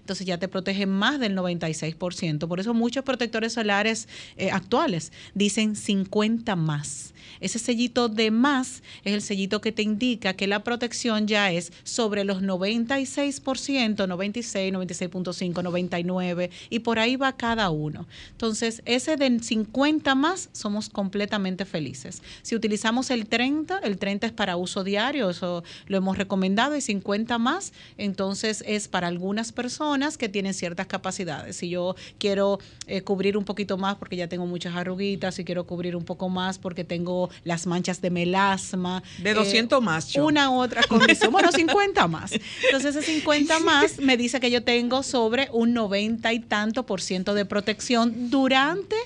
entonces 0.00 0.26
ya 0.26 0.38
te 0.38 0.48
protege 0.48 0.86
más 0.86 1.18
del 1.18 1.36
96%. 1.36 2.48
Por 2.48 2.60
eso 2.60 2.74
muchos 2.74 3.04
protectores 3.04 3.54
solares 3.54 4.08
eh, 4.36 4.50
actuales 4.50 5.12
dicen 5.34 5.76
50 5.76 6.56
más. 6.56 7.13
Ese 7.44 7.58
sellito 7.58 8.08
de 8.08 8.30
más 8.30 8.82
es 9.04 9.12
el 9.12 9.20
sellito 9.20 9.60
que 9.60 9.70
te 9.70 9.82
indica 9.82 10.32
que 10.32 10.46
la 10.46 10.64
protección 10.64 11.26
ya 11.26 11.52
es 11.52 11.74
sobre 11.82 12.24
los 12.24 12.42
96%, 12.42 14.08
96, 14.08 14.72
96.5, 14.72 15.62
99 15.62 16.50
y 16.70 16.78
por 16.78 16.98
ahí 16.98 17.16
va 17.16 17.36
cada 17.36 17.68
uno. 17.68 18.06
Entonces, 18.30 18.80
ese 18.86 19.18
de 19.18 19.40
50 19.40 20.14
más 20.14 20.48
somos 20.52 20.88
completamente 20.88 21.66
felices. 21.66 22.22
Si 22.40 22.56
utilizamos 22.56 23.10
el 23.10 23.26
30, 23.26 23.80
el 23.80 23.98
30 23.98 24.28
es 24.28 24.32
para 24.32 24.56
uso 24.56 24.82
diario, 24.82 25.28
eso 25.28 25.64
lo 25.86 25.98
hemos 25.98 26.16
recomendado 26.16 26.74
y 26.78 26.80
50 26.80 27.36
más, 27.36 27.74
entonces 27.98 28.64
es 28.66 28.88
para 28.88 29.08
algunas 29.08 29.52
personas 29.52 30.16
que 30.16 30.30
tienen 30.30 30.54
ciertas 30.54 30.86
capacidades. 30.86 31.56
Si 31.56 31.68
yo 31.68 31.94
quiero 32.16 32.58
eh, 32.86 33.02
cubrir 33.02 33.36
un 33.36 33.44
poquito 33.44 33.76
más 33.76 33.96
porque 33.96 34.16
ya 34.16 34.28
tengo 34.28 34.46
muchas 34.46 34.74
arruguitas, 34.76 35.34
si 35.34 35.44
quiero 35.44 35.66
cubrir 35.66 35.94
un 35.94 36.06
poco 36.06 36.30
más 36.30 36.58
porque 36.58 36.84
tengo 36.84 37.28
las 37.42 37.66
manchas 37.66 38.00
de 38.00 38.10
melasma. 38.10 39.02
De 39.22 39.34
200 39.34 39.78
eh, 39.78 39.84
más, 39.84 40.08
yo. 40.08 40.26
Una 40.26 40.50
otra 40.50 40.82
condición. 40.84 41.32
bueno, 41.32 41.50
50 41.50 42.06
más. 42.08 42.32
Entonces, 42.64 42.96
ese 42.96 43.02
50 43.02 43.58
más 43.60 43.98
me 43.98 44.16
dice 44.16 44.40
que 44.40 44.50
yo 44.50 44.62
tengo 44.62 45.02
sobre 45.02 45.48
un 45.52 45.74
90 45.74 46.32
y 46.32 46.40
tanto 46.40 46.86
por 46.86 47.00
ciento 47.00 47.34
de 47.34 47.44
protección 47.44 48.30
durante 48.30 48.96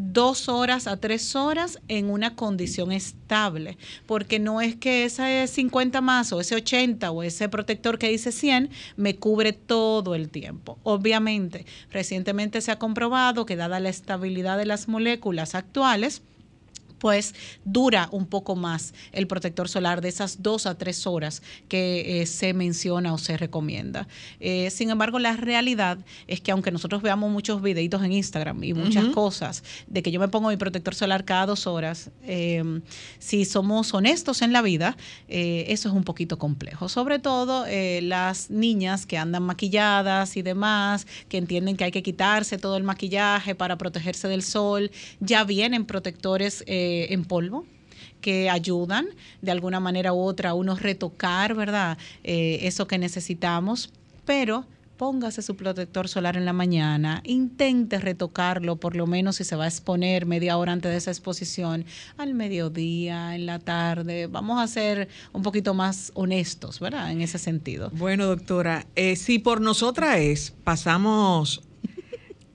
dos 0.00 0.48
horas 0.48 0.86
a 0.86 0.96
tres 0.96 1.36
horas 1.36 1.78
en 1.88 2.10
una 2.10 2.34
condición 2.34 2.92
estable, 2.92 3.76
porque 4.06 4.38
no 4.38 4.60
es 4.60 4.76
que 4.76 5.04
ese 5.04 5.46
50 5.46 6.00
más 6.00 6.32
o 6.32 6.40
ese 6.40 6.54
80 6.54 7.10
o 7.10 7.22
ese 7.22 7.48
protector 7.48 7.98
que 7.98 8.08
dice 8.08 8.32
100 8.32 8.70
me 8.96 9.16
cubre 9.16 9.52
todo 9.52 10.14
el 10.14 10.30
tiempo. 10.30 10.78
Obviamente, 10.82 11.66
recientemente 11.90 12.60
se 12.60 12.70
ha 12.70 12.78
comprobado 12.78 13.46
que 13.46 13.56
dada 13.56 13.80
la 13.80 13.90
estabilidad 13.90 14.56
de 14.58 14.66
las 14.66 14.88
moléculas 14.88 15.54
actuales, 15.54 16.22
pues 17.00 17.34
dura 17.64 18.08
un 18.12 18.26
poco 18.26 18.54
más 18.54 18.94
el 19.10 19.26
protector 19.26 19.68
solar 19.68 20.00
de 20.00 20.08
esas 20.08 20.42
dos 20.42 20.66
a 20.66 20.76
tres 20.76 21.06
horas 21.06 21.42
que 21.68 22.22
eh, 22.22 22.26
se 22.26 22.54
menciona 22.54 23.12
o 23.12 23.18
se 23.18 23.36
recomienda. 23.36 24.06
Eh, 24.38 24.70
sin 24.70 24.90
embargo, 24.90 25.18
la 25.18 25.36
realidad 25.36 25.98
es 26.28 26.40
que 26.40 26.52
aunque 26.52 26.70
nosotros 26.70 27.02
veamos 27.02 27.30
muchos 27.30 27.62
videitos 27.62 28.04
en 28.04 28.12
Instagram 28.12 28.62
y 28.62 28.74
muchas 28.74 29.06
cosas 29.06 29.64
de 29.86 30.02
que 30.02 30.12
yo 30.12 30.20
me 30.20 30.28
pongo 30.28 30.50
mi 30.50 30.56
protector 30.56 30.94
solar 30.94 31.24
cada 31.24 31.46
dos 31.46 31.66
horas, 31.66 32.10
eh, 32.22 32.62
si 33.18 33.44
somos 33.44 33.92
honestos 33.94 34.42
en 34.42 34.52
la 34.52 34.62
vida, 34.62 34.96
eso 35.26 35.88
es 35.88 35.94
un 35.94 36.04
poquito 36.04 36.38
complejo. 36.38 36.88
Sobre 36.88 37.18
todo 37.18 37.64
las 38.02 38.50
niñas 38.50 39.06
que 39.06 39.16
andan 39.16 39.42
maquilladas 39.42 40.36
y 40.36 40.42
demás, 40.42 41.06
que 41.28 41.38
entienden 41.38 41.76
que 41.76 41.84
hay 41.84 41.90
que 41.92 42.02
quitarse 42.02 42.58
todo 42.58 42.76
el 42.76 42.82
maquillaje 42.82 43.54
para 43.54 43.78
protegerse 43.78 44.28
del 44.28 44.42
sol, 44.42 44.90
ya 45.20 45.44
vienen 45.44 45.86
protectores 45.86 46.62
en 47.10 47.24
polvo 47.24 47.64
que 48.20 48.50
ayudan 48.50 49.06
de 49.42 49.50
alguna 49.50 49.80
manera 49.80 50.12
u 50.12 50.20
otra 50.20 50.50
a 50.50 50.54
uno 50.54 50.76
retocar, 50.76 51.54
¿verdad? 51.54 51.98
Eh, 52.22 52.60
eso 52.62 52.86
que 52.86 52.98
necesitamos, 52.98 53.92
pero 54.24 54.66
póngase 55.00 55.40
su 55.40 55.56
protector 55.56 56.08
solar 56.08 56.36
en 56.36 56.44
la 56.44 56.52
mañana, 56.52 57.22
intente 57.24 57.98
retocarlo 57.98 58.76
por 58.76 58.96
lo 58.96 59.06
menos 59.06 59.36
si 59.36 59.44
se 59.44 59.56
va 59.56 59.64
a 59.64 59.66
exponer 59.66 60.26
media 60.26 60.58
hora 60.58 60.72
antes 60.72 60.90
de 60.90 60.98
esa 60.98 61.10
exposición, 61.10 61.86
al 62.18 62.34
mediodía, 62.34 63.34
en 63.34 63.46
la 63.46 63.60
tarde. 63.60 64.26
Vamos 64.26 64.60
a 64.60 64.66
ser 64.66 65.08
un 65.32 65.42
poquito 65.42 65.72
más 65.72 66.12
honestos, 66.14 66.80
¿verdad? 66.80 67.10
En 67.12 67.22
ese 67.22 67.38
sentido. 67.38 67.88
Bueno, 67.94 68.26
doctora, 68.26 68.86
eh, 68.94 69.16
si 69.16 69.38
por 69.38 69.62
nosotras 69.62 70.18
es, 70.18 70.50
pasamos 70.64 71.62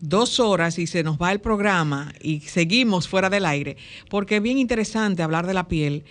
dos 0.10 0.40
horas 0.40 0.80
y 0.80 0.88
se 0.88 1.04
nos 1.04 1.18
va 1.18 1.32
el 1.32 1.40
programa 1.40 2.14
y 2.22 2.42
seguimos 2.42 3.08
fuera 3.08 3.30
del 3.30 3.46
aire, 3.46 3.78
porque 4.10 4.38
es 4.38 4.42
bien 4.42 4.58
interesante 4.58 5.24
hablar 5.24 5.48
de 5.48 5.54
la 5.54 5.68
piel 5.68 6.04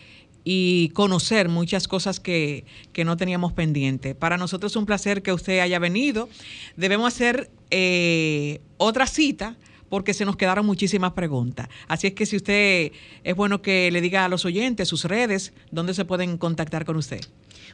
y 0.45 0.91
conocer 0.91 1.49
muchas 1.49 1.89
cosas 1.89 2.21
que, 2.21 2.65
no 3.05 3.17
teníamos 3.17 3.53
pendiente. 3.53 4.15
Para 4.15 4.37
nosotros 4.37 4.73
es 4.73 4.77
un 4.77 4.87
placer 4.87 5.23
que 5.23 5.33
usted 5.33 5.61
haya 5.61 5.79
venido. 5.79 6.29
Debemos 6.77 7.13
hacer 7.13 7.51
eh, 7.71 8.61
otra 8.77 9.07
cita 9.07 9.57
porque 9.89 10.13
se 10.13 10.25
nos 10.25 10.37
quedaron 10.37 10.67
muchísimas 10.67 11.13
preguntas. 11.13 11.69
Así 11.89 12.09
es 12.09 12.13
que 12.15 12.27
si 12.27 12.37
usted 12.37 12.93
es 13.23 13.37
bueno 13.37 13.63
que 13.63 13.91
le 13.91 14.01
diga 14.01 14.25
a 14.25 14.29
los 14.29 14.45
oyentes 14.45 14.89
sus 14.89 15.05
redes, 15.05 15.53
dónde 15.71 15.95
se 15.95 16.05
pueden 16.05 16.37
contactar 16.37 16.85
con 16.85 16.97
usted. 16.97 17.21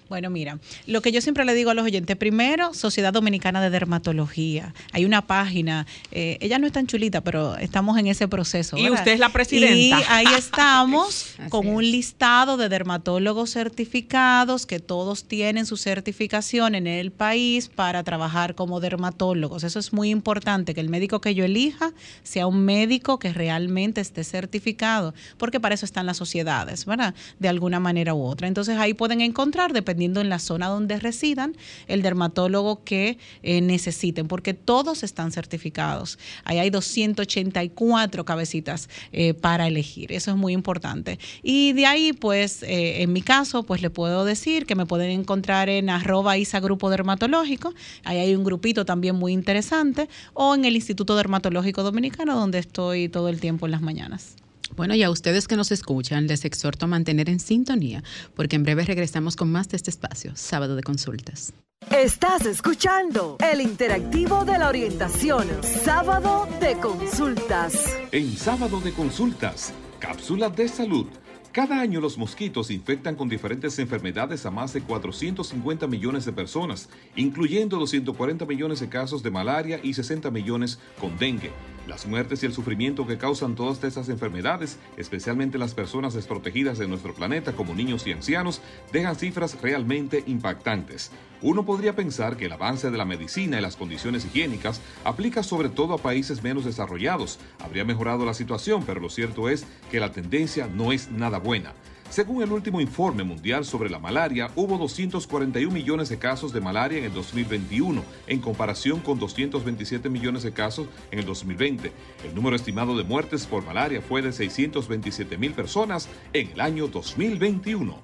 Bueno, 0.08 0.30
mira, 0.30 0.58
lo 0.86 1.02
que 1.02 1.12
yo 1.12 1.20
siempre 1.20 1.44
le 1.44 1.54
digo 1.54 1.70
a 1.70 1.74
los 1.74 1.84
oyentes, 1.84 2.16
primero, 2.16 2.74
Sociedad 2.74 3.12
Dominicana 3.12 3.60
de 3.60 3.70
Dermatología. 3.70 4.74
Hay 4.92 5.04
una 5.04 5.26
página, 5.26 5.86
eh, 6.10 6.38
ella 6.40 6.58
no 6.58 6.66
es 6.66 6.72
tan 6.72 6.86
chulita, 6.86 7.20
pero 7.20 7.56
estamos 7.56 7.98
en 7.98 8.06
ese 8.08 8.26
proceso. 8.28 8.76
Y 8.76 8.90
usted 8.90 9.12
es 9.12 9.20
la 9.20 9.30
presidenta. 9.30 10.00
Y 10.00 10.02
ahí 10.08 10.26
estamos 10.36 11.34
con 11.50 11.68
un 11.68 11.82
listado 11.82 12.56
de 12.56 12.68
dermatólogos 12.68 13.50
certificados 13.50 14.66
que 14.66 14.80
todos 14.80 15.24
tienen 15.24 15.66
su 15.66 15.76
certificación 15.76 16.74
en 16.74 16.86
el 16.86 17.10
país 17.12 17.68
para 17.68 18.02
trabajar 18.02 18.54
como 18.54 18.80
dermatólogos. 18.80 19.64
Eso 19.64 19.78
es 19.78 19.92
muy 19.92 20.10
importante, 20.10 20.74
que 20.74 20.80
el 20.80 20.88
médico 20.88 21.20
que 21.20 21.34
yo 21.34 21.44
elija 21.44 21.92
sea 22.22 22.46
un 22.46 22.64
médico 22.64 23.18
que 23.18 23.32
realmente 23.32 24.00
esté 24.00 24.24
certificado, 24.24 25.14
porque 25.38 25.60
para 25.60 25.74
eso 25.74 25.84
están 25.84 26.06
las 26.06 26.16
sociedades, 26.16 26.84
¿verdad? 26.84 27.14
De 27.38 27.48
alguna 27.48 27.80
manera 27.80 28.14
u 28.14 28.22
otra. 28.22 28.48
Entonces 28.48 28.78
ahí 28.78 28.94
pueden 28.94 29.20
encontrar, 29.20 29.69
dependiendo 29.72 30.20
en 30.20 30.28
la 30.28 30.38
zona 30.38 30.68
donde 30.68 30.98
residan, 30.98 31.56
el 31.88 32.02
dermatólogo 32.02 32.84
que 32.84 33.18
eh, 33.42 33.60
necesiten, 33.60 34.28
porque 34.28 34.54
todos 34.54 35.02
están 35.02 35.32
certificados. 35.32 36.18
Ahí 36.44 36.58
hay 36.58 36.70
284 36.70 38.24
cabecitas 38.24 38.88
eh, 39.12 39.34
para 39.34 39.66
elegir, 39.66 40.12
eso 40.12 40.30
es 40.30 40.36
muy 40.36 40.52
importante. 40.52 41.18
Y 41.42 41.72
de 41.72 41.86
ahí, 41.86 42.12
pues, 42.12 42.62
eh, 42.62 43.02
en 43.02 43.12
mi 43.12 43.22
caso, 43.22 43.62
pues 43.62 43.82
le 43.82 43.90
puedo 43.90 44.24
decir 44.24 44.66
que 44.66 44.74
me 44.74 44.86
pueden 44.86 45.10
encontrar 45.10 45.68
en 45.68 45.90
arroba 45.90 46.36
ISA 46.38 46.60
Grupo 46.60 46.90
Dermatológico, 46.90 47.74
ahí 48.04 48.18
hay 48.18 48.34
un 48.34 48.44
grupito 48.44 48.84
también 48.84 49.16
muy 49.16 49.32
interesante, 49.32 50.08
o 50.34 50.54
en 50.54 50.64
el 50.64 50.76
Instituto 50.76 51.16
Dermatológico 51.16 51.82
Dominicano, 51.82 52.34
donde 52.38 52.58
estoy 52.58 53.08
todo 53.08 53.28
el 53.28 53.40
tiempo 53.40 53.66
en 53.66 53.72
las 53.72 53.82
mañanas. 53.82 54.39
Bueno, 54.80 54.94
y 54.94 55.02
a 55.02 55.10
ustedes 55.10 55.46
que 55.46 55.56
nos 55.56 55.72
escuchan, 55.72 56.26
les 56.26 56.46
exhorto 56.46 56.86
a 56.86 56.88
mantener 56.88 57.28
en 57.28 57.38
sintonía, 57.38 58.02
porque 58.34 58.56
en 58.56 58.62
breve 58.62 58.82
regresamos 58.82 59.36
con 59.36 59.52
más 59.52 59.68
de 59.68 59.76
este 59.76 59.90
espacio, 59.90 60.32
sábado 60.36 60.74
de 60.74 60.82
consultas. 60.82 61.52
Estás 61.90 62.46
escuchando 62.46 63.36
el 63.52 63.60
interactivo 63.60 64.42
de 64.46 64.56
la 64.56 64.68
orientación, 64.70 65.46
sábado 65.84 66.48
de 66.62 66.78
consultas. 66.78 67.74
En 68.10 68.34
sábado 68.38 68.80
de 68.80 68.92
consultas, 68.92 69.74
cápsulas 69.98 70.56
de 70.56 70.66
salud 70.66 71.08
cada 71.52 71.80
año 71.80 72.00
los 72.00 72.16
mosquitos 72.16 72.70
infectan 72.70 73.16
con 73.16 73.28
diferentes 73.28 73.76
enfermedades 73.80 74.46
a 74.46 74.52
más 74.52 74.72
de 74.72 74.82
450 74.82 75.88
millones 75.88 76.24
de 76.24 76.32
personas, 76.32 76.88
incluyendo 77.16 77.76
240 77.76 78.46
millones 78.46 78.78
de 78.78 78.88
casos 78.88 79.24
de 79.24 79.32
malaria 79.32 79.80
y 79.82 79.92
60 79.92 80.30
millones 80.30 80.78
con 81.00 81.18
dengue. 81.18 81.50
Las 81.90 82.06
muertes 82.06 82.40
y 82.40 82.46
el 82.46 82.52
sufrimiento 82.52 83.04
que 83.04 83.18
causan 83.18 83.56
todas 83.56 83.82
estas 83.82 84.08
enfermedades, 84.08 84.78
especialmente 84.96 85.58
las 85.58 85.74
personas 85.74 86.14
desprotegidas 86.14 86.78
de 86.78 86.86
nuestro 86.86 87.14
planeta 87.14 87.54
como 87.54 87.74
niños 87.74 88.06
y 88.06 88.12
ancianos, 88.12 88.62
dejan 88.92 89.16
cifras 89.16 89.60
realmente 89.60 90.22
impactantes. 90.28 91.10
Uno 91.42 91.64
podría 91.64 91.96
pensar 91.96 92.36
que 92.36 92.44
el 92.44 92.52
avance 92.52 92.92
de 92.92 92.96
la 92.96 93.04
medicina 93.04 93.58
y 93.58 93.60
las 93.60 93.74
condiciones 93.74 94.24
higiénicas 94.24 94.80
aplica 95.02 95.42
sobre 95.42 95.68
todo 95.68 95.94
a 95.94 95.98
países 95.98 96.44
menos 96.44 96.64
desarrollados. 96.64 97.40
Habría 97.58 97.84
mejorado 97.84 98.24
la 98.24 98.34
situación, 98.34 98.84
pero 98.86 99.00
lo 99.00 99.10
cierto 99.10 99.48
es 99.48 99.66
que 99.90 99.98
la 99.98 100.12
tendencia 100.12 100.68
no 100.68 100.92
es 100.92 101.10
nada 101.10 101.40
buena. 101.40 101.72
Según 102.10 102.42
el 102.42 102.50
último 102.50 102.80
informe 102.80 103.22
mundial 103.22 103.64
sobre 103.64 103.88
la 103.88 104.00
malaria, 104.00 104.50
hubo 104.56 104.76
241 104.76 105.72
millones 105.72 106.08
de 106.08 106.18
casos 106.18 106.52
de 106.52 106.60
malaria 106.60 106.98
en 106.98 107.04
el 107.04 107.14
2021, 107.14 108.02
en 108.26 108.40
comparación 108.40 108.98
con 108.98 109.20
227 109.20 110.08
millones 110.08 110.42
de 110.42 110.52
casos 110.52 110.88
en 111.12 111.20
el 111.20 111.24
2020. 111.24 111.92
El 112.24 112.34
número 112.34 112.56
estimado 112.56 112.98
de 112.98 113.04
muertes 113.04 113.46
por 113.46 113.64
malaria 113.64 114.02
fue 114.02 114.22
de 114.22 114.32
627 114.32 115.38
mil 115.38 115.52
personas 115.52 116.08
en 116.32 116.50
el 116.50 116.60
año 116.60 116.88
2021. 116.88 117.96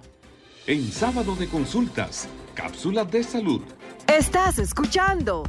En 0.68 0.92
sábado 0.92 1.34
de 1.34 1.48
consultas, 1.48 2.28
Cápsula 2.54 3.04
de 3.04 3.24
salud. 3.24 3.62
Estás 4.06 4.60
escuchando 4.60 5.42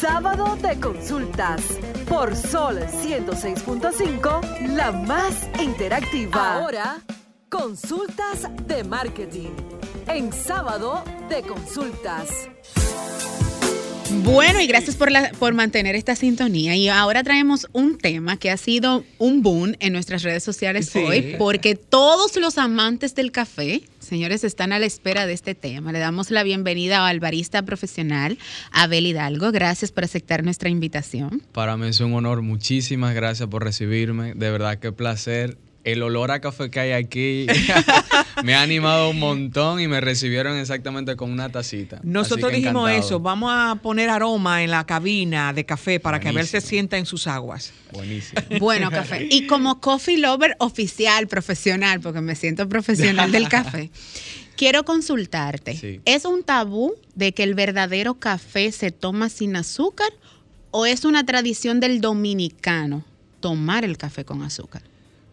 Sábado 0.00 0.56
de 0.56 0.80
Consultas 0.80 1.62
por 2.08 2.34
Sol 2.34 2.78
106.5, 2.78 4.68
la 4.74 4.92
más 4.92 5.48
interactiva. 5.60 6.54
Ahora, 6.54 7.02
consultas 7.48 8.46
de 8.66 8.84
marketing. 8.84 9.50
En 10.06 10.32
Sábado 10.32 11.02
de 11.28 11.42
Consultas. 11.42 12.28
Bueno, 14.24 14.60
y 14.60 14.66
gracias 14.66 14.96
por, 14.96 15.10
la, 15.10 15.32
por 15.38 15.52
mantener 15.52 15.94
esta 15.94 16.16
sintonía. 16.16 16.74
Y 16.76 16.88
ahora 16.88 17.22
traemos 17.22 17.66
un 17.72 17.98
tema 17.98 18.38
que 18.38 18.50
ha 18.50 18.56
sido 18.56 19.04
un 19.18 19.42
boom 19.42 19.76
en 19.80 19.92
nuestras 19.92 20.22
redes 20.22 20.42
sociales 20.42 20.94
hoy, 20.96 21.36
porque 21.38 21.74
todos 21.74 22.36
los 22.36 22.56
amantes 22.56 23.14
del 23.14 23.32
café, 23.32 23.82
señores, 23.98 24.44
están 24.44 24.72
a 24.72 24.78
la 24.78 24.86
espera 24.86 25.26
de 25.26 25.34
este 25.34 25.54
tema. 25.54 25.92
Le 25.92 25.98
damos 25.98 26.30
la 26.30 26.42
bienvenida 26.42 27.06
al 27.06 27.20
barista 27.20 27.62
profesional 27.62 28.38
Abel 28.72 29.06
Hidalgo. 29.06 29.52
Gracias 29.52 29.92
por 29.92 30.04
aceptar 30.04 30.42
nuestra 30.42 30.70
invitación. 30.70 31.42
Para 31.52 31.76
mí 31.76 31.88
es 31.88 32.00
un 32.00 32.14
honor. 32.14 32.40
Muchísimas 32.40 33.14
gracias 33.14 33.48
por 33.48 33.62
recibirme. 33.62 34.32
De 34.34 34.50
verdad, 34.50 34.78
qué 34.78 34.90
placer 34.90 35.58
el 35.84 36.02
olor 36.02 36.30
a 36.30 36.40
café 36.40 36.70
que 36.70 36.80
hay 36.80 36.92
aquí 36.92 37.46
me 38.44 38.54
ha 38.54 38.62
animado 38.62 39.10
un 39.10 39.18
montón 39.18 39.80
y 39.80 39.88
me 39.88 40.00
recibieron 40.00 40.56
exactamente 40.56 41.16
con 41.16 41.30
una 41.30 41.50
tacita. 41.50 42.00
Nosotros 42.02 42.52
dijimos 42.52 42.90
eso, 42.90 43.20
vamos 43.20 43.50
a 43.52 43.76
poner 43.76 44.10
aroma 44.10 44.62
en 44.62 44.70
la 44.70 44.84
cabina 44.84 45.52
de 45.52 45.64
café 45.64 46.00
para 46.00 46.20
que 46.20 46.28
Abel 46.28 46.46
se 46.46 46.60
sienta 46.60 46.98
en 46.98 47.06
sus 47.06 47.26
aguas. 47.26 47.72
Buenísimo. 47.92 48.42
Bueno, 48.58 48.90
café. 48.90 49.26
Y 49.30 49.46
como 49.46 49.80
coffee 49.80 50.18
lover 50.18 50.56
oficial, 50.58 51.26
profesional, 51.28 52.00
porque 52.00 52.20
me 52.20 52.34
siento 52.34 52.68
profesional 52.68 53.30
del 53.30 53.48
café. 53.48 53.90
Quiero 54.56 54.84
consultarte. 54.84 55.76
Sí. 55.76 56.00
¿Es 56.04 56.24
un 56.24 56.42
tabú 56.42 56.94
de 57.14 57.32
que 57.32 57.44
el 57.44 57.54
verdadero 57.54 58.14
café 58.14 58.72
se 58.72 58.90
toma 58.90 59.28
sin 59.28 59.54
azúcar 59.54 60.08
o 60.72 60.86
es 60.86 61.04
una 61.04 61.24
tradición 61.24 61.78
del 61.78 62.00
dominicano 62.00 63.04
tomar 63.40 63.84
el 63.84 63.96
café 63.96 64.24
con 64.24 64.42
azúcar? 64.42 64.82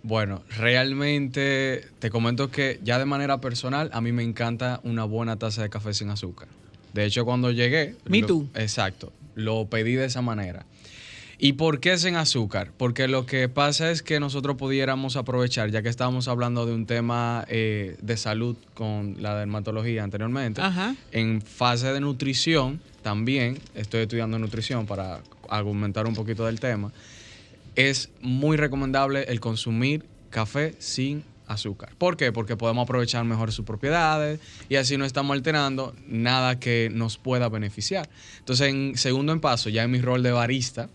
Bueno, 0.08 0.44
realmente 0.56 1.84
te 1.98 2.12
comento 2.12 2.52
que 2.52 2.80
ya 2.84 3.00
de 3.00 3.06
manera 3.06 3.42
personal 3.42 3.90
a 3.92 4.02
mí 4.02 4.12
me 4.12 4.22
encanta 4.22 4.80
una 4.84 5.04
buena 5.04 5.38
taza 5.38 5.64
de 5.64 5.70
café 5.72 5.96
sin 5.96 6.12
azúcar. 6.12 6.48
De 6.94 7.06
hecho, 7.06 7.26
cuando 7.26 7.50
llegué... 7.52 7.96
Me 8.06 8.22
lo- 8.22 8.28
too. 8.28 8.48
Exacto, 8.54 9.12
lo 9.34 9.66
pedí 9.66 9.94
de 9.96 10.06
esa 10.06 10.22
manera. 10.22 10.68
¿Y 11.40 11.54
por 11.54 11.80
qué 11.80 11.98
sin 11.98 12.16
azúcar? 12.18 12.72
Porque 12.78 13.08
lo 13.08 13.26
que 13.26 13.50
pasa 13.50 13.90
es 13.90 14.04
que 14.04 14.20
nosotros 14.20 14.58
pudiéramos 14.58 15.16
aprovechar, 15.16 15.72
ya 15.72 15.82
que 15.82 15.90
estábamos 15.90 16.28
hablando 16.28 16.68
de 16.68 16.74
un 16.74 16.86
tema 16.86 17.44
eh, 17.50 17.98
de 18.02 18.16
salud 18.16 18.56
con 18.76 19.16
la 19.20 19.36
dermatología 19.36 20.04
anteriormente, 20.04 20.62
Ajá. 20.62 20.96
en 21.12 21.42
fase 21.42 21.92
de 21.92 22.00
nutrición 22.00 22.80
también, 23.02 23.58
estoy 23.74 24.02
estudiando 24.04 24.38
nutrición 24.38 24.86
para 24.86 25.22
argumentar 25.50 26.06
un 26.06 26.14
poquito 26.14 26.46
del 26.46 26.60
tema, 26.60 26.92
es 27.76 28.10
muy 28.22 28.58
recomendable 28.58 29.24
el 29.28 29.40
consumir 29.40 30.06
café 30.30 30.76
sin 30.80 31.24
azúcar. 31.48 31.94
¿Por 31.98 32.18
qué? 32.18 32.32
Porque 32.32 32.56
podemos 32.58 32.84
aprovechar 32.84 33.24
mejor 33.26 33.52
sus 33.52 33.66
propiedades 33.66 34.40
y 34.68 34.76
así 34.78 34.98
no 34.98 35.06
estamos 35.06 35.36
alterando 35.36 35.94
nada 36.08 36.60
que 36.60 36.90
nos 36.92 37.18
pueda 37.18 37.50
beneficiar. 37.50 38.10
Entonces, 38.40 38.70
en 38.70 38.98
segundo 38.98 39.32
en 39.32 39.40
paso, 39.40 39.70
ya 39.70 39.84
en 39.84 39.92
mi 39.92 40.02
rol 40.02 40.24
de 40.24 40.32
barista, 40.32 40.90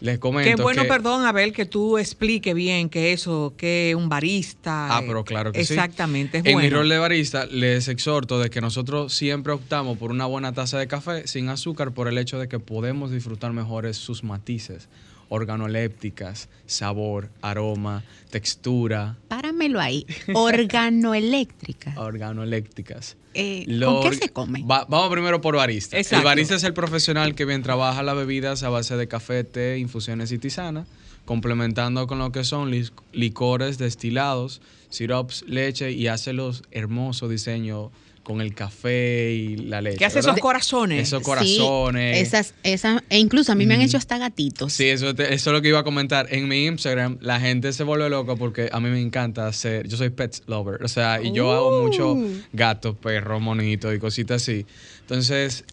les 0.00 0.18
comento 0.18 0.56
Qué 0.56 0.62
bueno, 0.62 0.82
que- 0.82 0.88
perdón, 0.88 1.24
Abel, 1.26 1.52
que 1.52 1.66
tú 1.66 1.98
explique 1.98 2.54
bien 2.54 2.88
que 2.88 3.12
eso, 3.12 3.52
que 3.56 3.94
un 3.96 4.08
barista. 4.08 4.96
Ah, 4.96 5.02
pero 5.06 5.24
claro 5.24 5.52
que 5.52 5.62
sí. 5.64 5.74
Exactamente, 5.74 6.38
es 6.38 6.44
En 6.46 6.52
bueno. 6.54 6.68
mi 6.68 6.74
rol 6.74 6.88
de 6.88 6.98
barista 6.98 7.44
les 7.46 7.88
exhorto 7.88 8.38
de 8.38 8.48
que 8.50 8.60
nosotros 8.62 9.12
siempre 9.14 9.52
optamos 9.52 9.98
por 9.98 10.10
una 10.10 10.24
buena 10.26 10.52
taza 10.52 10.78
de 10.78 10.88
café 10.88 11.26
sin 11.26 11.48
azúcar 11.50 11.92
por 11.92 12.08
el 12.08 12.16
hecho 12.18 12.38
de 12.38 12.48
que 12.48 12.58
podemos 12.58 13.10
disfrutar 13.10 13.52
mejores 13.52 13.96
sus 13.98 14.24
matices, 14.24 14.88
organolépticas, 15.30 16.48
sabor, 16.66 17.30
aroma, 17.40 18.04
textura, 18.30 19.16
Páramelo 19.28 19.80
ahí. 19.80 20.04
Organoeléctrica. 20.34 21.94
organolépticas. 21.96 23.16
Eh, 23.34 23.64
Lo 23.68 24.00
¿Con 24.02 24.10
qué 24.10 24.16
se 24.16 24.28
come? 24.30 24.62
Va- 24.64 24.84
vamos 24.88 25.10
primero 25.10 25.40
por 25.40 25.56
barista. 25.56 25.96
Exacto. 25.96 26.18
El 26.18 26.24
barista 26.24 26.54
es 26.56 26.64
el 26.64 26.74
profesional 26.74 27.34
que 27.34 27.44
bien 27.44 27.62
trabaja 27.62 28.02
las 28.02 28.16
bebidas 28.16 28.62
a 28.62 28.68
base 28.68 28.96
de 28.96 29.08
café, 29.08 29.44
té, 29.44 29.78
infusiones 29.78 30.32
y 30.32 30.38
tisana, 30.38 30.84
complementando 31.24 32.06
con 32.06 32.18
lo 32.18 32.32
que 32.32 32.44
son 32.44 32.72
licores 33.12 33.78
destilados, 33.78 34.60
sirops, 34.88 35.44
leche 35.46 35.92
y 35.92 36.08
hace 36.08 36.32
los 36.32 36.64
hermosos 36.72 37.30
diseños 37.30 37.90
con 38.30 38.40
el 38.40 38.54
café 38.54 39.32
y 39.32 39.56
la 39.56 39.80
leche. 39.80 39.98
¿Qué 39.98 40.04
hace 40.04 40.16
¿verdad? 40.18 40.30
esos 40.34 40.40
corazones? 40.40 41.02
Esos 41.02 41.22
corazones. 41.22 42.16
Sí, 42.16 42.22
esas, 42.22 42.54
esas, 42.62 43.02
e 43.10 43.18
incluso 43.18 43.50
a 43.50 43.54
mí 43.56 43.66
me 43.66 43.74
han 43.74 43.80
hecho 43.80 43.96
hasta 43.96 44.18
gatitos. 44.18 44.72
Sí, 44.72 44.86
eso, 44.88 45.14
te- 45.14 45.34
eso 45.34 45.50
es 45.50 45.54
lo 45.54 45.60
que 45.60 45.68
iba 45.68 45.80
a 45.80 45.84
comentar. 45.84 46.28
En 46.30 46.46
mi 46.46 46.66
Instagram, 46.66 47.18
la 47.20 47.40
gente 47.40 47.72
se 47.72 47.82
vuelve 47.82 48.08
loca 48.08 48.36
porque 48.36 48.68
a 48.72 48.78
mí 48.80 48.88
me 48.88 49.00
encanta 49.00 49.46
hacer. 49.48 49.88
Yo 49.88 49.96
soy 49.96 50.10
pet 50.10 50.42
lover. 50.46 50.84
O 50.84 50.88
sea, 50.88 51.20
y 51.20 51.32
yo 51.32 51.50
hago 51.52 51.82
mucho 51.82 52.16
gatos, 52.52 52.96
perros, 52.96 53.40
monitos 53.42 53.94
y 53.94 53.98
cositas 53.98 54.42
así. 54.42 54.64
Entonces, 55.00 55.64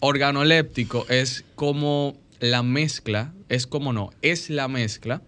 organoléptico 0.00 1.06
es 1.08 1.44
como 1.54 2.16
la 2.40 2.62
mezcla, 2.62 3.32
es 3.48 3.66
como 3.66 3.92
no, 3.92 4.10
es 4.22 4.50
la 4.50 4.66
mezcla 4.66 5.22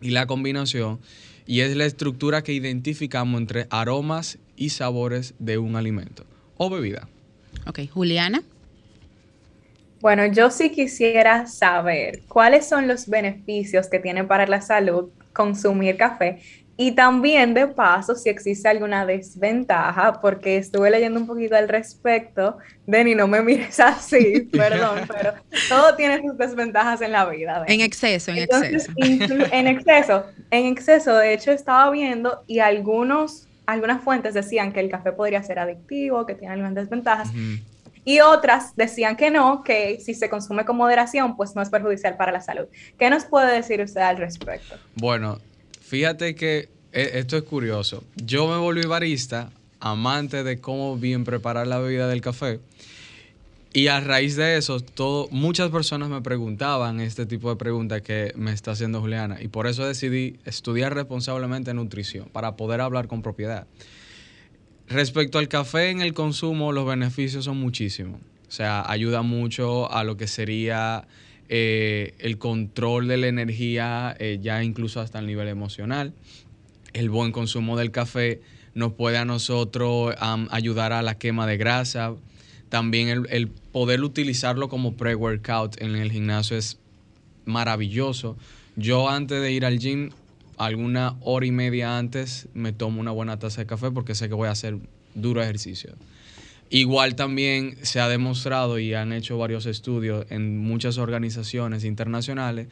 y 0.00 0.10
la 0.10 0.26
combinación 0.26 1.00
y 1.46 1.60
es 1.60 1.76
la 1.76 1.84
estructura 1.84 2.42
que 2.42 2.52
identificamos 2.52 3.40
entre 3.40 3.66
aromas 3.70 4.38
y 4.56 4.70
sabores 4.70 5.34
de 5.38 5.58
un 5.58 5.76
alimento 5.76 6.24
o 6.56 6.70
bebida. 6.70 7.08
Ok, 7.66 7.80
Juliana. 7.90 8.42
Bueno, 10.00 10.26
yo 10.26 10.50
sí 10.50 10.70
quisiera 10.70 11.46
saber 11.46 12.22
cuáles 12.26 12.68
son 12.68 12.88
los 12.88 13.08
beneficios 13.08 13.88
que 13.88 14.00
tiene 14.00 14.24
para 14.24 14.46
la 14.46 14.60
salud 14.60 15.10
consumir 15.32 15.96
café 15.96 16.40
y 16.84 16.90
también 16.90 17.54
de 17.54 17.68
paso 17.68 18.16
si 18.16 18.28
existe 18.28 18.68
alguna 18.68 19.06
desventaja, 19.06 20.20
porque 20.20 20.56
estuve 20.56 20.90
leyendo 20.90 21.20
un 21.20 21.28
poquito 21.28 21.54
al 21.54 21.68
respecto. 21.68 22.58
Denny, 22.88 23.14
no 23.14 23.28
me 23.28 23.40
mires 23.40 23.78
así, 23.78 24.40
perdón, 24.52 25.02
pero 25.06 25.34
todo 25.68 25.94
tiene 25.94 26.20
sus 26.20 26.36
desventajas 26.36 27.00
en 27.00 27.12
la 27.12 27.24
vida. 27.26 27.60
Denny. 27.60 27.74
En 27.74 27.80
exceso, 27.82 28.32
en 28.32 28.38
Entonces, 28.38 28.88
exceso. 28.96 29.44
en 29.52 29.66
exceso, 29.68 30.26
en 30.50 30.66
exceso, 30.66 31.16
de 31.16 31.34
hecho 31.34 31.52
estaba 31.52 31.88
viendo 31.92 32.42
y 32.48 32.58
algunos, 32.58 33.46
algunas 33.64 34.02
fuentes 34.02 34.34
decían 34.34 34.72
que 34.72 34.80
el 34.80 34.90
café 34.90 35.12
podría 35.12 35.40
ser 35.44 35.60
adictivo, 35.60 36.26
que 36.26 36.34
tiene 36.34 36.54
algunas 36.54 36.74
desventajas, 36.74 37.28
Ujú. 37.28 37.62
y 38.04 38.18
otras 38.18 38.74
decían 38.74 39.14
que 39.14 39.30
no, 39.30 39.62
que 39.62 40.00
si 40.00 40.14
se 40.14 40.28
consume 40.28 40.64
con 40.64 40.76
moderación, 40.76 41.36
pues 41.36 41.54
no 41.54 41.62
es 41.62 41.70
perjudicial 41.70 42.16
para 42.16 42.32
la 42.32 42.40
salud. 42.40 42.66
¿Qué 42.98 43.08
nos 43.08 43.24
puede 43.24 43.54
decir 43.54 43.80
usted 43.80 44.00
al 44.00 44.16
respecto? 44.16 44.74
Bueno, 44.96 45.38
fíjate 45.92 46.34
que 46.34 46.70
eh, 46.94 47.10
esto 47.16 47.36
es 47.36 47.42
curioso. 47.42 48.02
Yo 48.16 48.48
me 48.48 48.56
volví 48.56 48.80
barista, 48.86 49.52
amante 49.78 50.42
de 50.42 50.58
cómo 50.58 50.96
bien 50.96 51.22
preparar 51.24 51.66
la 51.66 51.78
bebida 51.80 52.08
del 52.08 52.22
café. 52.22 52.60
Y 53.74 53.88
a 53.88 54.00
raíz 54.00 54.34
de 54.36 54.56
eso, 54.56 54.82
muchas 55.30 55.68
personas 55.68 56.08
me 56.08 56.22
preguntaban 56.22 57.00
este 57.00 57.26
tipo 57.26 57.50
de 57.50 57.56
preguntas 57.56 58.00
que 58.00 58.32
me 58.36 58.52
está 58.52 58.70
haciendo 58.70 59.02
Juliana. 59.02 59.42
Y 59.42 59.48
por 59.48 59.66
eso 59.66 59.86
decidí 59.86 60.38
estudiar 60.46 60.94
responsablemente 60.94 61.74
nutrición, 61.74 62.26
para 62.32 62.56
poder 62.56 62.80
hablar 62.80 63.06
con 63.06 63.20
propiedad. 63.20 63.66
Respecto 64.88 65.38
al 65.38 65.48
café 65.48 65.90
en 65.90 66.00
el 66.00 66.14
consumo, 66.14 66.72
los 66.72 66.86
beneficios 66.86 67.44
son 67.44 67.58
muchísimos. 67.58 68.18
O 68.48 68.50
sea, 68.50 68.82
ayuda 68.90 69.20
mucho 69.20 69.92
a 69.92 70.04
lo 70.04 70.16
que 70.16 70.26
sería 70.26 71.06
eh, 71.48 72.14
el 72.18 72.38
control 72.38 73.08
de 73.08 73.16
la 73.16 73.26
energía, 73.26 74.16
eh, 74.18 74.38
ya 74.40 74.62
incluso 74.62 75.00
hasta 75.00 75.18
el 75.18 75.26
nivel 75.26 75.48
emocional. 75.48 76.14
El 76.92 77.10
buen 77.10 77.32
consumo 77.32 77.76
del 77.76 77.90
café 77.90 78.40
nos 78.74 78.92
puede 78.92 79.18
a 79.18 79.24
nosotros 79.24 80.14
ayudar 80.50 80.92
a 80.92 81.02
la 81.02 81.18
quema 81.18 81.46
de 81.46 81.56
grasa. 81.56 82.14
También 82.68 83.08
el, 83.08 83.26
el 83.30 83.48
poder 83.48 84.02
utilizarlo 84.02 84.68
como 84.68 84.96
pre-workout 84.96 85.80
en 85.80 85.94
el 85.94 86.10
gimnasio 86.10 86.56
es 86.56 86.78
maravilloso. 87.44 88.36
Yo 88.76 89.10
antes 89.10 89.42
de 89.42 89.52
ir 89.52 89.66
al 89.66 89.78
gym, 89.78 90.10
alguna 90.56 91.16
hora 91.20 91.46
y 91.46 91.50
media 91.50 91.98
antes, 91.98 92.48
me 92.54 92.72
tomo 92.72 93.00
una 93.00 93.10
buena 93.10 93.38
taza 93.38 93.62
de 93.62 93.66
café 93.66 93.90
porque 93.90 94.14
sé 94.14 94.28
que 94.28 94.34
voy 94.34 94.48
a 94.48 94.52
hacer 94.52 94.78
duro 95.14 95.42
ejercicio. 95.42 95.94
Igual 96.74 97.16
también 97.16 97.76
se 97.82 98.00
ha 98.00 98.08
demostrado 98.08 98.78
y 98.78 98.94
han 98.94 99.12
hecho 99.12 99.36
varios 99.36 99.66
estudios 99.66 100.24
en 100.30 100.56
muchas 100.56 100.96
organizaciones 100.96 101.84
internacionales, 101.84 102.68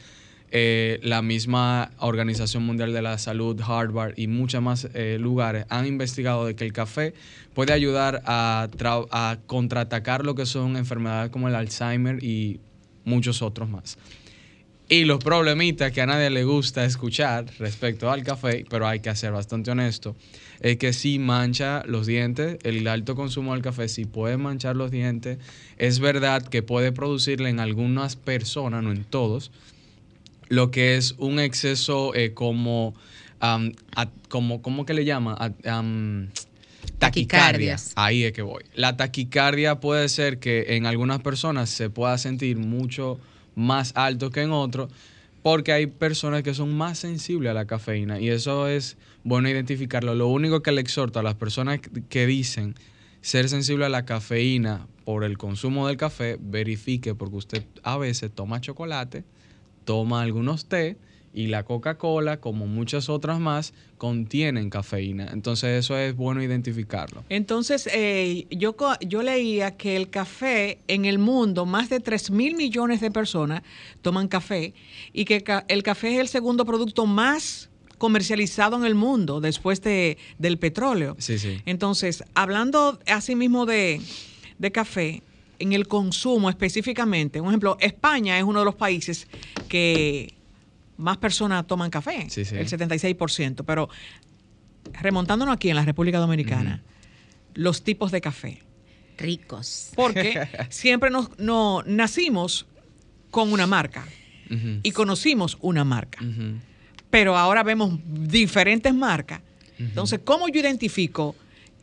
eh, 0.53 0.98
la 1.03 1.20
misma 1.20 1.90
Organización 1.98 2.62
Mundial 2.62 2.94
de 2.94 3.03
la 3.03 3.18
Salud, 3.18 3.61
Harvard 3.61 4.14
y 4.16 4.26
muchos 4.26 4.62
más 4.62 4.88
eh, 4.94 5.18
lugares 5.20 5.66
han 5.68 5.86
investigado 5.86 6.46
de 6.46 6.57
que 6.57 6.64
el 6.64 6.72
café 6.72 7.12
puede 7.53 7.74
ayudar 7.74 8.22
a, 8.24 8.70
a 9.11 9.38
contraatacar 9.46 10.24
lo 10.24 10.34
que 10.34 10.46
son 10.46 10.78
enfermedades 10.78 11.30
como 11.30 11.48
el 11.48 11.55
Alzheimer 11.55 12.24
y 12.24 12.59
muchos 13.05 13.42
otros 13.42 13.68
más. 13.68 13.98
Y 14.93 15.05
los 15.05 15.20
problemitas 15.22 15.93
que 15.93 16.01
a 16.01 16.07
nadie 16.07 16.30
le 16.30 16.43
gusta 16.43 16.84
escuchar 16.84 17.47
respecto 17.61 18.11
al 18.11 18.24
café, 18.24 18.64
pero 18.68 18.88
hay 18.88 18.99
que 18.99 19.14
ser 19.14 19.30
bastante 19.30 19.70
honesto, 19.70 20.16
es 20.61 20.78
que 20.78 20.93
sí 20.93 21.20
mancha 21.20 21.84
los 21.86 22.07
dientes, 22.09 22.59
el 22.64 22.86
alto 22.88 23.14
consumo 23.14 23.53
del 23.55 23.62
café 23.62 23.88
sí 23.88 24.05
puede 24.05 24.36
manchar 24.36 24.74
los 24.74 24.91
dientes. 24.91 25.38
Es 25.78 26.01
verdad 26.01 26.43
que 26.43 26.64
puede 26.64 26.91
producirle 26.91 27.51
en 27.51 27.61
algunas 27.61 28.16
personas, 28.16 28.82
no 28.82 28.91
en 28.91 29.05
todos, 29.05 29.53
lo 30.49 30.72
que 30.72 30.97
es 30.97 31.14
un 31.18 31.38
exceso 31.38 32.12
eh, 32.16 32.34
como, 32.34 32.93
a- 33.41 33.61
como, 34.28 34.61
¿cómo 34.61 34.86
que 34.86 34.95
le 34.95 35.05
llama? 35.05 35.34
A- 35.38 35.51
taquicardia. 35.51 36.28
Taquicardias. 36.99 37.93
Ahí 37.95 38.24
es 38.24 38.32
que 38.32 38.43
voy. 38.43 38.64
La 38.74 38.97
taquicardia 38.97 39.78
puede 39.78 40.09
ser 40.09 40.41
que 40.41 40.74
en 40.76 40.86
algunas 40.86 41.20
personas 41.20 41.70
se 41.70 41.91
pueda 41.91 42.18
sentir 42.18 42.57
mucho 42.59 43.20
más 43.55 43.92
alto 43.96 44.30
que 44.30 44.42
en 44.42 44.53
otros, 44.53 44.90
porque 45.42 45.72
hay 45.72 45.86
personas 45.86 46.42
que 46.42 46.55
son 46.55 46.76
más 46.76 46.98
sensibles 46.98 47.51
a 47.51 47.55
la 47.55 47.66
cafeína 47.66 48.20
y 48.20 48.28
eso 48.28 48.68
es 48.68 48.96
bueno 49.24 49.48
identificarlo. 49.48 50.14
Lo 50.14 50.28
único 50.28 50.62
que 50.62 50.72
le 50.72 50.80
exhorto 50.80 51.18
a 51.18 51.22
las 51.22 51.34
personas 51.34 51.80
que 52.09 52.26
dicen 52.26 52.74
ser 53.20 53.48
sensible 53.48 53.86
a 53.86 53.88
la 53.88 54.05
cafeína 54.05 54.86
por 55.05 55.24
el 55.24 55.38
consumo 55.38 55.88
del 55.88 55.96
café, 55.96 56.38
verifique 56.40 57.14
porque 57.14 57.36
usted 57.36 57.64
a 57.82 57.96
veces 57.98 58.30
toma 58.32 58.61
chocolate, 58.61 59.24
toma 59.84 60.22
algunos 60.22 60.66
té 60.66 60.96
y 61.33 61.47
la 61.47 61.62
Coca-Cola, 61.62 62.41
como 62.41 62.66
muchas 62.66 63.09
otras 63.09 63.39
más, 63.39 63.72
contienen 63.99 64.70
cafeína. 64.70 65.28
Entonces 65.33 65.85
eso 65.85 65.97
es 65.97 66.16
bueno 66.16 66.43
identificarlo. 66.43 67.24
Entonces, 67.28 67.89
eh, 67.93 68.47
yo, 68.51 68.74
yo 69.01 69.22
leía 69.22 69.76
que 69.76 69.97
el 69.97 70.11
café 70.11 70.78
en 70.89 71.05
el 71.05 71.18
mundo, 71.18 71.66
más 71.66 71.89
de 71.89 72.01
3 72.01 72.31
mil 72.31 72.57
millones 72.57 73.01
de 73.01 73.11
personas 73.11 73.62
toman 74.03 74.28
café 74.28 74.74
y 75.12 75.24
que 75.24 75.45
el 75.68 75.83
café 75.83 76.14
es 76.14 76.20
el 76.20 76.28
segundo 76.28 76.64
producto 76.64 77.07
más 77.07 77.70
comercializado 77.99 78.76
en 78.76 78.85
el 78.85 78.95
mundo 78.95 79.41
después 79.41 79.83
de, 79.83 80.16
del 80.39 80.59
petróleo. 80.59 81.16
Sí, 81.18 81.39
sí. 81.39 81.61
Entonces, 81.66 82.24
hablando 82.35 82.99
asimismo 83.07 83.66
de, 83.66 84.01
de 84.59 84.72
café, 84.72 85.22
en 85.59 85.74
el 85.74 85.87
consumo 85.87 86.49
específicamente, 86.49 87.41
un 87.41 87.49
ejemplo, 87.49 87.76
España 87.81 88.39
es 88.39 88.45
uno 88.45 88.61
de 88.61 88.64
los 88.64 88.74
países 88.74 89.28
que 89.68 90.33
más 91.01 91.16
personas 91.18 91.66
toman 91.66 91.90
café, 91.90 92.26
Sí, 92.30 92.44
sí. 92.44 92.57
el 92.57 92.68
76%, 92.68 93.64
pero 93.66 93.88
remontándonos 95.01 95.55
aquí 95.55 95.70
en 95.70 95.76
la 95.76 95.84
República 95.84 96.18
Dominicana, 96.18 96.82
los 97.55 97.82
tipos 97.82 98.11
de 98.12 98.20
café, 98.20 98.62
Ricos. 99.18 99.90
porque 99.96 100.48
siempre 100.70 101.11
nos, 101.11 101.38
no, 101.38 101.82
nacimos 101.86 102.66
con 103.30 103.53
una 103.53 103.66
marca 103.66 104.07
y 104.82 104.90
conocimos 104.90 105.59
una 105.61 105.84
marca, 105.84 106.18
pero 107.09 107.36
ahora 107.36 107.62
vemos 107.62 107.98
diferentes 108.05 108.92
marcas. 108.94 109.40
Entonces, 109.78 110.20
¿cómo 110.24 110.48
yo 110.48 110.61
identifico 110.61 111.36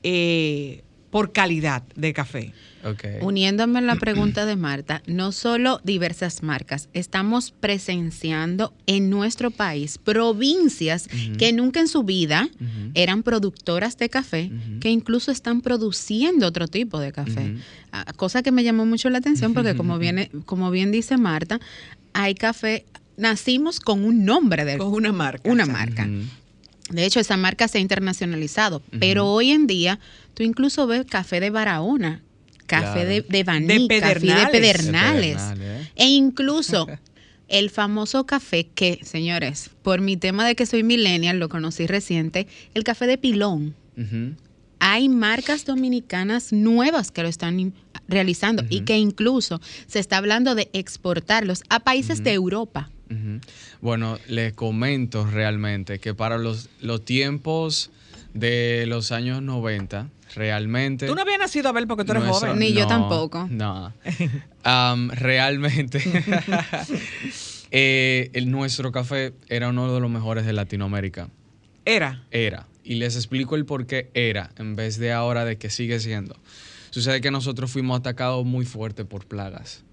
eh, 0.04 0.84
por 1.10 1.32
calidad 1.32 1.84
de 1.96 2.14
café? 2.14 2.54
Ok. 2.84 3.04
Uniéndome 3.22 3.80
a 3.80 3.82
la 3.82 3.96
pregunta 3.96 4.46
de 4.46 4.56
Marta, 4.56 5.02
no 5.08 5.32
solo 5.32 5.82
diversas 5.84 6.44
marcas, 6.44 6.90
estamos 6.94 7.52
presenciando 7.60 8.74
en 8.86 9.10
nuestro 9.10 9.52
país 9.52 9.98
provincias 9.98 11.08
que 11.38 11.52
nunca 11.54 11.80
en 11.80 11.88
su 11.88 12.04
vida 12.04 12.48
eran 12.94 13.24
productoras 13.24 13.98
de 13.98 14.10
café, 14.10 14.52
que 14.80 14.90
incluso 14.90 15.32
están 15.32 15.62
produciendo 15.62 16.46
otro 16.48 16.68
tipo 16.68 17.00
de 17.00 17.12
café. 17.12 17.56
Ah, 17.92 18.06
Cosa 18.16 18.44
que 18.44 18.52
me 18.52 18.64
llamó 18.64 18.86
mucho 18.86 19.10
la 19.10 19.18
atención 19.18 19.54
porque 19.54 19.76
como, 19.76 19.98
viene, 19.98 20.30
como 20.46 20.70
bien 20.72 20.92
dice 20.92 21.18
Marta, 21.18 21.60
hay 22.14 22.36
café, 22.36 22.86
nacimos 23.18 23.80
con 23.80 24.04
un 24.06 24.24
nombre 24.26 24.66
de 24.66 24.78
Con 24.78 24.94
una 24.94 25.12
marca. 25.12 25.50
una 25.50 25.66
marca. 25.66 26.08
De 26.90 27.06
hecho, 27.06 27.20
esa 27.20 27.38
marca 27.38 27.68
se 27.68 27.78
ha 27.78 27.82
internacionalizado, 27.82 28.82
pero 29.00 29.28
hoy 29.28 29.52
en 29.52 29.68
día 29.68 30.00
tú 30.34 30.44
incluso 30.44 30.88
ves 30.88 31.06
café 31.06 31.40
de 31.40 31.50
Barahona, 31.50 32.22
café 32.66 32.92
Claro. 32.94 33.10
de, 33.10 33.22
de 33.22 33.44
Baní, 33.44 33.88
De 33.88 34.00
café 34.00 34.14
de 34.20 34.22
Pedernales. 34.22 34.52
Pedernales, 34.52 35.50
De 35.50 35.56
Pedernales, 35.56 35.86
¿eh? 35.86 35.92
e 35.96 36.06
incluso 36.08 36.88
el 37.48 37.70
famoso 37.70 38.26
café 38.26 38.68
que, 38.68 39.00
señores, 39.04 39.70
por 39.82 40.02
mi 40.02 40.18
tema 40.18 40.46
de 40.46 40.56
que 40.56 40.66
soy 40.66 40.84
millennial, 40.84 41.40
lo 41.40 41.50
conocí 41.50 41.88
reciente, 41.88 42.48
el 42.74 42.84
café 42.84 43.08
de 43.08 43.18
pilón. 43.18 43.74
Hay 44.80 45.10
marcas 45.10 45.66
dominicanas 45.66 46.54
nuevas 46.54 47.10
que 47.12 47.24
lo 47.24 47.30
están 47.30 47.74
realizando 48.08 48.64
y 48.70 48.82
que 48.82 48.98
incluso 48.98 49.60
se 49.88 50.00
está 50.00 50.18
hablando 50.18 50.54
de 50.56 50.70
exportarlos 50.74 51.64
a 51.70 51.80
países 51.80 52.24
de 52.24 52.34
Europa. 52.34 52.92
Bueno, 53.82 54.18
les 54.28 54.54
comento 54.54 55.26
realmente 55.26 56.00
que 56.00 56.14
para 56.14 56.38
los, 56.38 56.70
los 56.82 57.04
tiempos 57.06 57.92
de 58.34 58.86
los 58.88 59.12
años 59.12 59.42
90, 59.42 60.10
realmente... 60.36 61.08
Tú 61.08 61.16
no 61.16 61.22
habías 61.22 61.40
nacido, 61.40 61.70
Abel, 61.70 61.88
porque 61.88 62.04
tú 62.04 62.12
eres 62.12 62.24
nuestro- 62.26 62.50
joven. 62.50 62.60
Ni 62.60 62.74
yo 62.74 62.86
tampoco. 62.88 63.48
No. 63.50 63.94
Am, 64.64 65.10
realmente, 65.12 66.02
eh, 67.72 68.30
el, 68.34 68.52
nuestro 68.52 68.92
café 68.92 69.34
era 69.50 69.70
uno 69.70 69.94
de 69.94 70.00
los 70.00 70.10
mejores 70.10 70.46
de 70.46 70.54
Latinoamérica. 70.54 71.30
Era. 71.86 72.24
Era. 72.32 72.68
Y 72.84 72.96
les 72.96 73.16
explico 73.16 73.56
el 73.56 73.66
por 73.66 73.86
qué 73.86 74.10
era, 74.14 74.52
en 74.58 74.76
vez 74.76 74.98
de 74.98 75.12
ahora 75.14 75.46
de 75.46 75.58
que 75.58 75.70
sigue 75.70 76.00
siendo. 76.00 76.36
Sucede 76.90 77.22
que 77.22 77.32
nosotros 77.32 77.72
fuimos 77.72 78.00
atacados 78.00 78.46
muy 78.46 78.66
fuerte 78.66 79.06
por 79.06 79.26
plagas. 79.26 79.84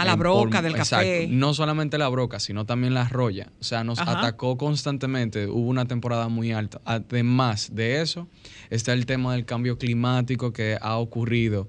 A 0.00 0.04
la 0.04 0.16
broca 0.16 0.58
por- 0.58 0.62
del 0.62 0.72
exacto. 0.72 0.96
café. 1.04 1.26
No 1.28 1.54
solamente 1.54 1.98
la 1.98 2.08
broca, 2.08 2.38
sino 2.40 2.64
también 2.66 2.94
la 2.94 3.08
roya. 3.08 3.50
O 3.60 3.64
sea, 3.64 3.84
nos 3.84 3.98
Ajá. 3.98 4.18
atacó 4.18 4.56
constantemente. 4.56 5.46
Hubo 5.46 5.68
una 5.68 5.86
temporada 5.86 6.28
muy 6.28 6.52
alta. 6.52 6.80
Además 6.84 7.70
de 7.74 8.00
eso, 8.02 8.28
está 8.70 8.92
el 8.92 9.06
tema 9.06 9.32
del 9.34 9.44
cambio 9.44 9.78
climático 9.78 10.52
que 10.52 10.78
ha 10.80 10.96
ocurrido 10.98 11.68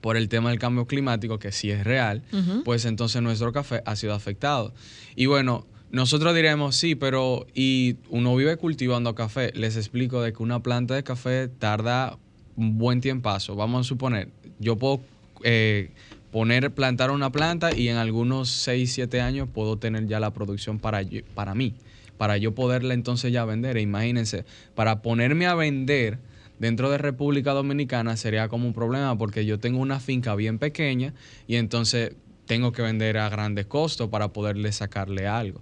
por 0.00 0.16
el 0.16 0.28
tema 0.28 0.50
del 0.50 0.58
cambio 0.60 0.86
climático, 0.86 1.38
que 1.40 1.50
sí 1.50 1.70
es 1.72 1.82
real, 1.82 2.22
pues 2.64 2.84
entonces 2.84 3.20
nuestro 3.20 3.52
café 3.52 3.82
ha 3.84 3.96
sido 3.96 4.14
afectado. 4.14 4.72
Y 5.16 5.26
bueno, 5.26 5.66
nosotros 5.90 6.34
diremos, 6.36 6.76
sí, 6.76 6.94
pero 6.94 7.46
y 7.52 7.96
uno 8.08 8.36
vive 8.36 8.56
cultivando 8.58 9.14
café. 9.16 9.50
Les 9.54 9.76
explico 9.76 10.22
de 10.22 10.32
que 10.32 10.42
una 10.42 10.62
planta 10.62 10.94
de 10.94 11.02
café 11.02 11.48
tarda 11.48 12.16
un 12.54 12.78
buen 12.78 13.00
tiempazo. 13.00 13.56
Vamos 13.56 13.86
a 13.86 13.88
suponer, 13.88 14.28
yo 14.60 14.76
puedo 14.76 15.00
eh, 15.42 15.90
poner, 16.30 16.70
plantar 16.72 17.10
una 17.10 17.30
planta 17.30 17.74
y 17.74 17.88
en 17.88 17.96
algunos 17.96 18.48
6, 18.50 18.92
7 18.92 19.20
años 19.20 19.48
puedo 19.52 19.78
tener 19.78 20.06
ya 20.06 20.20
la 20.20 20.32
producción 20.32 20.78
para, 20.78 21.02
para 21.34 21.54
mí, 21.54 21.74
para 22.16 22.36
yo 22.36 22.54
poderla 22.54 22.94
entonces 22.94 23.32
ya 23.32 23.44
vender. 23.44 23.76
E 23.76 23.80
imagínense, 23.80 24.44
para 24.74 25.02
ponerme 25.02 25.46
a 25.46 25.54
vender 25.54 26.18
dentro 26.58 26.90
de 26.90 26.98
República 26.98 27.52
Dominicana 27.52 28.16
sería 28.16 28.48
como 28.48 28.66
un 28.66 28.74
problema 28.74 29.16
porque 29.16 29.44
yo 29.46 29.58
tengo 29.58 29.78
una 29.78 30.00
finca 30.00 30.34
bien 30.34 30.58
pequeña 30.58 31.14
y 31.46 31.56
entonces 31.56 32.14
tengo 32.46 32.72
que 32.72 32.82
vender 32.82 33.18
a 33.18 33.28
grandes 33.28 33.66
costos 33.66 34.08
para 34.08 34.28
poderle 34.28 34.72
sacarle 34.72 35.26
algo. 35.26 35.60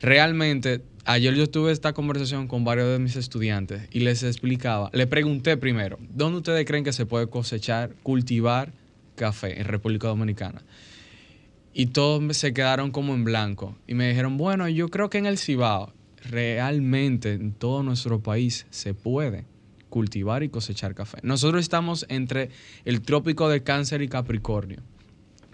Realmente, 0.00 0.80
ayer 1.04 1.34
yo 1.34 1.50
tuve 1.50 1.72
esta 1.72 1.92
conversación 1.92 2.46
con 2.46 2.64
varios 2.64 2.88
de 2.88 2.98
mis 2.98 3.16
estudiantes 3.16 3.82
y 3.90 4.00
les 4.00 4.22
explicaba, 4.22 4.90
le 4.92 5.06
pregunté 5.06 5.56
primero, 5.56 5.98
¿dónde 6.14 6.38
ustedes 6.38 6.64
creen 6.64 6.84
que 6.84 6.92
se 6.92 7.04
puede 7.04 7.28
cosechar, 7.28 7.94
cultivar 8.02 8.72
café 9.18 9.60
en 9.60 9.66
República 9.66 10.08
Dominicana? 10.08 10.62
Y 11.74 11.86
todos 11.86 12.36
se 12.36 12.54
quedaron 12.54 12.90
como 12.90 13.14
en 13.14 13.24
blanco 13.24 13.76
y 13.86 13.94
me 13.94 14.08
dijeron, 14.08 14.38
bueno, 14.38 14.68
yo 14.68 14.88
creo 14.88 15.10
que 15.10 15.18
en 15.18 15.26
el 15.26 15.38
Cibao, 15.38 15.92
realmente 16.30 17.34
en 17.34 17.52
todo 17.52 17.82
nuestro 17.82 18.20
país 18.22 18.66
se 18.70 18.94
puede 18.94 19.44
cultivar 19.88 20.42
y 20.42 20.48
cosechar 20.48 20.94
café. 20.94 21.18
Nosotros 21.22 21.60
estamos 21.60 22.06
entre 22.08 22.50
el 22.84 23.02
trópico 23.02 23.48
de 23.48 23.62
Cáncer 23.62 24.02
y 24.02 24.08
Capricornio. 24.08 24.82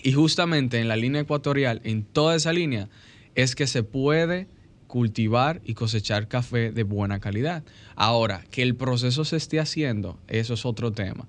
Y 0.03 0.13
justamente 0.13 0.81
en 0.81 0.89
la 0.89 0.97
línea 0.97 1.23
ecuatorial, 1.23 1.81
en 1.85 2.05
toda 2.05 2.37
esa 2.37 2.53
línea, 2.53 2.89
es 3.35 3.55
que 3.55 3.67
se 3.67 3.83
puede 3.83 4.47
cultivar 4.95 5.61
y 5.65 5.75
cosechar 5.75 6.29
café 6.29 6.71
de 6.71 6.85
buena 6.85 7.19
calidad. 7.19 7.65
Ahora, 7.97 8.45
que 8.53 8.63
el 8.63 8.77
proceso 8.77 9.25
se 9.25 9.35
esté 9.35 9.59
haciendo, 9.59 10.21
eso 10.29 10.55
es 10.55 10.65
otro 10.65 10.93
tema. 10.93 11.27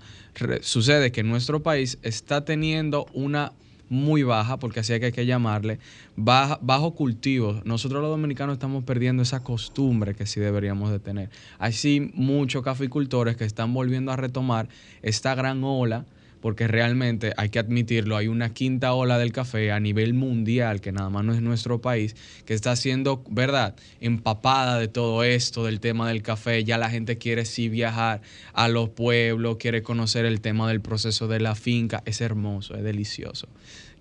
Sucede 0.61 1.11
que 1.11 1.24
nuestro 1.24 1.63
país 1.63 1.97
está 2.03 2.45
teniendo 2.45 3.07
una 3.13 3.53
muy 3.89 4.22
baja, 4.22 4.57
porque 4.59 4.82
así 4.82 4.99
que- 4.99 5.07
hay 5.07 5.11
que 5.11 5.26
llamarle, 5.26 5.80
bajo 6.16 6.93
cultivo. 6.93 7.59
Nosotros 7.66 8.03
los 8.03 8.11
dominicanos 8.11 8.53
estamos 8.53 8.84
perdiendo 8.84 9.24
esa 9.24 9.39
costumbre 9.39 10.13
que 10.13 10.28
sí 10.28 10.39
deberíamos 10.39 10.91
de 10.91 10.99
tener. 10.99 11.32
Hay 11.57 11.74
sí 11.74 12.11
muchos 12.13 12.61
caficultores 12.61 13.36
que 13.36 13.45
están 13.45 13.74
volviendo 13.74 14.11
a 14.11 14.16
retomar 14.16 14.70
esta 15.01 15.34
gran 15.34 15.63
ola 15.63 16.05
porque 16.46 16.68
realmente 16.68 17.34
hay 17.38 17.50
que 17.50 17.58
admitirlo, 17.58 18.16
hay 18.16 18.28
una 18.28 18.54
quinta 18.54 18.93
ola 18.93 19.18
del 19.18 19.32
café 19.32 19.72
a 19.72 19.80
nivel 19.80 20.14
mundial, 20.14 20.80
que 20.80 20.91
nada 20.91 21.10
más 21.10 21.26
no 21.26 21.34
es 21.34 21.41
nuestro 21.41 21.82
país, 21.82 22.16
que 22.46 22.54
está 22.54 22.76
siendo, 22.76 23.24
¿verdad?, 23.32 23.74
empapada 24.00 24.78
de 24.78 24.88
todo 24.88 25.24
esto, 25.24 25.66
del 25.66 25.80
tema 25.80 26.08
del 26.08 26.22
café. 26.22 26.64
Ya 26.64 26.78
la 26.78 26.91
gente 26.91 27.18
quiere 27.18 27.46
sí 27.46 27.68
viajar 27.68 28.22
a 28.54 28.68
los 28.68 28.89
pueblos, 28.89 29.58
quiere 29.58 29.82
conocer 29.82 30.26
el 30.26 30.39
tema 30.39 30.68
del 30.68 30.82
proceso 30.82 31.28
de 31.28 31.39
la 31.39 31.56
finca. 31.56 32.04
Es 32.06 32.22
hermoso, 32.22 32.76
es 32.76 32.84
delicioso. 32.84 33.48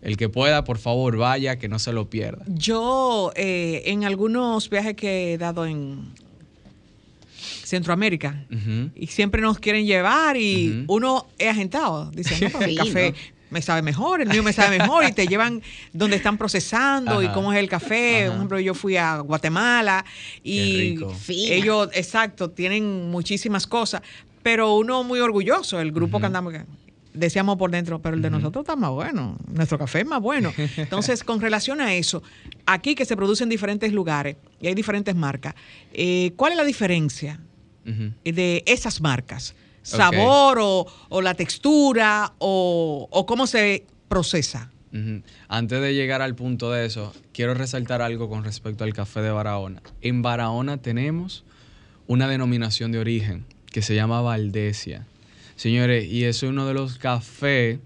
El 0.02 0.18
que 0.18 0.28
pueda, 0.28 0.64
por 0.64 0.76
favor, 0.76 1.16
vaya, 1.16 1.56
que 1.56 1.70
no 1.70 1.78
se 1.78 1.94
lo 1.94 2.10
pierda. 2.10 2.44
Yo, 2.46 3.32
eh, 3.36 3.84
en 3.86 4.04
algunos 4.04 4.68
viajes 4.68 4.96
que 4.96 5.32
he 5.32 5.38
dado 5.38 5.64
en 5.64 6.12
Centroamérica, 7.74 8.46
y 8.94 9.06
siempre 9.08 9.42
nos 9.42 9.58
quieren 9.58 9.84
llevar 9.86 10.36
y 10.36 10.84
uno 10.86 11.26
es 11.38 11.48
agentado. 11.48 12.10
Dice, 12.10 12.34
no, 12.40 12.50
pero 12.58 12.64
el 12.64 12.70
Fino. 12.70 12.84
café 12.84 13.14
me 13.50 13.62
sabe 13.62 13.82
mejor, 13.82 14.20
el 14.20 14.28
mío 14.28 14.42
me 14.42 14.52
sabe 14.52 14.78
mejor 14.78 15.04
y 15.04 15.12
te 15.12 15.26
llevan 15.28 15.62
donde 15.92 16.16
están 16.16 16.36
procesando 16.38 17.22
y 17.22 17.28
cómo 17.28 17.52
es 17.52 17.58
el 17.58 17.68
café. 17.68 18.22
Ajá. 18.22 18.26
Por 18.26 18.36
ejemplo, 18.36 18.60
yo 18.60 18.74
fui 18.74 18.96
a 18.96 19.18
Guatemala 19.18 20.04
y 20.42 20.72
Qué 20.72 20.78
rico. 20.78 21.10
Fina. 21.10 21.54
ellos, 21.54 21.88
exacto, 21.94 22.50
tienen 22.50 23.10
muchísimas 23.10 23.66
cosas, 23.66 24.02
pero 24.42 24.74
uno 24.76 25.04
muy 25.04 25.20
orgulloso, 25.20 25.80
el 25.80 25.92
grupo 25.92 26.20
que 26.20 26.26
andamos, 26.26 26.52
decíamos 27.14 27.56
por 27.56 27.70
dentro, 27.70 28.02
pero 28.02 28.16
el 28.16 28.22
de 28.22 28.30
nosotros 28.30 28.64
está 28.64 28.76
más 28.76 28.90
bueno, 28.90 29.36
nuestro 29.46 29.78
café 29.78 30.00
es 30.00 30.06
más 30.06 30.20
bueno. 30.20 30.52
Entonces, 30.76 31.24
con 31.24 31.40
relación 31.40 31.80
a 31.80 31.94
eso, 31.94 32.22
aquí 32.66 32.94
que 32.94 33.04
se 33.04 33.16
produce 33.16 33.44
en 33.44 33.50
diferentes 33.50 33.92
lugares 33.92 34.36
y 34.60 34.66
hay 34.66 34.74
diferentes 34.74 35.14
marcas, 35.14 35.54
eh, 35.92 36.32
¿cuál 36.36 36.52
es 36.52 36.58
la 36.58 36.64
diferencia? 36.64 37.40
Ujú. 37.86 38.12
de 38.24 38.62
esas 38.66 39.00
marcas? 39.00 39.54
¿Sabor 39.82 40.58
o, 40.60 40.86
o 41.10 41.20
la 41.22 41.34
textura 41.34 42.32
o, 42.38 43.06
o 43.10 43.26
cómo 43.26 43.46
se 43.46 43.84
procesa? 44.08 44.70
Antes 45.48 45.80
de 45.82 45.92
llegar 45.92 46.22
al 46.22 46.34
punto 46.36 46.70
de 46.70 46.86
eso, 46.86 47.12
quiero 47.32 47.52
resaltar 47.54 48.00
algo 48.00 48.28
con 48.28 48.44
respecto 48.44 48.84
al 48.84 48.94
café 48.94 49.20
de 49.22 49.30
Barahona. 49.30 49.82
En 50.02 50.22
Barahona 50.22 50.76
tenemos 50.78 51.44
una 52.06 52.28
denominación 52.28 52.92
de 52.92 53.00
origen 53.00 53.44
que 53.72 53.82
se 53.82 53.94
llama 53.96 54.20
Valdesia. 54.20 55.04
Señores, 55.56 56.06
y 56.10 56.24
eso 56.24 56.46
es 56.46 56.50
uno 56.50 56.66
de 56.66 56.74
los 56.74 56.96
cafés 56.98 57.78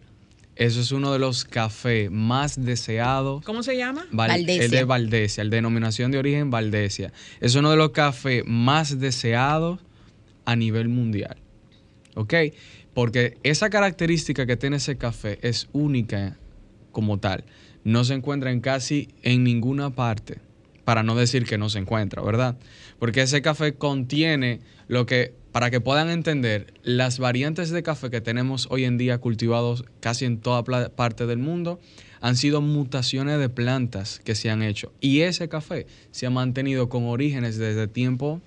Eso 0.54 0.80
es 0.80 0.92
uno 0.92 1.12
de 1.12 1.18
los 1.18 1.44
cafés 1.44 2.10
más 2.10 2.62
deseados. 2.64 3.42
¿Cómo 3.44 3.62
se 3.62 3.76
llama? 3.76 4.04
Val- 4.10 4.30
Valdesia. 4.30 4.64
El 4.64 4.70
de 4.70 4.84
Valdesia, 4.84 5.42
el 5.42 5.50
denominación 5.50 6.10
de 6.10 6.18
origen 6.18 6.50
Valdesia. 6.50 7.12
Es 7.40 7.54
uno 7.54 7.70
de 7.70 7.76
los 7.76 7.90
cafés 7.90 8.42
más 8.46 8.98
deseados 9.00 9.80
a 10.48 10.56
nivel 10.56 10.88
mundial. 10.88 11.36
¿Ok? 12.14 12.32
Porque 12.94 13.36
esa 13.42 13.68
característica 13.68 14.46
que 14.46 14.56
tiene 14.56 14.78
ese 14.78 14.96
café 14.96 15.38
es 15.42 15.68
única 15.72 16.38
como 16.90 17.18
tal. 17.18 17.44
No 17.84 18.02
se 18.04 18.14
encuentra 18.14 18.50
en 18.50 18.60
casi 18.60 19.08
en 19.22 19.44
ninguna 19.44 19.90
parte. 19.90 20.40
Para 20.86 21.02
no 21.02 21.14
decir 21.14 21.44
que 21.44 21.58
no 21.58 21.68
se 21.68 21.80
encuentra, 21.80 22.22
¿verdad? 22.22 22.56
Porque 22.98 23.20
ese 23.20 23.42
café 23.42 23.74
contiene 23.74 24.60
lo 24.86 25.04
que, 25.04 25.34
para 25.52 25.70
que 25.70 25.82
puedan 25.82 26.08
entender, 26.08 26.72
las 26.82 27.18
variantes 27.18 27.68
de 27.68 27.82
café 27.82 28.08
que 28.08 28.22
tenemos 28.22 28.68
hoy 28.70 28.86
en 28.86 28.96
día 28.96 29.18
cultivados 29.18 29.84
casi 30.00 30.24
en 30.24 30.40
toda 30.40 30.64
parte 30.64 31.26
del 31.26 31.38
mundo 31.38 31.78
han 32.22 32.36
sido 32.36 32.62
mutaciones 32.62 33.38
de 33.38 33.50
plantas 33.50 34.18
que 34.24 34.34
se 34.34 34.48
han 34.48 34.62
hecho. 34.62 34.94
Y 34.98 35.20
ese 35.20 35.50
café 35.50 35.86
se 36.10 36.24
ha 36.24 36.30
mantenido 36.30 36.88
con 36.88 37.04
orígenes 37.04 37.58
desde 37.58 37.86
tiempo 37.86 38.40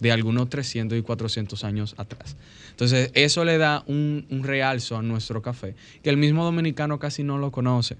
de 0.00 0.12
algunos 0.12 0.48
300 0.48 0.98
y 0.98 1.02
400 1.02 1.64
años 1.64 1.94
atrás. 1.98 2.36
Entonces, 2.70 3.10
eso 3.14 3.44
le 3.44 3.58
da 3.58 3.82
un, 3.86 4.26
un 4.30 4.44
realzo 4.44 4.96
a 4.96 5.02
nuestro 5.02 5.40
café, 5.42 5.74
que 6.02 6.10
el 6.10 6.16
mismo 6.16 6.44
dominicano 6.44 6.98
casi 6.98 7.22
no 7.24 7.38
lo 7.38 7.50
conoce. 7.50 7.96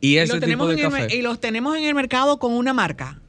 Y 0.00 0.10
Y, 0.14 0.18
ese 0.18 0.34
lo 0.34 0.40
tipo 0.40 0.44
tenemos 0.46 0.68
de 0.68 0.74
el 0.74 0.80
café 0.82 1.16
y 1.16 1.22
los 1.22 1.40
tenemos 1.40 1.76
en 1.76 1.84
el 1.84 1.94
mercado 1.94 2.38
con 2.38 2.52
una 2.52 2.72
marca. 2.72 3.20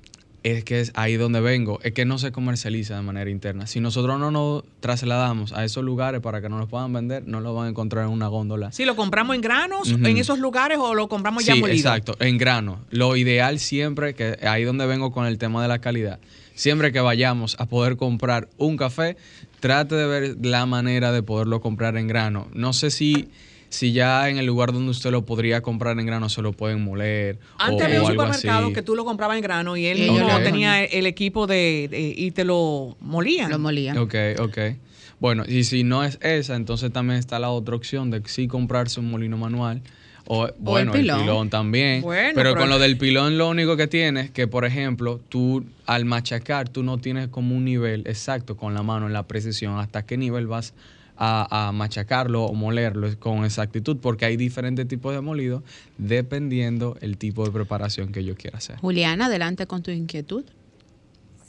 es 0.43 0.63
que 0.63 0.79
es 0.79 0.91
ahí 0.95 1.15
donde 1.17 1.41
vengo, 1.41 1.79
es 1.83 1.93
que 1.93 2.05
no 2.05 2.17
se 2.19 2.31
comercializa 2.31 2.95
de 2.95 3.01
manera 3.01 3.29
interna. 3.31 3.65
Si 3.65 3.79
nosotros 3.79 4.19
no 4.19 4.29
nos 4.31 4.63
trasladamos 4.79 5.51
a 5.53 5.65
esos 5.65 5.83
lugares 5.83 6.21
para 6.21 6.41
que 6.41 6.47
nos 6.49 6.59
los 6.59 6.69
puedan 6.69 6.93
vender, 6.93 7.23
no 7.27 7.41
lo 7.41 7.53
van 7.55 7.65
a 7.65 7.69
encontrar 7.69 8.05
en 8.05 8.11
una 8.11 8.27
góndola. 8.27 8.71
Si 8.71 8.85
lo 8.85 8.95
compramos 8.95 9.35
en 9.35 9.41
granos 9.41 9.89
en 9.89 10.17
esos 10.17 10.37
lugares 10.39 10.77
o 10.79 10.93
lo 10.93 11.09
compramos 11.09 11.43
ya 11.43 11.55
Sí, 11.55 11.59
molido. 11.59 11.75
exacto, 11.77 12.15
en 12.19 12.37
grano. 12.37 12.79
Lo 12.91 13.15
ideal 13.17 13.57
siempre, 13.59 14.13
que 14.13 14.37
ahí 14.47 14.63
donde 14.63 14.85
vengo 14.85 15.11
con 15.11 15.25
el 15.25 15.37
tema 15.39 15.61
de 15.63 15.67
la 15.67 15.79
calidad, 15.79 16.19
siempre 16.59 16.91
que 16.91 16.99
vayamos 16.99 17.55
a 17.57 17.67
poder 17.67 17.95
comprar 17.95 18.49
un 18.57 18.75
café, 18.75 19.15
trate 19.61 19.95
de 19.95 20.05
ver 20.07 20.35
la 20.41 20.65
manera 20.65 21.13
de 21.13 21.23
poderlo 21.23 21.61
comprar 21.61 21.95
en 21.95 22.07
grano. 22.07 22.49
No 22.53 22.73
sé 22.73 22.91
si, 22.91 23.29
si 23.69 23.93
ya 23.93 24.27
en 24.27 24.37
el 24.37 24.45
lugar 24.45 24.73
donde 24.73 24.91
usted 24.91 25.09
lo 25.09 25.25
podría 25.25 25.61
comprar 25.61 25.97
en 25.97 26.05
grano 26.05 26.27
se 26.27 26.41
lo 26.41 26.51
pueden 26.51 26.83
moler 26.83 27.39
Antes 27.57 27.81
o, 27.81 27.85
había 27.85 28.01
un 28.01 28.07
supermercado 28.07 28.65
así. 28.65 28.73
que 28.73 28.81
tú 28.81 28.97
lo 28.97 29.05
comprabas 29.05 29.37
en 29.37 29.43
grano 29.43 29.77
y 29.77 29.85
él 29.85 30.05
lo 30.05 30.43
tenía 30.43 30.83
el 30.83 31.05
equipo 31.05 31.47
de, 31.47 31.87
de- 31.89 32.13
y 32.17 32.31
te 32.31 32.43
lo 32.43 32.97
molían. 32.99 33.49
Lo 33.49 33.57
molían. 33.57 33.97
Ok, 33.97 34.15
ok. 34.39 34.57
Bueno, 35.21 35.43
y 35.47 35.63
si 35.63 35.85
no 35.85 36.03
es 36.03 36.17
esa, 36.21 36.57
entonces 36.57 36.91
también 36.91 37.19
está 37.19 37.39
la 37.39 37.51
otra 37.51 37.75
opción 37.75 38.11
de 38.11 38.21
sí 38.25 38.49
comprarse 38.49 38.99
un 38.99 39.09
molino 39.09 39.37
manual. 39.37 39.81
O, 40.31 40.47
bueno, 40.59 40.93
el 40.93 41.01
pilón. 41.01 41.21
pilón, 41.21 41.49
también. 41.49 42.01
Bueno, 42.03 42.33
pero, 42.35 42.51
pero- 42.51 42.61
con 42.61 42.69
lo 42.69 42.77
del 42.77 42.97
pilón 42.99 43.39
lo 43.39 43.49
único 43.49 43.75
que 43.75 43.87
tienes 43.87 44.29
que, 44.29 44.45
por 44.47 44.63
ejemplo, 44.63 45.19
tú 45.27 45.65
al 45.87 46.05
machacar, 46.05 46.69
tú 46.69 46.83
no 46.83 46.99
tienes 46.99 47.29
como 47.29 47.55
un 47.55 47.65
nivel 47.65 48.03
exacto 48.05 48.55
con 48.55 48.75
la 48.75 48.83
mano 48.83 49.07
en 49.07 49.13
la 49.13 49.23
precisión. 49.23 49.79
¿Hasta 49.79 50.05
qué 50.05 50.17
nivel 50.17 50.45
vas 50.45 50.75
a, 51.17 51.67
a 51.67 51.71
machacarlo 51.71 52.43
o 52.43 52.53
molerlo 52.53 53.09
con 53.17 53.43
exactitud? 53.43 53.97
Porque 53.99 54.25
hay 54.25 54.37
diferentes 54.37 54.87
tipos 54.87 55.15
de 55.15 55.21
molido 55.21 55.63
dependiendo 55.97 56.95
el 57.01 57.17
tipo 57.17 57.45
de 57.45 57.51
preparación 57.51 58.11
que 58.11 58.23
yo 58.23 58.35
quiera 58.35 58.57
hacer. 58.59 58.77
Juliana, 58.77 59.25
adelante 59.25 59.65
con 59.67 59.81
tu 59.81 59.89
inquietud. 59.91 60.43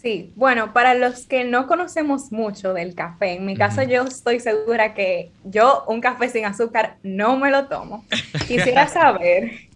Sí, 0.01 0.33
bueno, 0.35 0.73
para 0.73 0.95
los 0.95 1.27
que 1.27 1.45
no 1.45 1.67
conocemos 1.67 2.33
mucho 2.33 2.73
del 2.73 2.95
café, 2.95 3.35
en 3.35 3.45
mi 3.45 3.55
caso 3.55 3.83
yo 3.83 4.05
estoy 4.05 4.41
segura 4.41 4.95
que 4.95 5.31
yo 5.45 5.85
un 5.89 6.01
café 6.01 6.31
sin 6.31 6.47
azúcar 6.47 6.97
no 7.03 7.37
me 7.37 7.51
lo 7.51 7.67
tomo. 7.67 8.05
Quisiera 8.49 8.89
saber, 8.89 9.69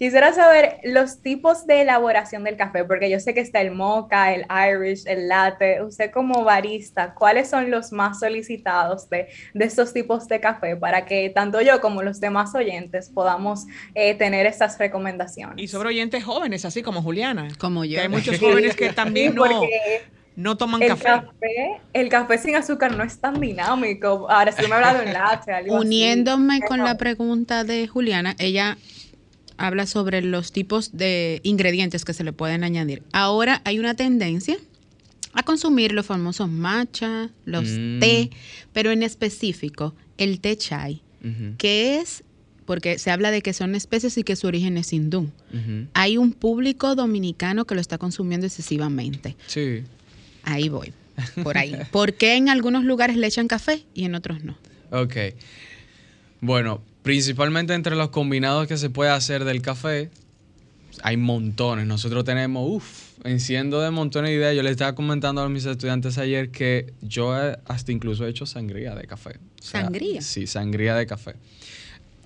quisiera 0.00 0.32
saber 0.32 0.78
los 0.82 1.20
tipos 1.20 1.66
de 1.66 1.82
elaboración 1.82 2.42
del 2.42 2.56
café, 2.56 2.84
porque 2.84 3.10
yo 3.10 3.20
sé 3.20 3.34
que 3.34 3.40
está 3.40 3.60
el 3.60 3.72
mocha, 3.72 4.32
el 4.32 4.46
Irish, 4.50 5.06
el 5.06 5.28
latte. 5.28 5.82
Usted 5.82 6.10
como 6.10 6.42
barista, 6.42 7.12
¿cuáles 7.12 7.50
son 7.50 7.70
los 7.70 7.92
más 7.92 8.18
solicitados 8.18 9.10
de, 9.10 9.28
de 9.52 9.64
estos 9.66 9.92
tipos 9.92 10.26
de 10.26 10.40
café 10.40 10.74
para 10.74 11.04
que 11.04 11.28
tanto 11.28 11.60
yo 11.60 11.82
como 11.82 12.02
los 12.02 12.18
demás 12.18 12.54
oyentes 12.54 13.10
podamos 13.10 13.66
eh, 13.94 14.14
tener 14.14 14.46
estas 14.46 14.78
recomendaciones? 14.78 15.62
Y 15.62 15.68
sobre 15.68 15.90
oyentes 15.90 16.24
jóvenes, 16.24 16.64
así 16.64 16.82
como 16.82 17.02
Juliana. 17.02 17.48
Como 17.58 17.84
yo. 17.84 17.96
Que 17.96 18.00
hay 18.00 18.08
muchos 18.16 18.38
Sí, 18.38 18.44
jóvenes 18.46 18.74
que 18.74 18.94
también 18.94 19.32
sí, 19.32 19.36
no, 19.36 19.44
no 20.34 20.56
toman 20.56 20.82
El 20.82 20.88
café. 20.88 21.04
café. 21.04 21.80
el 21.92 22.08
café 22.08 22.38
sin 22.38 22.56
azúcar 22.56 22.96
no 22.96 23.04
es 23.04 23.20
tan 23.20 23.38
dinámico. 23.38 24.30
Ahora, 24.30 24.50
si 24.50 24.66
me 24.66 24.76
habla 24.76 24.94
de 24.94 25.06
un 25.08 25.12
latte, 25.12 25.52
algo 25.52 25.76
así, 25.76 25.86
Uniéndome 25.86 26.62
con 26.62 26.82
la 26.82 26.96
pregunta 26.96 27.64
de 27.64 27.86
Juliana, 27.86 28.34
ella 28.38 28.78
habla 29.60 29.86
sobre 29.86 30.22
los 30.22 30.52
tipos 30.52 30.96
de 30.96 31.40
ingredientes 31.44 32.04
que 32.04 32.12
se 32.14 32.24
le 32.24 32.32
pueden 32.32 32.64
añadir. 32.64 33.02
Ahora 33.12 33.60
hay 33.64 33.78
una 33.78 33.94
tendencia 33.94 34.56
a 35.32 35.42
consumir 35.44 35.92
los 35.92 36.06
famosos 36.06 36.48
matcha, 36.48 37.30
los 37.44 37.64
Mm. 37.68 38.00
té, 38.00 38.30
pero 38.72 38.90
en 38.90 39.02
específico 39.02 39.94
el 40.18 40.40
té 40.40 40.56
chai, 40.56 41.02
que 41.58 41.98
es, 42.00 42.24
porque 42.64 42.98
se 42.98 43.10
habla 43.10 43.30
de 43.30 43.42
que 43.42 43.52
son 43.52 43.74
especies 43.74 44.16
y 44.18 44.22
que 44.24 44.34
su 44.36 44.46
origen 44.46 44.76
es 44.78 44.92
hindú. 44.92 45.28
Hay 45.94 46.16
un 46.16 46.32
público 46.32 46.94
dominicano 46.94 47.64
que 47.66 47.74
lo 47.74 47.80
está 47.80 47.98
consumiendo 47.98 48.46
excesivamente. 48.46 49.36
Sí. 49.46 49.82
Ahí 50.44 50.68
voy, 50.68 50.92
por 51.42 51.58
ahí. 51.58 51.76
¿Por 51.90 52.14
qué 52.14 52.36
en 52.36 52.48
algunos 52.48 52.84
lugares 52.84 53.16
le 53.16 53.26
echan 53.26 53.46
café 53.48 53.84
y 53.94 54.04
en 54.04 54.14
otros 54.14 54.42
no? 54.42 54.56
Ok. 54.90 55.16
Bueno, 56.40 56.80
principalmente 57.02 57.74
entre 57.74 57.96
los 57.96 58.10
combinados 58.10 58.66
que 58.66 58.76
se 58.76 58.90
puede 58.90 59.10
hacer 59.10 59.44
del 59.44 59.62
café, 59.62 60.10
hay 61.02 61.16
montones. 61.16 61.86
Nosotros 61.86 62.24
tenemos, 62.24 62.64
uff, 62.68 63.10
enciendo 63.24 63.80
de 63.80 63.90
montones 63.90 64.30
de 64.30 64.36
ideas. 64.36 64.54
Yo 64.56 64.62
les 64.62 64.72
estaba 64.72 64.94
comentando 64.94 65.40
a 65.40 65.48
mis 65.48 65.64
estudiantes 65.64 66.18
ayer 66.18 66.50
que 66.50 66.92
yo 67.00 67.36
he- 67.38 67.58
hasta 67.66 67.92
incluso 67.92 68.26
he 68.26 68.30
hecho 68.30 68.44
sangría 68.46 68.94
de 68.94 69.04
café. 69.06 69.30
O 69.60 69.62
sea, 69.62 69.82
¿Sangría? 69.82 70.20
Sí, 70.22 70.46
sangría 70.46 70.94
de 70.96 71.06
café. 71.06 71.34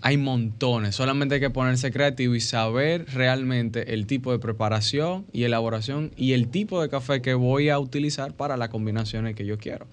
Hay 0.03 0.18
montones, 0.18 0.95
solamente 0.95 1.37
hay 1.37 1.41
que 1.41 1.49
ponerse 1.49 1.91
creativo 1.91 2.35
y 2.35 2.41
saber 2.41 3.07
realmente 3.14 3.95
el 3.95 4.07
tipo 4.07 4.33
de 4.33 4.39
preparación 4.39 5.25
y 5.33 5.45
elaboración 5.45 6.11
y 6.14 6.33
el 6.33 6.49
tipo 6.49 6.83
de 6.83 6.91
café 6.91 7.22
que 7.22 7.33
voy 7.33 7.70
a 7.70 7.79
utilizar 7.79 8.35
para 8.35 8.59
las 8.59 8.68
combinaciones 8.68 9.35
que 9.35 9.47
yo 9.47 9.57
quiero. 9.57 9.87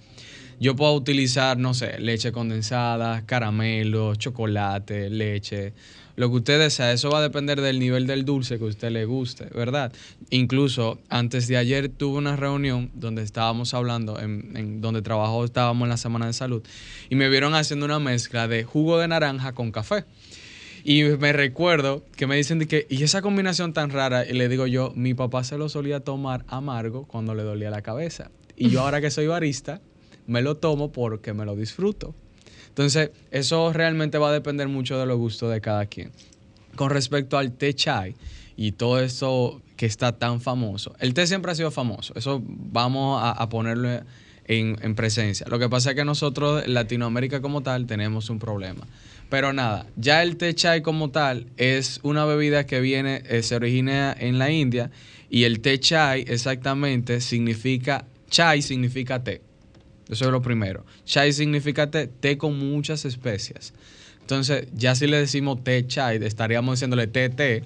Yo 0.62 0.76
puedo 0.76 0.93
utilizar, 0.93 1.57
no 1.57 1.74
sé, 1.74 1.99
leche 1.99 2.32
condensada, 2.32 3.26
caramelo, 3.26 4.14
chocolate, 4.14 5.09
leche, 5.09 5.74
lo 6.16 6.30
que 6.30 6.36
usted 6.36 6.59
desea. 6.59 6.91
Eso 6.91 7.09
va 7.09 7.18
a 7.18 7.22
depender 7.24 7.59
del 7.62 7.80
nivel 7.80 8.05
del 8.05 8.26
dulce 8.26 8.59
que 8.59 8.66
a 8.66 8.68
usted 8.68 8.91
le 8.91 9.05
guste, 9.05 9.45
¿verdad? 9.45 9.91
Incluso 10.30 10.99
antes 11.09 11.47
de 11.47 11.57
ayer 11.57 11.89
tuve 11.89 12.20
una 12.20 12.36
reunión 12.36 12.91
donde 12.93 13.24
estábamos 13.24 13.74
hablando, 13.74 14.20
en, 14.20 14.82
donde 14.82 15.01
trabajó, 15.01 15.43
estábamos 15.45 15.88
en 15.88 15.89
la 15.89 15.97
Semana 15.97 16.28
de 16.28 16.34
Salud, 16.34 16.62
y 17.09 17.16
me 17.16 17.28
vieron 17.28 17.55
haciendo 17.55 17.88
una 17.88 17.97
mezcla 17.97 18.47
de 18.47 18.64
jugo 18.64 18.99
de 18.99 19.07
naranja 19.07 19.53
con 19.53 19.72
café. 19.72 20.05
Y 20.84 21.01
me 21.05 21.34
recuerdo 21.34 22.05
que 22.16 22.28
me 22.28 22.36
dicen 22.36 22.59
que, 22.68 22.86
y 22.88 23.01
esa 23.01 23.24
combinación 23.24 23.74
tan 23.74 23.89
rara, 23.89 24.28
y 24.30 24.34
le 24.34 24.47
digo 24.47 24.68
yo, 24.68 24.93
mi 24.95 25.16
papá 25.16 25.43
se 25.43 25.57
lo 25.57 25.70
solía 25.70 26.01
tomar 26.01 26.45
amargo 26.47 27.07
cuando 27.07 27.34
le 27.34 27.41
dolía 27.41 27.72
la 27.72 27.82
cabeza. 27.82 28.30
Y 28.55 28.70
yo 28.70 28.82
ahora 28.82 29.01
que 29.01 29.09
soy 29.09 29.26
barista, 29.26 29.82
me 30.28 30.42
lo 30.42 30.58
tomo 30.58 30.92
porque 30.92 31.34
me 31.34 31.46
lo 31.46 31.56
disfruto. 31.56 32.14
Entonces, 32.70 33.12
eso 33.32 33.74
realmente 33.74 34.18
va 34.18 34.30
a 34.30 34.34
depender 34.34 34.68
mucho 34.68 34.98
de 34.98 35.06
los 35.06 35.18
gustos 35.18 35.52
de 35.52 35.60
cada 35.60 35.86
quien. 35.88 36.12
Con 36.76 36.90
respecto 36.90 37.38
al 37.38 37.52
té 37.52 37.74
chai 37.74 38.16
y 38.56 38.72
todo 38.72 39.00
eso 39.00 39.62
que 39.76 39.86
está 39.86 40.18
tan 40.18 40.40
famoso, 40.40 40.96
el 41.00 41.14
té 41.14 41.28
siempre 41.28 41.52
ha 41.52 41.56
sido 41.56 41.72
famoso, 41.72 42.14
eso 42.16 42.42
vamos 42.46 43.20
a, 43.22 43.50
ponerlo 43.50 43.90
en, 44.46 44.78
en 44.82 44.96
presencia. 44.96 45.46
Lo 45.50 45.60
que 45.60 45.68
pasa 45.68 45.90
es 45.90 45.96
que 45.96 46.06
nosotros, 46.06 46.66
Latinoamérica 46.68 47.42
como 47.42 47.62
tal, 47.62 47.88
tenemos 47.88 48.30
un 48.30 48.40
problema. 48.40 48.88
Pero 49.32 49.54
nada, 49.54 49.86
ya 49.96 50.24
el 50.24 50.36
té 50.36 50.54
chai 50.54 50.82
como 50.82 51.10
tal 51.10 51.48
es 51.56 52.02
una 52.04 52.26
bebida 52.26 52.66
que 52.66 52.82
viene, 52.82 53.24
eh, 53.30 53.44
se 53.44 53.56
origina 53.56 54.14
en 54.20 54.38
la 54.38 54.52
India 54.52 54.92
y 55.30 55.46
el 55.46 55.62
té 55.62 55.80
chai 55.80 56.26
exactamente 56.28 57.22
significa, 57.22 58.06
chai 58.30 58.62
significa 58.62 59.24
té. 59.24 59.42
Eso 60.12 60.26
es 60.26 60.32
lo 60.32 60.41
primero. 60.41 60.86
Chai 61.05 61.32
significa 61.34 61.89
té, 61.89 62.07
té 62.07 62.38
con 62.38 62.57
muchas 62.59 63.05
especias. 63.05 63.74
Entonces, 64.20 64.68
ya 64.74 64.93
si 64.93 65.07
le 65.07 65.18
decimos 65.18 65.64
té 65.64 65.88
chai, 65.88 66.24
estaríamos 66.24 66.76
diciéndole 66.76 67.07
té 67.07 67.30
té. 67.30 67.64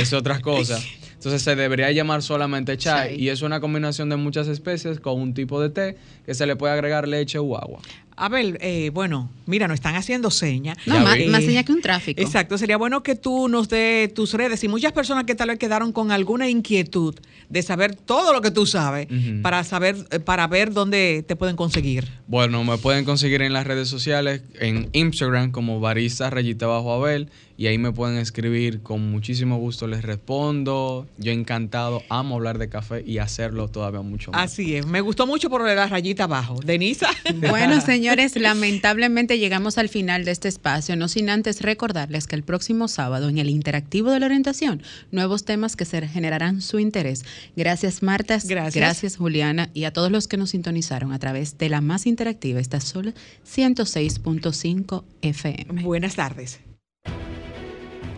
Es 0.00 0.12
otra 0.12 0.40
cosa. 0.40 0.78
Entonces 1.14 1.42
se 1.42 1.54
debería 1.54 1.92
llamar 1.92 2.22
solamente 2.22 2.78
chai, 2.78 3.10
Chai. 3.10 3.20
y 3.22 3.28
es 3.28 3.42
una 3.42 3.60
combinación 3.60 4.08
de 4.08 4.16
muchas 4.16 4.48
especies 4.48 5.00
con 5.00 5.20
un 5.20 5.34
tipo 5.34 5.60
de 5.60 5.68
té 5.68 5.96
que 6.24 6.32
se 6.34 6.46
le 6.46 6.56
puede 6.56 6.72
agregar 6.72 7.06
leche 7.06 7.38
u 7.38 7.56
agua. 7.56 7.80
Abel, 8.20 8.58
eh, 8.60 8.90
bueno, 8.92 9.30
mira, 9.46 9.66
nos 9.66 9.76
están 9.76 9.96
haciendo 9.96 10.30
señas. 10.30 10.76
No, 10.84 10.94
Ya 10.94 11.00
más, 11.30 11.42
señas 11.42 11.64
que 11.64 11.72
un 11.72 11.80
tráfico. 11.80 12.20
Exacto, 12.20 12.58
sería 12.58 12.76
bueno 12.76 13.02
que 13.02 13.14
tú 13.16 13.48
nos 13.48 13.70
dé 13.70 14.12
tus 14.14 14.34
redes 14.34 14.62
y 14.62 14.68
muchas 14.68 14.92
personas 14.92 15.24
que 15.24 15.34
tal 15.34 15.48
vez 15.48 15.58
quedaron 15.58 15.92
con 15.92 16.12
alguna 16.12 16.48
inquietud 16.50 17.14
de 17.48 17.62
saber 17.62 17.96
todo 17.96 18.34
lo 18.34 18.42
que 18.42 18.50
tú 18.50 18.66
sabes 18.66 19.08
para 19.40 19.64
saber, 19.64 19.96
eh, 20.10 20.20
para 20.20 20.46
ver 20.46 20.72
dónde 20.72 21.24
te 21.26 21.34
pueden 21.34 21.56
conseguir. 21.56 22.08
Bueno, 22.26 22.62
me 22.62 22.76
pueden 22.76 23.06
conseguir 23.06 23.40
en 23.40 23.54
las 23.54 23.66
redes 23.66 23.88
sociales, 23.88 24.42
en 24.60 24.90
Instagram 24.92 25.50
como 25.50 25.80
barista 25.80 26.28
rayita 26.28 26.66
bajo 26.66 26.92
Abel 26.92 27.30
y 27.60 27.66
ahí 27.66 27.76
me 27.76 27.92
pueden 27.92 28.16
escribir 28.16 28.80
con 28.80 29.10
muchísimo 29.10 29.58
gusto, 29.58 29.86
les 29.86 30.00
respondo. 30.00 31.06
Yo 31.18 31.30
encantado, 31.30 32.02
amo 32.08 32.36
hablar 32.36 32.56
de 32.56 32.70
café 32.70 33.04
y 33.06 33.18
hacerlo 33.18 33.68
todavía 33.68 34.00
mucho 34.00 34.32
más. 34.32 34.50
Así 34.50 34.76
es, 34.76 34.86
me 34.86 35.02
gustó 35.02 35.26
mucho 35.26 35.50
por 35.50 35.62
la 35.66 35.86
rayita 35.86 36.24
abajo. 36.24 36.58
Denisa. 36.64 37.10
Bueno, 37.50 37.80
señores, 37.82 38.36
lamentablemente 38.36 39.38
llegamos 39.38 39.76
al 39.76 39.90
final 39.90 40.24
de 40.24 40.30
este 40.30 40.48
espacio, 40.48 40.96
no 40.96 41.08
sin 41.08 41.28
antes 41.28 41.60
recordarles 41.60 42.26
que 42.26 42.36
el 42.36 42.44
próximo 42.44 42.88
sábado 42.88 43.28
en 43.28 43.36
el 43.36 43.50
Interactivo 43.50 44.10
de 44.10 44.20
la 44.20 44.26
Orientación, 44.26 44.82
nuevos 45.10 45.44
temas 45.44 45.76
que 45.76 45.84
se 45.84 46.06
generarán 46.08 46.62
su 46.62 46.78
interés. 46.78 47.24
Gracias, 47.56 48.02
Marta. 48.02 48.38
Gracias. 48.42 48.74
Gracias, 48.74 49.16
Juliana. 49.16 49.68
Y 49.74 49.84
a 49.84 49.92
todos 49.92 50.10
los 50.10 50.28
que 50.28 50.38
nos 50.38 50.50
sintonizaron 50.50 51.12
a 51.12 51.18
través 51.18 51.58
de 51.58 51.68
la 51.68 51.82
más 51.82 52.06
interactiva, 52.06 52.58
esta 52.58 52.80
Sol 52.80 53.12
106.5 53.44 55.04
FM. 55.20 55.82
Buenas 55.82 56.16
tardes. 56.16 56.60